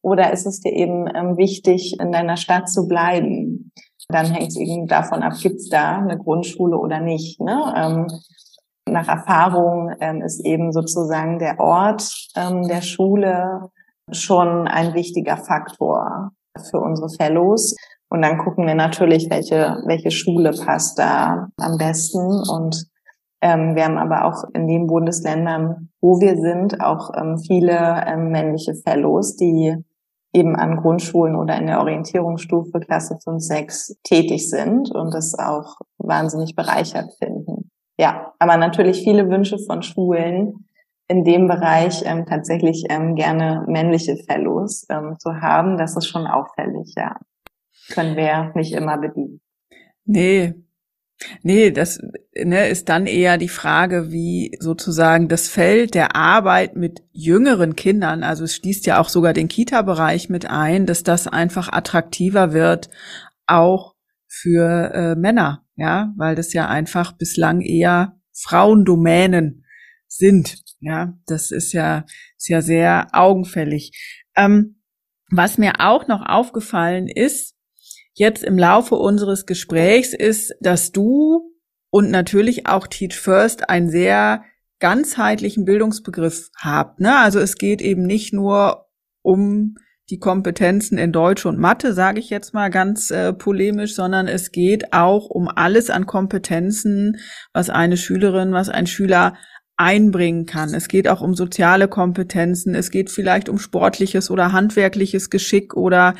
Oder 0.00 0.32
ist 0.32 0.46
es 0.46 0.60
dir 0.60 0.72
eben 0.72 1.06
ähm, 1.14 1.36
wichtig, 1.36 1.96
in 2.00 2.12
deiner 2.12 2.36
Stadt 2.36 2.68
zu 2.68 2.88
bleiben? 2.88 3.67
Dann 4.08 4.26
hängt 4.26 4.48
es 4.48 4.56
eben 4.56 4.86
davon 4.86 5.22
ab, 5.22 5.34
gibt 5.40 5.56
es 5.56 5.68
da 5.68 5.98
eine 5.98 6.16
Grundschule 6.16 6.78
oder 6.78 7.00
nicht. 7.00 7.40
Ne? 7.40 7.74
Ähm, 7.76 8.06
nach 8.88 9.08
Erfahrung 9.08 9.92
ähm, 10.00 10.22
ist 10.22 10.44
eben 10.44 10.72
sozusagen 10.72 11.38
der 11.38 11.60
Ort 11.60 12.28
ähm, 12.34 12.66
der 12.66 12.80
Schule 12.80 13.70
schon 14.10 14.66
ein 14.66 14.94
wichtiger 14.94 15.36
Faktor 15.36 16.30
für 16.70 16.80
unsere 16.80 17.10
Fellows. 17.10 17.76
Und 18.08 18.22
dann 18.22 18.38
gucken 18.38 18.66
wir 18.66 18.74
natürlich, 18.74 19.28
welche, 19.30 19.82
welche 19.84 20.10
Schule 20.10 20.52
passt 20.52 20.98
da 20.98 21.48
am 21.58 21.76
besten. 21.76 22.42
Und 22.50 22.86
ähm, 23.42 23.76
wir 23.76 23.84
haben 23.84 23.98
aber 23.98 24.24
auch 24.24 24.44
in 24.54 24.66
den 24.66 24.86
Bundesländern, 24.86 25.90
wo 26.00 26.20
wir 26.20 26.36
sind, 26.40 26.80
auch 26.80 27.10
ähm, 27.14 27.38
viele 27.38 28.04
ähm, 28.06 28.30
männliche 28.30 28.74
Fellows, 28.74 29.36
die 29.36 29.76
eben 30.32 30.56
an 30.56 30.76
Grundschulen 30.76 31.36
oder 31.36 31.58
in 31.58 31.66
der 31.66 31.80
Orientierungsstufe 31.80 32.80
Klasse 32.80 33.18
5, 33.22 33.42
6 33.42 33.96
tätig 34.02 34.50
sind 34.50 34.90
und 34.94 35.14
das 35.14 35.38
auch 35.38 35.76
wahnsinnig 35.98 36.54
bereichert 36.54 37.12
finden. 37.18 37.70
Ja, 37.98 38.32
aber 38.38 38.56
natürlich 38.56 39.02
viele 39.02 39.28
Wünsche 39.28 39.58
von 39.58 39.82
Schulen, 39.82 40.68
in 41.08 41.24
dem 41.24 41.48
Bereich 41.48 42.02
ähm, 42.04 42.26
tatsächlich 42.26 42.84
ähm, 42.90 43.14
gerne 43.14 43.64
männliche 43.66 44.16
Fellows 44.28 44.86
ähm, 44.90 45.16
zu 45.18 45.40
haben. 45.40 45.78
Das 45.78 45.96
ist 45.96 46.06
schon 46.06 46.26
auffällig, 46.26 46.94
ja. 46.96 47.16
Können 47.90 48.16
wir 48.16 48.52
nicht 48.54 48.74
immer 48.74 48.98
bedienen. 48.98 49.40
Nee. 50.04 50.54
Nee, 51.42 51.72
das 51.72 52.00
ne, 52.34 52.68
ist 52.68 52.88
dann 52.88 53.06
eher 53.06 53.38
die 53.38 53.48
Frage, 53.48 54.12
wie 54.12 54.56
sozusagen 54.60 55.28
das 55.28 55.48
Feld 55.48 55.94
der 55.94 56.14
Arbeit 56.14 56.76
mit 56.76 57.02
jüngeren 57.12 57.74
Kindern, 57.74 58.22
also 58.22 58.44
es 58.44 58.54
schließt 58.54 58.86
ja 58.86 59.00
auch 59.00 59.08
sogar 59.08 59.32
den 59.32 59.48
Kita-Bereich 59.48 60.28
mit 60.28 60.46
ein, 60.46 60.86
dass 60.86 61.02
das 61.02 61.26
einfach 61.26 61.72
attraktiver 61.72 62.52
wird, 62.52 62.88
auch 63.46 63.94
für 64.28 64.92
äh, 64.94 65.14
Männer, 65.16 65.64
ja, 65.74 66.12
weil 66.16 66.36
das 66.36 66.52
ja 66.52 66.68
einfach 66.68 67.12
bislang 67.12 67.62
eher 67.62 68.20
Frauendomänen 68.32 69.64
sind. 70.06 70.62
Ja, 70.80 71.18
das 71.26 71.50
ist 71.50 71.72
ja, 71.72 72.04
ist 72.36 72.48
ja 72.48 72.62
sehr 72.62 73.08
augenfällig. 73.12 73.92
Ähm, 74.36 74.82
was 75.30 75.58
mir 75.58 75.80
auch 75.80 76.06
noch 76.06 76.24
aufgefallen 76.24 77.08
ist, 77.08 77.57
jetzt 78.18 78.44
im 78.44 78.58
Laufe 78.58 78.96
unseres 78.96 79.46
Gesprächs, 79.46 80.12
ist, 80.12 80.54
dass 80.60 80.92
du 80.92 81.52
und 81.90 82.10
natürlich 82.10 82.66
auch 82.66 82.86
Teach 82.86 83.18
First 83.18 83.68
einen 83.70 83.90
sehr 83.90 84.44
ganzheitlichen 84.80 85.64
Bildungsbegriff 85.64 86.50
habt. 86.56 87.00
Ne? 87.00 87.16
Also 87.16 87.40
es 87.40 87.56
geht 87.56 87.80
eben 87.80 88.02
nicht 88.02 88.32
nur 88.32 88.86
um 89.22 89.74
die 90.10 90.18
Kompetenzen 90.18 90.96
in 90.96 91.12
Deutsch 91.12 91.44
und 91.44 91.58
Mathe, 91.58 91.92
sage 91.92 92.20
ich 92.20 92.30
jetzt 92.30 92.54
mal 92.54 92.70
ganz 92.70 93.10
äh, 93.10 93.32
polemisch, 93.32 93.94
sondern 93.94 94.26
es 94.26 94.52
geht 94.52 94.92
auch 94.92 95.28
um 95.28 95.48
alles 95.48 95.90
an 95.90 96.06
Kompetenzen, 96.06 97.18
was 97.52 97.68
eine 97.68 97.96
Schülerin, 97.96 98.52
was 98.52 98.70
ein 98.70 98.86
Schüler 98.86 99.34
einbringen 99.76 100.46
kann. 100.46 100.72
Es 100.74 100.88
geht 100.88 101.08
auch 101.08 101.20
um 101.20 101.34
soziale 101.34 101.88
Kompetenzen, 101.88 102.74
es 102.74 102.90
geht 102.90 103.10
vielleicht 103.10 103.48
um 103.48 103.58
sportliches 103.58 104.30
oder 104.30 104.52
handwerkliches 104.52 105.30
Geschick 105.30 105.74
oder 105.76 106.14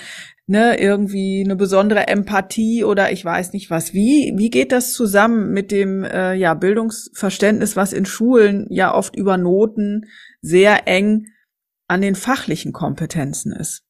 ne, 0.49 0.81
irgendwie 0.81 1.43
eine 1.45 1.57
besondere 1.57 2.09
Empathie 2.09 2.83
oder 2.83 3.13
ich 3.13 3.25
weiß 3.25 3.53
nicht 3.53 3.71
was. 3.71 3.93
Wie, 3.93 4.33
wie 4.37 4.51
geht 4.51 4.73
das 4.73 4.93
zusammen 4.93 5.53
mit 5.53 5.71
dem 5.71 6.05
äh, 6.05 6.35
ja, 6.35 6.55
Bildungsverständnis, 6.55 7.77
was 7.77 7.93
in 7.93 8.07
Schulen 8.07 8.67
ja 8.71 8.95
oft 8.95 9.15
über 9.15 9.37
Noten 9.37 10.07
sehr 10.41 10.89
eng 10.89 11.27
an 11.87 12.01
den 12.01 12.15
fachlichen 12.15 12.73
Kompetenzen 12.73 13.53
ist? 13.53 13.85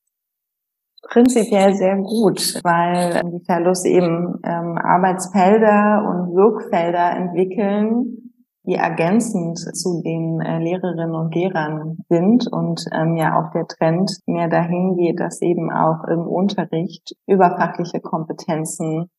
Prinzipiell 1.10 1.74
sehr 1.74 1.96
gut, 1.96 2.60
weil 2.64 3.22
die 3.32 3.44
Fellows 3.46 3.84
eben 3.84 4.40
ähm, 4.44 4.76
Arbeitsfelder 4.76 6.04
und 6.06 6.34
Wirkfelder 6.34 7.16
entwickeln, 7.16 8.27
die 8.68 8.74
ergänzend 8.74 9.58
zu 9.58 10.02
den 10.02 10.40
äh, 10.40 10.58
Lehrerinnen 10.58 11.14
und 11.14 11.34
Lehrern 11.34 11.96
sind 12.10 12.46
und 12.52 12.84
ähm, 12.92 13.16
ja 13.16 13.40
auch 13.40 13.50
der 13.52 13.66
Trend 13.66 14.18
mehr 14.26 14.48
dahin 14.48 14.94
geht, 14.94 15.20
dass 15.20 15.40
eben 15.40 15.72
auch 15.72 16.04
im 16.04 16.20
Unterricht 16.20 17.16
überfachliche 17.26 18.00
Kompetenzen 18.00 19.10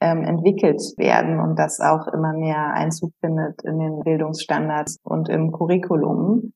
ähm, 0.00 0.24
entwickelt 0.24 0.82
werden 0.98 1.40
und 1.40 1.58
das 1.58 1.80
auch 1.80 2.06
immer 2.08 2.34
mehr 2.34 2.74
Einzug 2.74 3.12
findet 3.20 3.62
in 3.64 3.78
den 3.78 4.00
Bildungsstandards 4.00 4.98
und 5.02 5.30
im 5.30 5.52
Curriculum 5.52 6.52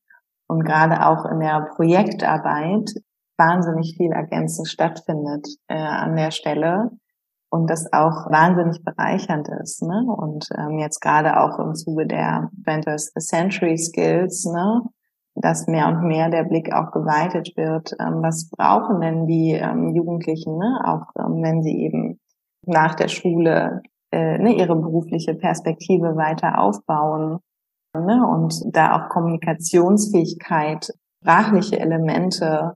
und 0.47 0.63
gerade 0.63 1.07
auch 1.07 1.25
in 1.25 1.39
der 1.39 1.71
Projektarbeit 1.75 2.91
wahnsinnig 3.37 3.95
viel 3.97 4.11
ergänzend 4.11 4.67
stattfindet 4.67 5.47
äh, 5.67 5.75
an 5.75 6.15
der 6.15 6.29
Stelle 6.29 6.91
und 7.53 7.69
das 7.69 7.93
auch 7.93 8.31
wahnsinnig 8.31 8.83
bereichernd 8.83 9.47
ist. 9.47 9.83
Ne? 9.83 10.03
Und 10.07 10.49
ähm, 10.57 10.79
jetzt 10.79 11.01
gerade 11.01 11.39
auch 11.39 11.59
im 11.59 11.75
Zuge 11.75 12.07
der 12.07 12.49
20th 12.65 13.19
Century 13.19 13.77
Skills, 13.77 14.45
ne? 14.45 14.81
dass 15.35 15.67
mehr 15.67 15.87
und 15.87 16.07
mehr 16.07 16.31
der 16.31 16.45
Blick 16.45 16.73
auch 16.73 16.89
geweitet 16.91 17.53
wird, 17.55 17.91
ähm, 17.99 18.23
was 18.23 18.49
brauchen 18.49 19.01
denn 19.01 19.27
die 19.27 19.51
ähm, 19.51 19.93
Jugendlichen, 19.93 20.57
ne? 20.57 20.81
auch 20.83 21.11
ähm, 21.23 21.43
wenn 21.43 21.61
sie 21.61 21.77
eben 21.77 22.19
nach 22.65 22.95
der 22.95 23.07
Schule 23.07 23.83
äh, 24.11 24.39
ne, 24.39 24.55
ihre 24.55 24.75
berufliche 24.75 25.35
Perspektive 25.35 26.15
weiter 26.15 26.59
aufbauen 26.59 27.37
ne? 27.95 28.25
und 28.27 28.63
da 28.75 28.95
auch 28.95 29.09
Kommunikationsfähigkeit, 29.09 30.89
sprachliche 31.21 31.79
Elemente 31.79 32.73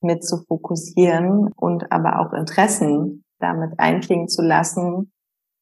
mit 0.00 0.24
zu 0.24 0.44
fokussieren 0.46 1.50
und 1.56 1.90
aber 1.90 2.20
auch 2.20 2.32
Interessen 2.32 3.24
damit 3.40 3.78
einklingen 3.78 4.28
zu 4.28 4.42
lassen 4.42 5.12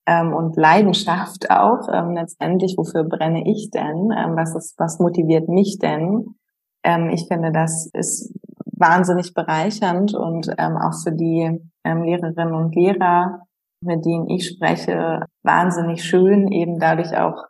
ähm, 0.07 0.33
und 0.33 0.57
Leidenschaft 0.57 1.51
auch 1.51 1.89
ähm, 1.93 2.15
letztendlich, 2.15 2.75
wofür 2.77 3.05
brenne 3.05 3.47
ich 3.47 3.71
denn? 3.71 4.11
Ähm, 4.17 4.37
was 4.37 4.55
ist, 4.55 4.79
was 4.79 4.99
motiviert 4.99 5.49
mich 5.49 5.79
denn? 5.79 6.35
Ähm, 6.83 7.11
ich 7.11 7.27
finde, 7.29 7.53
das 7.53 7.91
ist 7.93 8.33
wahnsinnig 8.65 9.35
bereichernd 9.35 10.15
und 10.15 10.49
ähm, 10.59 10.77
auch 10.77 10.95
für 11.03 11.13
die 11.13 11.61
ähm, 11.85 12.03
Lehrerinnen 12.03 12.55
und 12.55 12.75
Lehrer, 12.75 13.43
mit 13.81 14.05
denen 14.05 14.29
ich 14.29 14.49
spreche, 14.49 15.21
wahnsinnig 15.43 16.03
schön, 16.03 16.51
eben 16.53 16.79
dadurch 16.79 17.17
auch 17.17 17.45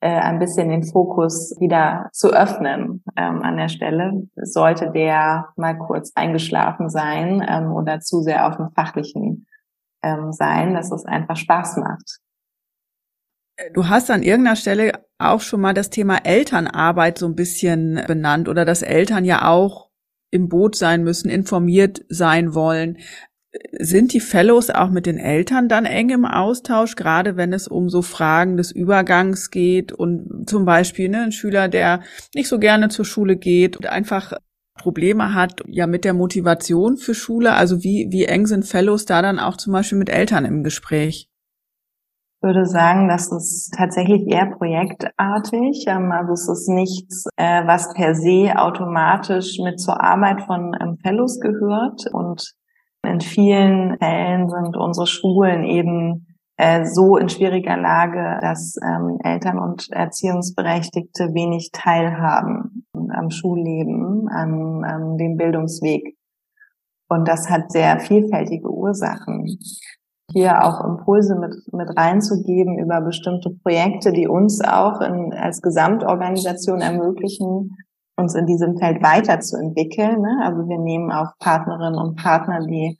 äh, 0.00 0.20
ein 0.20 0.38
bisschen 0.38 0.68
den 0.68 0.84
Fokus 0.84 1.56
wieder 1.58 2.08
zu 2.12 2.28
öffnen 2.32 3.02
ähm, 3.16 3.42
an 3.42 3.56
der 3.56 3.68
Stelle. 3.68 4.28
Sollte 4.36 4.90
der 4.92 5.48
mal 5.56 5.76
kurz 5.76 6.12
eingeschlafen 6.14 6.88
sein 6.88 7.44
ähm, 7.46 7.72
oder 7.72 7.98
zu 8.00 8.20
sehr 8.20 8.46
auf 8.46 8.56
dem 8.56 8.70
fachlichen 8.70 9.46
ähm, 10.02 10.32
sein, 10.32 10.74
dass 10.74 10.92
es 10.92 11.04
einfach 11.04 11.36
Spaß 11.36 11.76
macht. 11.76 12.18
Du 13.74 13.88
hast 13.88 14.10
an 14.10 14.22
irgendeiner 14.22 14.56
Stelle 14.56 14.92
auch 15.18 15.40
schon 15.40 15.60
mal 15.60 15.74
das 15.74 15.90
Thema 15.90 16.18
Elternarbeit 16.24 17.18
so 17.18 17.26
ein 17.26 17.34
bisschen 17.34 18.00
benannt 18.06 18.48
oder 18.48 18.64
dass 18.64 18.82
Eltern 18.82 19.24
ja 19.24 19.48
auch 19.48 19.90
im 20.30 20.48
Boot 20.48 20.76
sein 20.76 21.02
müssen, 21.02 21.28
informiert 21.28 22.04
sein 22.08 22.54
wollen. 22.54 22.98
Sind 23.72 24.12
die 24.12 24.20
Fellows 24.20 24.70
auch 24.70 24.90
mit 24.90 25.06
den 25.06 25.18
Eltern 25.18 25.68
dann 25.68 25.86
eng 25.86 26.10
im 26.10 26.24
Austausch, 26.24 26.94
gerade 26.94 27.36
wenn 27.36 27.52
es 27.52 27.66
um 27.66 27.88
so 27.88 28.02
Fragen 28.02 28.56
des 28.56 28.70
Übergangs 28.70 29.50
geht 29.50 29.90
und 29.90 30.48
zum 30.48 30.64
Beispiel 30.64 31.08
ne, 31.08 31.22
ein 31.22 31.32
Schüler, 31.32 31.68
der 31.68 32.02
nicht 32.34 32.48
so 32.48 32.58
gerne 32.58 32.90
zur 32.90 33.06
Schule 33.06 33.36
geht 33.36 33.76
und 33.76 33.86
einfach 33.86 34.34
Probleme 34.78 35.34
hat, 35.34 35.62
ja 35.66 35.86
mit 35.86 36.04
der 36.04 36.14
Motivation 36.14 36.96
für 36.96 37.14
Schule? 37.14 37.52
Also 37.52 37.82
wie, 37.82 38.08
wie 38.10 38.24
eng 38.24 38.46
sind 38.46 38.64
Fellows 38.64 39.04
da 39.04 39.20
dann 39.20 39.38
auch 39.38 39.56
zum 39.56 39.74
Beispiel 39.74 39.98
mit 39.98 40.08
Eltern 40.08 40.44
im 40.46 40.64
Gespräch? 40.64 41.28
Ich 42.40 42.46
würde 42.46 42.66
sagen, 42.66 43.08
das 43.08 43.32
ist 43.32 43.74
tatsächlich 43.76 44.28
eher 44.28 44.46
projektartig. 44.46 45.84
Ähm, 45.88 46.12
also 46.12 46.32
es 46.32 46.48
ist 46.48 46.68
nichts, 46.68 47.26
äh, 47.36 47.66
was 47.66 47.92
per 47.94 48.14
se 48.14 48.52
automatisch 48.56 49.58
mit 49.58 49.80
zur 49.80 50.00
Arbeit 50.00 50.42
von 50.42 50.72
ähm, 50.80 50.98
Fellows 51.02 51.40
gehört. 51.40 52.06
Und 52.12 52.52
in 53.04 53.20
vielen 53.20 53.98
Fällen 53.98 54.48
sind 54.48 54.76
unsere 54.76 55.08
Schulen 55.08 55.64
eben 55.64 56.27
äh, 56.58 56.84
so 56.84 57.16
in 57.16 57.28
schwieriger 57.28 57.76
Lage, 57.76 58.38
dass 58.40 58.76
ähm, 58.82 59.18
Eltern 59.22 59.58
und 59.58 59.90
Erziehungsberechtigte 59.90 61.32
wenig 61.32 61.70
teilhaben 61.72 62.84
am 62.92 63.30
Schulleben, 63.30 64.28
an, 64.28 64.84
an 64.84 65.16
dem 65.16 65.36
Bildungsweg. 65.36 66.16
Und 67.08 67.28
das 67.28 67.48
hat 67.48 67.70
sehr 67.70 68.00
vielfältige 68.00 68.68
Ursachen. 68.68 69.58
Hier 70.32 70.64
auch 70.64 70.84
Impulse 70.84 71.36
mit, 71.36 71.54
mit 71.72 71.96
reinzugeben 71.96 72.78
über 72.78 73.00
bestimmte 73.00 73.50
Projekte, 73.62 74.12
die 74.12 74.26
uns 74.26 74.60
auch 74.62 75.00
in, 75.00 75.32
als 75.32 75.62
Gesamtorganisation 75.62 76.80
ermöglichen, 76.80 77.76
uns 78.16 78.34
in 78.34 78.46
diesem 78.46 78.76
Feld 78.76 79.00
weiterzuentwickeln. 79.02 80.20
Ne? 80.20 80.40
Also 80.42 80.68
wir 80.68 80.78
nehmen 80.78 81.12
auch 81.12 81.32
Partnerinnen 81.38 81.98
und 81.98 82.16
Partner, 82.16 82.66
die 82.66 82.98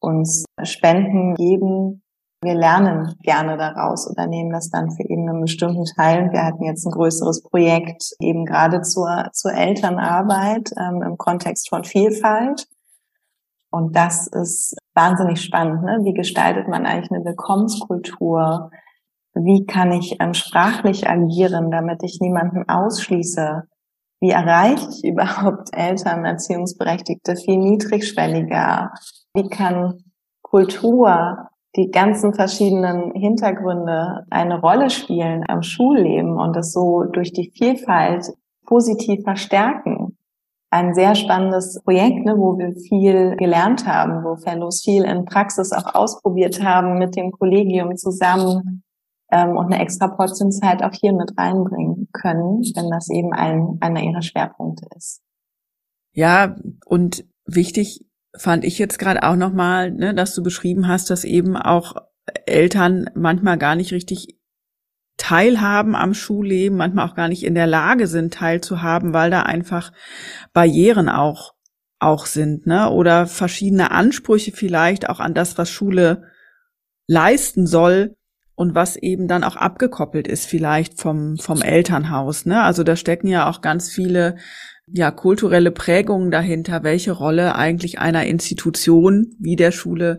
uns 0.00 0.46
Spenden 0.62 1.34
geben, 1.34 2.02
wir 2.44 2.54
lernen 2.54 3.16
gerne 3.22 3.56
daraus 3.56 4.08
oder 4.08 4.26
nehmen 4.26 4.50
das 4.50 4.70
dann 4.70 4.90
für 4.90 5.02
eben 5.02 5.28
einen 5.28 5.40
bestimmten 5.40 5.84
Teil. 5.84 6.30
Wir 6.30 6.44
hatten 6.44 6.64
jetzt 6.64 6.86
ein 6.86 6.92
größeres 6.92 7.42
Projekt 7.42 8.12
eben 8.20 8.44
gerade 8.44 8.82
zur, 8.82 9.30
zur 9.32 9.52
Elternarbeit 9.52 10.70
ähm, 10.78 11.02
im 11.02 11.18
Kontext 11.18 11.68
von 11.68 11.84
Vielfalt. 11.84 12.66
Und 13.70 13.96
das 13.96 14.28
ist 14.28 14.76
wahnsinnig 14.94 15.40
spannend. 15.42 15.82
Ne? 15.82 16.00
Wie 16.04 16.14
gestaltet 16.14 16.68
man 16.68 16.86
eigentlich 16.86 17.10
eine 17.10 17.24
Willkommenskultur? 17.24 18.70
Wie 19.34 19.66
kann 19.66 19.90
ich 19.90 20.16
ähm, 20.20 20.34
sprachlich 20.34 21.08
agieren, 21.08 21.70
damit 21.70 22.02
ich 22.04 22.20
niemanden 22.20 22.68
ausschließe? 22.68 23.64
Wie 24.20 24.30
erreiche 24.30 24.88
ich 24.90 25.04
überhaupt 25.04 25.70
Eltern, 25.72 26.24
Erziehungsberechtigte 26.24 27.34
viel 27.34 27.58
niedrigschwelliger? 27.58 28.92
Wie 29.34 29.48
kann 29.48 30.04
Kultur 30.42 31.48
die 31.76 31.90
ganzen 31.90 32.34
verschiedenen 32.34 33.12
Hintergründe 33.12 34.24
eine 34.30 34.60
Rolle 34.60 34.90
spielen 34.90 35.44
am 35.48 35.62
Schulleben 35.62 36.38
und 36.38 36.56
es 36.56 36.72
so 36.72 37.04
durch 37.04 37.32
die 37.32 37.50
Vielfalt 37.50 38.32
positiv 38.66 39.22
verstärken. 39.24 40.16
Ein 40.70 40.94
sehr 40.94 41.14
spannendes 41.14 41.80
Projekt, 41.84 42.24
ne, 42.24 42.36
wo 42.36 42.58
wir 42.58 42.72
viel 42.72 43.36
gelernt 43.36 43.86
haben, 43.86 44.24
wo 44.24 44.36
Fellows 44.36 44.82
viel 44.82 45.04
in 45.04 45.24
Praxis 45.24 45.72
auch 45.72 45.94
ausprobiert 45.94 46.62
haben 46.62 46.98
mit 46.98 47.16
dem 47.16 47.30
Kollegium 47.30 47.96
zusammen, 47.96 48.84
ähm, 49.34 49.56
und 49.56 49.66
eine 49.66 49.80
extra 49.82 50.08
Portion 50.08 50.52
Zeit 50.52 50.82
auch 50.82 50.92
hier 50.92 51.12
mit 51.12 51.36
reinbringen 51.36 52.08
können, 52.12 52.62
wenn 52.74 52.90
das 52.90 53.10
eben 53.10 53.32
ein, 53.32 53.78
einer 53.80 54.02
ihrer 54.02 54.22
Schwerpunkte 54.22 54.86
ist. 54.96 55.22
Ja, 56.12 56.54
und 56.86 57.24
wichtig 57.44 58.06
fand 58.36 58.64
ich 58.64 58.78
jetzt 58.78 58.98
gerade 58.98 59.22
auch 59.22 59.36
nochmal, 59.36 59.90
ne, 59.90 60.14
dass 60.14 60.34
du 60.34 60.42
beschrieben 60.42 60.88
hast, 60.88 61.10
dass 61.10 61.24
eben 61.24 61.56
auch 61.56 61.94
Eltern 62.46 63.10
manchmal 63.14 63.58
gar 63.58 63.76
nicht 63.76 63.92
richtig 63.92 64.38
teilhaben 65.16 65.94
am 65.94 66.14
Schulleben, 66.14 66.76
manchmal 66.76 67.08
auch 67.08 67.14
gar 67.14 67.28
nicht 67.28 67.44
in 67.44 67.54
der 67.54 67.66
Lage 67.66 68.06
sind, 68.06 68.34
teilzuhaben, 68.34 69.12
weil 69.12 69.30
da 69.30 69.42
einfach 69.42 69.92
Barrieren 70.52 71.08
auch 71.08 71.54
auch 72.00 72.26
sind, 72.26 72.66
ne? 72.66 72.90
Oder 72.90 73.26
verschiedene 73.26 73.90
Ansprüche 73.90 74.52
vielleicht 74.52 75.08
auch 75.08 75.20
an 75.20 75.32
das, 75.32 75.56
was 75.56 75.70
Schule 75.70 76.24
leisten 77.06 77.66
soll 77.66 78.16
und 78.54 78.74
was 78.74 78.96
eben 78.96 79.26
dann 79.28 79.44
auch 79.44 79.56
abgekoppelt 79.56 80.28
ist 80.28 80.46
vielleicht 80.46 81.00
vom 81.00 81.38
vom 81.38 81.62
Elternhaus, 81.62 82.46
ne? 82.46 82.62
Also 82.62 82.82
da 82.84 82.96
stecken 82.96 83.28
ja 83.28 83.48
auch 83.48 83.62
ganz 83.62 83.90
viele 83.90 84.36
ja 84.86 85.10
kulturelle 85.10 85.70
Prägungen 85.70 86.30
dahinter, 86.30 86.82
welche 86.82 87.12
Rolle 87.12 87.54
eigentlich 87.54 87.98
einer 87.98 88.26
Institution 88.26 89.34
wie 89.38 89.56
der 89.56 89.72
Schule 89.72 90.18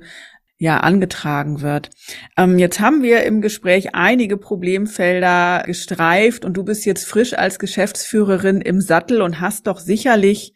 ja 0.57 0.77
angetragen 0.77 1.61
wird. 1.61 1.89
Ähm, 2.37 2.57
jetzt 2.57 2.79
haben 2.79 3.03
wir 3.03 3.23
im 3.23 3.41
Gespräch 3.41 3.93
einige 3.93 4.37
Problemfelder 4.37 5.63
gestreift 5.65 6.45
und 6.45 6.55
du 6.55 6.63
bist 6.63 6.85
jetzt 6.85 7.05
frisch 7.05 7.33
als 7.33 7.59
Geschäftsführerin 7.59 8.61
im 8.61 8.79
Sattel 8.79 9.21
und 9.21 9.41
hast 9.41 9.67
doch 9.67 9.79
sicherlich 9.79 10.53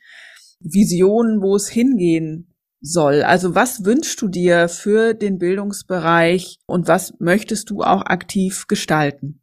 Visionen, 0.59 1.41
wo 1.41 1.55
es 1.55 1.67
hingehen 1.67 2.55
soll. 2.81 3.23
Also 3.23 3.55
was 3.55 3.83
wünschst 3.83 4.21
du 4.21 4.29
dir 4.29 4.69
für 4.69 5.13
den 5.13 5.37
Bildungsbereich 5.37 6.59
und 6.65 6.87
was 6.87 7.13
möchtest 7.19 7.69
du 7.69 7.81
auch 7.81 8.05
aktiv 8.05 8.67
gestalten? 8.67 9.41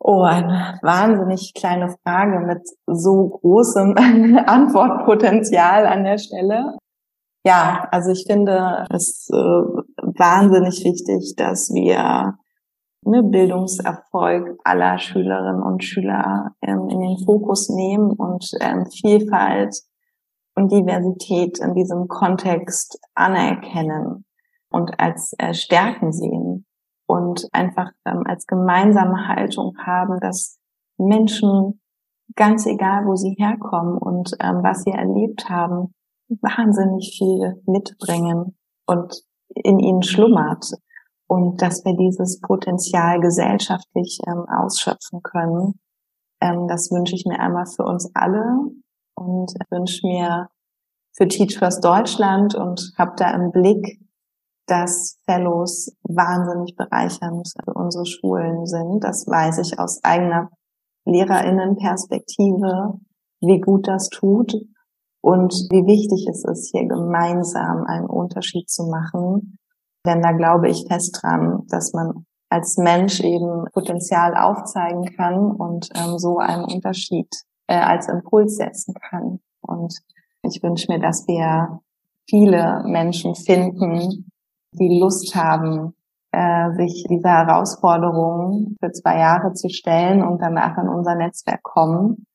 Oh, 0.00 0.22
eine 0.22 0.78
wahnsinnig 0.82 1.52
kleine 1.54 1.94
Frage 2.04 2.40
mit 2.46 2.62
so 2.86 3.28
großem 3.28 3.96
Antwortpotenzial 4.46 5.86
an 5.86 6.04
der 6.04 6.18
Stelle. 6.18 6.78
Ja, 7.44 7.88
also 7.90 8.12
ich 8.12 8.24
finde 8.26 8.86
es 8.90 9.28
äh, 9.32 9.36
wahnsinnig 9.36 10.84
wichtig, 10.84 11.34
dass 11.36 11.70
wir 11.72 12.36
ne, 13.04 13.22
Bildungserfolg 13.22 14.58
aller 14.64 14.98
Schülerinnen 14.98 15.62
und 15.62 15.82
Schüler 15.82 16.52
ähm, 16.62 16.88
in 16.88 17.00
den 17.00 17.18
Fokus 17.24 17.68
nehmen 17.68 18.12
und 18.12 18.50
ähm, 18.60 18.86
Vielfalt 18.86 19.74
und 20.54 20.70
Diversität 20.72 21.58
in 21.60 21.74
diesem 21.74 22.08
Kontext 22.08 23.00
anerkennen 23.14 24.24
und 24.70 24.98
als 24.98 25.32
äh, 25.38 25.54
Stärken 25.54 26.12
sehen 26.12 26.47
und 27.08 27.48
einfach 27.52 27.90
ähm, 28.04 28.22
als 28.26 28.46
gemeinsame 28.46 29.26
Haltung 29.28 29.74
haben, 29.78 30.20
dass 30.20 30.58
Menschen, 30.98 31.80
ganz 32.36 32.66
egal 32.66 33.06
wo 33.06 33.16
sie 33.16 33.34
herkommen 33.38 33.96
und 33.96 34.32
ähm, 34.40 34.62
was 34.62 34.82
sie 34.82 34.90
erlebt 34.90 35.48
haben, 35.48 35.94
wahnsinnig 36.28 37.16
viel 37.16 37.62
mitbringen 37.66 38.58
und 38.86 39.22
in 39.54 39.78
ihnen 39.78 40.02
schlummert 40.02 40.70
und 41.26 41.62
dass 41.62 41.84
wir 41.86 41.96
dieses 41.96 42.40
Potenzial 42.40 43.20
gesellschaftlich 43.20 44.18
ähm, 44.26 44.44
ausschöpfen 44.46 45.22
können. 45.22 45.80
Ähm, 46.42 46.68
das 46.68 46.90
wünsche 46.90 47.14
ich 47.14 47.24
mir 47.24 47.40
einmal 47.40 47.66
für 47.66 47.84
uns 47.84 48.10
alle 48.14 48.44
und 49.14 49.54
wünsche 49.70 50.06
mir 50.06 50.48
für 51.12 51.26
Teach 51.26 51.58
First 51.58 51.82
Deutschland 51.82 52.54
und 52.54 52.92
habe 52.98 53.12
da 53.16 53.30
im 53.30 53.50
Blick, 53.50 53.98
dass 54.70 55.18
Fellows 55.24 55.90
wahnsinnig 56.02 56.76
bereichernd 56.76 57.48
für 57.64 57.72
unsere 57.74 58.06
Schulen 58.06 58.66
sind. 58.66 59.02
Das 59.02 59.26
weiß 59.26 59.58
ich 59.58 59.78
aus 59.78 60.04
eigener 60.04 60.50
Lehrerinnenperspektive, 61.04 63.00
wie 63.40 63.60
gut 63.60 63.88
das 63.88 64.08
tut 64.10 64.54
und 65.22 65.52
wie 65.70 65.86
wichtig 65.86 66.26
es 66.28 66.44
ist, 66.44 66.70
hier 66.70 66.86
gemeinsam 66.86 67.84
einen 67.86 68.06
Unterschied 68.06 68.68
zu 68.68 68.84
machen. 68.84 69.58
Denn 70.06 70.22
da 70.22 70.32
glaube 70.32 70.68
ich 70.68 70.86
fest 70.86 71.18
dran, 71.20 71.64
dass 71.68 71.92
man 71.92 72.26
als 72.50 72.76
Mensch 72.76 73.20
eben 73.20 73.64
Potenzial 73.72 74.36
aufzeigen 74.36 75.04
kann 75.16 75.50
und 75.50 75.88
ähm, 75.94 76.18
so 76.18 76.38
einen 76.38 76.64
Unterschied 76.64 77.28
äh, 77.66 77.76
als 77.76 78.08
Impuls 78.08 78.56
setzen 78.56 78.94
kann. 78.94 79.40
Und 79.60 79.94
ich 80.42 80.62
wünsche 80.62 80.90
mir, 80.90 80.98
dass 80.98 81.26
wir 81.26 81.80
viele 82.28 82.82
Menschen 82.86 83.34
finden, 83.34 84.27
die 84.72 84.98
Lust 85.00 85.34
haben, 85.34 85.94
äh, 86.32 86.72
sich 86.72 87.06
dieser 87.08 87.46
Herausforderung 87.46 88.76
für 88.80 88.92
zwei 88.92 89.18
Jahre 89.18 89.52
zu 89.54 89.68
stellen 89.68 90.22
und 90.22 90.40
danach 90.42 90.76
in 90.78 90.88
unser 90.88 91.14
Netzwerk 91.14 91.62
kommen 91.62 92.26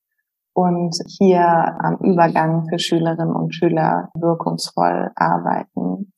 und 0.53 0.95
hier 1.19 1.43
am 1.43 1.97
Übergang 1.97 2.67
für 2.69 2.79
Schülerinnen 2.79 3.35
und 3.35 3.53
Schüler 3.53 4.09
wirkungsvoll 4.15 5.11
arbeiten 5.15 6.11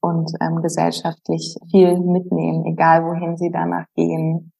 und 0.00 0.30
ähm, 0.40 0.62
gesellschaftlich 0.62 1.56
viel 1.70 1.98
mitnehmen, 1.98 2.64
egal 2.66 3.04
wohin 3.04 3.36
sie 3.36 3.50
danach 3.50 3.86
gehen. 3.94 4.52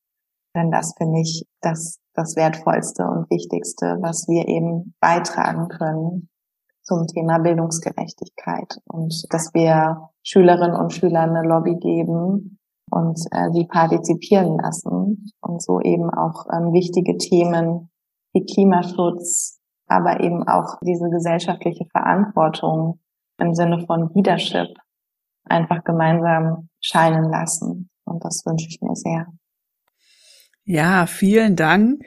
Denn 0.56 0.70
das 0.70 0.94
finde 0.96 1.20
ich 1.20 1.46
das, 1.60 2.00
das 2.14 2.34
Wertvollste 2.36 3.04
und 3.04 3.30
Wichtigste, 3.30 3.98
was 4.00 4.26
wir 4.28 4.48
eben 4.48 4.94
beitragen 5.00 5.68
können 5.68 6.28
zum 6.82 7.06
Thema 7.06 7.38
Bildungsgerechtigkeit 7.38 8.78
und 8.86 9.24
dass 9.30 9.52
wir 9.52 10.08
Schülerinnen 10.30 10.76
und 10.76 10.92
Schülern 10.92 11.34
eine 11.34 11.48
Lobby 11.48 11.76
geben 11.76 12.58
und 12.90 13.18
äh, 13.30 13.50
sie 13.52 13.66
partizipieren 13.66 14.58
lassen 14.58 15.32
und 15.40 15.62
so 15.62 15.80
eben 15.80 16.10
auch 16.10 16.44
ähm, 16.52 16.74
wichtige 16.74 17.16
Themen 17.16 17.88
wie 18.34 18.44
Klimaschutz, 18.44 19.58
aber 19.86 20.20
eben 20.20 20.46
auch 20.46 20.76
diese 20.82 21.08
gesellschaftliche 21.08 21.86
Verantwortung 21.92 23.00
im 23.38 23.54
Sinne 23.54 23.86
von 23.86 24.10
Leadership 24.14 24.68
einfach 25.44 25.82
gemeinsam 25.84 26.68
scheinen 26.80 27.30
lassen. 27.30 27.88
Und 28.04 28.22
das 28.22 28.42
wünsche 28.44 28.66
ich 28.68 28.80
mir 28.82 28.94
sehr. 28.96 29.28
Ja, 30.64 31.06
vielen 31.06 31.56
Dank. 31.56 32.04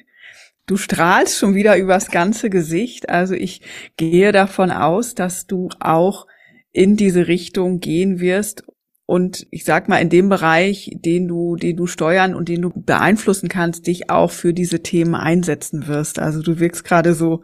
Du 0.67 0.77
strahlst 0.77 1.39
schon 1.39 1.55
wieder 1.55 1.75
übers 1.75 2.11
ganze 2.11 2.51
Gesicht. 2.51 3.09
Also 3.09 3.33
ich 3.33 3.61
gehe 3.97 4.31
davon 4.31 4.69
aus, 4.69 5.15
dass 5.15 5.47
du 5.47 5.69
auch 5.79 6.27
in 6.71 6.95
diese 6.95 7.27
Richtung 7.27 7.79
gehen 7.79 8.19
wirst 8.19 8.63
und 9.11 9.45
ich 9.51 9.65
sag 9.65 9.89
mal 9.89 9.97
in 9.97 10.07
dem 10.07 10.29
Bereich, 10.29 10.89
den 10.93 11.27
du, 11.27 11.57
den 11.57 11.75
du 11.75 11.85
steuern 11.85 12.33
und 12.33 12.47
den 12.47 12.61
du 12.61 12.71
beeinflussen 12.73 13.49
kannst, 13.49 13.87
dich 13.87 14.09
auch 14.09 14.31
für 14.31 14.53
diese 14.53 14.83
Themen 14.83 15.15
einsetzen 15.15 15.87
wirst. 15.87 16.17
Also 16.17 16.41
du 16.41 16.61
wirkst 16.61 16.85
gerade 16.85 17.13
so 17.13 17.41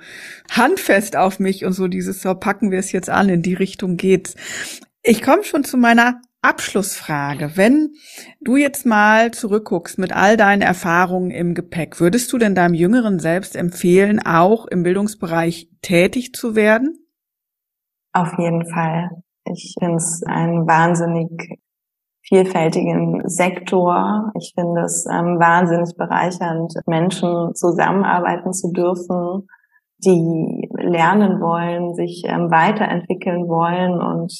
handfest 0.50 1.18
auf 1.18 1.40
mich 1.40 1.66
und 1.66 1.74
so 1.74 1.90
dieses, 1.90 2.22
so 2.22 2.34
packen 2.36 2.72
wir 2.72 2.80
es 2.80 2.94
jetzt 2.94 3.10
an, 3.10 3.28
in 3.28 3.42
die 3.42 3.54
Richtung 3.54 3.98
geht's. 3.98 4.36
Ich 5.04 5.22
komme 5.22 5.44
schon 5.44 5.66
zu 5.66 5.76
meiner 5.76 6.22
Abschlussfrage. 6.42 7.52
Wenn 7.56 7.96
du 8.40 8.56
jetzt 8.56 8.86
mal 8.86 9.32
zurückguckst 9.32 9.98
mit 9.98 10.14
all 10.14 10.38
deinen 10.38 10.62
Erfahrungen 10.62 11.32
im 11.32 11.54
Gepäck, 11.54 12.00
würdest 12.00 12.32
du 12.32 12.38
denn 12.38 12.56
deinem 12.56 12.76
Jüngeren 12.76 13.20
selbst 13.20 13.58
empfehlen, 13.58 14.22
auch 14.26 14.68
im 14.68 14.84
Bildungsbereich 14.84 15.68
tätig 15.82 16.32
zu 16.34 16.56
werden? 16.56 17.07
Auf 18.18 18.36
jeden 18.40 18.66
Fall. 18.66 19.12
Ich 19.46 19.76
finde 19.78 19.98
es 19.98 20.24
einen 20.26 20.68
wahnsinnig 20.68 21.60
vielfältigen 22.24 23.22
Sektor. 23.30 24.32
Ich 24.40 24.54
finde 24.56 24.82
es 24.82 25.06
ähm, 25.06 25.40
wahnsinnig 25.40 25.96
bereichernd, 25.96 26.74
Menschen 26.88 27.54
zusammenarbeiten 27.54 28.54
zu 28.54 28.72
dürfen, 28.72 29.48
die 30.00 30.68
lernen 30.74 31.40
wollen, 31.42 31.94
sich 31.94 32.24
ähm, 32.26 32.50
weiterentwickeln 32.50 33.48
wollen 33.48 34.02
und 34.02 34.34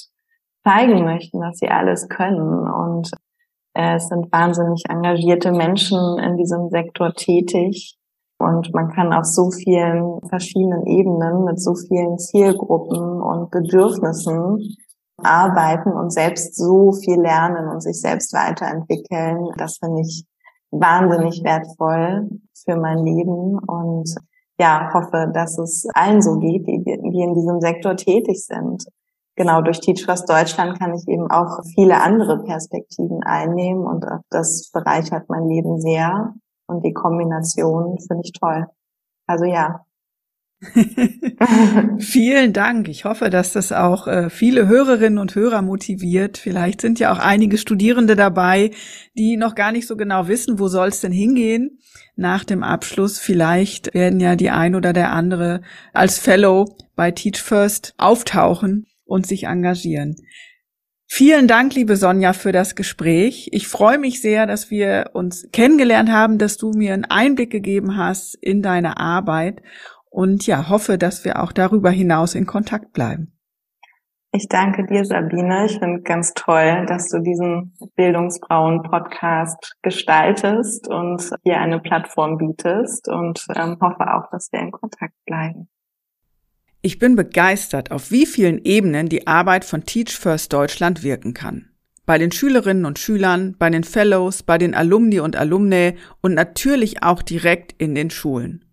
zeigen 0.64 1.04
möchten, 1.04 1.40
dass 1.40 1.60
sie 1.60 1.70
alles 1.70 2.10
können. 2.10 2.68
Und 2.68 3.12
äh, 3.76 3.98
es 3.98 4.08
sind 4.08 4.32
wahnsinnig 4.32 4.86
engagierte 4.90 5.52
Menschen 5.52 6.18
in 6.18 6.36
diesem 6.36 6.70
Sektor 6.70 7.14
tätig. 7.14 7.96
Und 8.40 8.74
man 8.74 8.90
kann 8.90 9.14
auf 9.14 9.26
so 9.26 9.50
vielen 9.50 10.20
verschiedenen 10.30 10.86
Ebenen 10.86 11.44
mit 11.44 11.60
so 11.60 11.74
vielen 11.74 12.20
Zielgruppen 12.20 13.22
und 13.22 13.50
Bedürfnissen 13.50 14.78
arbeiten 15.18 15.92
und 15.92 16.14
selbst 16.14 16.56
so 16.56 16.92
viel 16.92 17.20
lernen 17.20 17.68
und 17.70 17.82
sich 17.82 18.00
selbst 18.00 18.34
weiterentwickeln. 18.34 19.50
Das 19.58 19.78
finde 19.78 20.02
ich 20.02 20.26
wahnsinnig 20.70 21.44
wertvoll 21.44 22.30
für 22.66 22.78
mein 22.78 23.00
Leben 23.00 23.58
und 23.58 24.14
ja, 24.60 24.92
hoffe, 24.94 25.32
dass 25.34 25.58
es 25.58 25.88
allen 25.94 26.22
so 26.22 26.38
geht, 26.38 26.68
die, 26.68 26.84
die 26.84 27.22
in 27.22 27.34
diesem 27.36 27.62
Sektor 27.62 27.96
tätig 27.96 28.46
sind. 28.46 28.86
Genau, 29.36 29.62
durch 29.62 29.80
Teach 29.80 30.04
First 30.04 30.28
Deutschland 30.30 30.80
kann 30.80 30.96
ich 30.96 31.08
eben 31.08 31.30
auch 31.30 31.60
viele 31.76 32.02
andere 32.02 32.44
Perspektiven 32.44 33.22
einnehmen 33.24 33.86
und 33.86 34.04
das 34.32 34.72
bereichert 34.74 35.30
mein 35.30 35.48
Leben 35.48 35.80
sehr 35.80 36.34
und 36.68 36.86
die 36.86 36.94
Kombination 36.94 37.98
finde 38.00 38.24
ich 38.26 38.34
toll. 38.34 38.68
Also 39.26 39.46
ja, 39.46 39.86
Vielen 42.00 42.52
Dank. 42.52 42.88
Ich 42.88 43.06
hoffe, 43.06 43.30
dass 43.30 43.54
das 43.54 43.72
auch 43.72 44.08
äh, 44.08 44.30
viele 44.32 44.68
Hörerinnen 44.68 45.20
und 45.20 45.36
Hörer 45.36 45.62
motiviert. 45.62 46.40
Vielleicht 46.40 46.82
sind 46.82 47.00
ja 47.00 47.14
auch 47.14 47.20
einige 47.20 47.60
Studierende 47.60 48.16
dabei, 48.16 48.72
die 49.16 49.38
noch 49.38 49.54
gar 49.54 49.72
nicht 49.72 49.86
so 49.86 49.96
genau 49.96 50.28
wissen, 50.28 50.58
wo 50.58 50.68
soll 50.68 50.88
es 50.88 51.02
denn 51.02 51.12
hingehen 51.12 51.78
nach 52.16 52.44
dem 52.44 52.64
Abschluss. 52.64 53.20
Vielleicht 53.20 53.94
werden 53.94 54.20
ja 54.20 54.36
die 54.36 54.50
ein 54.50 54.74
oder 54.74 54.94
der 54.94 55.12
andere 55.14 55.62
als 55.94 56.18
Fellow 56.18 56.66
bei 56.96 57.12
Teach 57.12 57.40
First 57.40 57.94
auftauchen 57.98 58.88
und 59.06 59.28
sich 59.28 59.44
engagieren. 59.44 60.16
Vielen 61.10 61.48
Dank, 61.48 61.74
liebe 61.74 61.96
Sonja, 61.96 62.34
für 62.34 62.52
das 62.52 62.76
Gespräch. 62.76 63.50
Ich 63.54 63.70
freue 63.70 63.98
mich 63.98 64.22
sehr, 64.22 64.46
dass 64.46 64.70
wir 64.70 65.12
uns 65.14 65.48
kennengelernt 65.54 66.12
haben, 66.12 66.38
dass 66.38 66.58
du 66.58 66.72
mir 66.72 66.94
einen 66.94 67.06
Einblick 67.06 67.50
gegeben 67.50 67.96
hast 67.98 68.36
in 68.36 68.62
deine 68.62 68.98
Arbeit 68.98 69.62
und 70.10 70.46
ja, 70.46 70.70
hoffe, 70.70 70.98
dass 70.98 71.24
wir 71.24 71.42
auch 71.42 71.54
darüber 71.54 71.90
hinaus 71.90 72.36
in 72.36 72.46
Kontakt 72.46 72.92
bleiben. 72.92 73.32
Ich 74.34 74.50
danke 74.50 74.86
dir, 74.86 75.06
Sabine. 75.06 75.66
Ich 75.66 75.80
finde 75.80 76.02
ganz 76.02 76.34
toll, 76.34 76.86
dass 76.88 77.08
du 77.08 77.20
diesen 77.20 77.74
Bildungsbrauen-Podcast 77.96 79.78
gestaltest 79.82 80.90
und 80.90 81.32
hier 81.44 81.60
eine 81.60 81.80
Plattform 81.80 82.38
bietest 82.38 83.08
und 83.08 83.46
ähm, 83.56 83.78
hoffe 83.82 84.14
auch, 84.14 84.30
dass 84.30 84.52
wir 84.52 84.60
in 84.60 84.72
Kontakt 84.72 85.16
bleiben. 85.26 85.70
Ich 86.82 87.00
bin 87.00 87.16
begeistert, 87.16 87.92
auf 87.92 88.12
wie 88.12 88.26
vielen 88.26 88.64
Ebenen 88.64 89.10
die 89.10 89.28
Arbeit 89.28 89.66
von 89.66 89.84
Teach 89.84 90.18
First 90.18 90.54
Deutschland 90.54 91.04
wirken 91.04 91.34
kann. 91.34 91.70
Bei 92.06 92.18
den 92.18 92.32
Schülerinnen 92.32 92.86
und 92.86 93.00
Schülern, 93.00 93.56
bei 93.58 93.70
den 93.70 93.84
Fellows, 93.84 94.44
bei 94.44 94.58
den 94.58 94.74
Alumni 94.74 95.20
und 95.20 95.36
Alumnae 95.36 95.96
und 96.22 96.34
natürlich 96.34 97.04
auch 97.04 97.22
direkt 97.22 97.74
in 97.78 97.96
den 97.96 98.10
Schulen. 98.10 98.64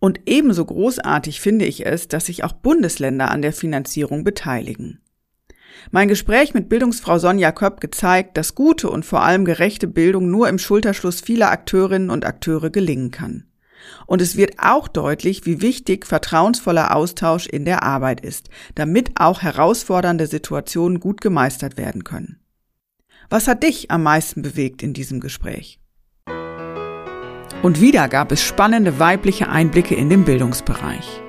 Und 0.00 0.20
ebenso 0.26 0.64
großartig 0.66 1.40
finde 1.40 1.64
ich 1.64 1.86
es, 1.86 2.08
dass 2.08 2.26
sich 2.26 2.44
auch 2.44 2.52
Bundesländer 2.52 3.30
an 3.30 3.40
der 3.40 3.54
Finanzierung 3.54 4.24
beteiligen. 4.24 5.00
Mein 5.90 6.08
Gespräch 6.08 6.54
mit 6.54 6.68
Bildungsfrau 6.68 7.18
Sonja 7.18 7.52
Köpp 7.52 7.80
gezeigt, 7.80 8.36
dass 8.36 8.54
gute 8.54 8.90
und 8.90 9.04
vor 9.04 9.22
allem 9.22 9.44
gerechte 9.44 9.86
Bildung 9.86 10.30
nur 10.30 10.48
im 10.48 10.58
Schulterschluss 10.58 11.20
vieler 11.20 11.50
Akteurinnen 11.50 12.10
und 12.10 12.26
Akteure 12.26 12.70
gelingen 12.70 13.10
kann. 13.10 13.44
Und 14.06 14.20
es 14.20 14.36
wird 14.36 14.56
auch 14.58 14.88
deutlich, 14.88 15.46
wie 15.46 15.60
wichtig 15.60 16.06
vertrauensvoller 16.06 16.94
Austausch 16.94 17.46
in 17.46 17.64
der 17.64 17.82
Arbeit 17.82 18.20
ist, 18.20 18.48
damit 18.74 19.12
auch 19.16 19.42
herausfordernde 19.42 20.26
Situationen 20.26 21.00
gut 21.00 21.20
gemeistert 21.20 21.76
werden 21.76 22.04
können. 22.04 22.40
Was 23.30 23.48
hat 23.48 23.62
dich 23.62 23.90
am 23.90 24.02
meisten 24.02 24.42
bewegt 24.42 24.82
in 24.82 24.92
diesem 24.92 25.20
Gespräch? 25.20 25.78
Und 27.62 27.80
wieder 27.80 28.08
gab 28.08 28.30
es 28.30 28.42
spannende 28.42 28.98
weibliche 28.98 29.48
Einblicke 29.48 29.94
in 29.94 30.10
den 30.10 30.24
Bildungsbereich. 30.24 31.22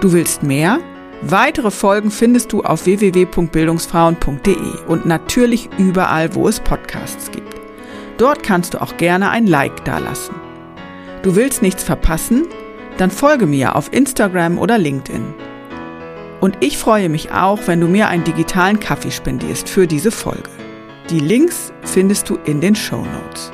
Du 0.00 0.12
willst 0.12 0.42
mehr? 0.42 0.80
Weitere 1.22 1.70
Folgen 1.70 2.10
findest 2.10 2.52
du 2.52 2.62
auf 2.62 2.84
www.bildungsfrauen.de 2.84 4.86
und 4.88 5.06
natürlich 5.06 5.70
überall, 5.78 6.34
wo 6.34 6.48
es 6.48 6.60
Podcasts 6.60 7.30
gibt. 7.30 7.54
Dort 8.18 8.42
kannst 8.42 8.74
du 8.74 8.82
auch 8.82 8.98
gerne 8.98 9.30
ein 9.30 9.46
Like 9.46 9.84
dalassen. 9.86 10.34
Du 11.24 11.36
willst 11.36 11.62
nichts 11.62 11.82
verpassen? 11.82 12.48
Dann 12.98 13.10
folge 13.10 13.46
mir 13.46 13.76
auf 13.76 13.90
Instagram 13.94 14.58
oder 14.58 14.76
LinkedIn. 14.76 15.24
Und 16.42 16.58
ich 16.60 16.76
freue 16.76 17.08
mich 17.08 17.32
auch, 17.32 17.60
wenn 17.66 17.80
du 17.80 17.88
mir 17.88 18.08
einen 18.08 18.24
digitalen 18.24 18.78
Kaffee 18.78 19.10
spendierst 19.10 19.70
für 19.70 19.86
diese 19.86 20.10
Folge. 20.10 20.50
Die 21.08 21.20
Links 21.20 21.72
findest 21.82 22.28
du 22.28 22.36
in 22.44 22.60
den 22.60 22.76
Show 22.76 23.06
Notes. 23.06 23.50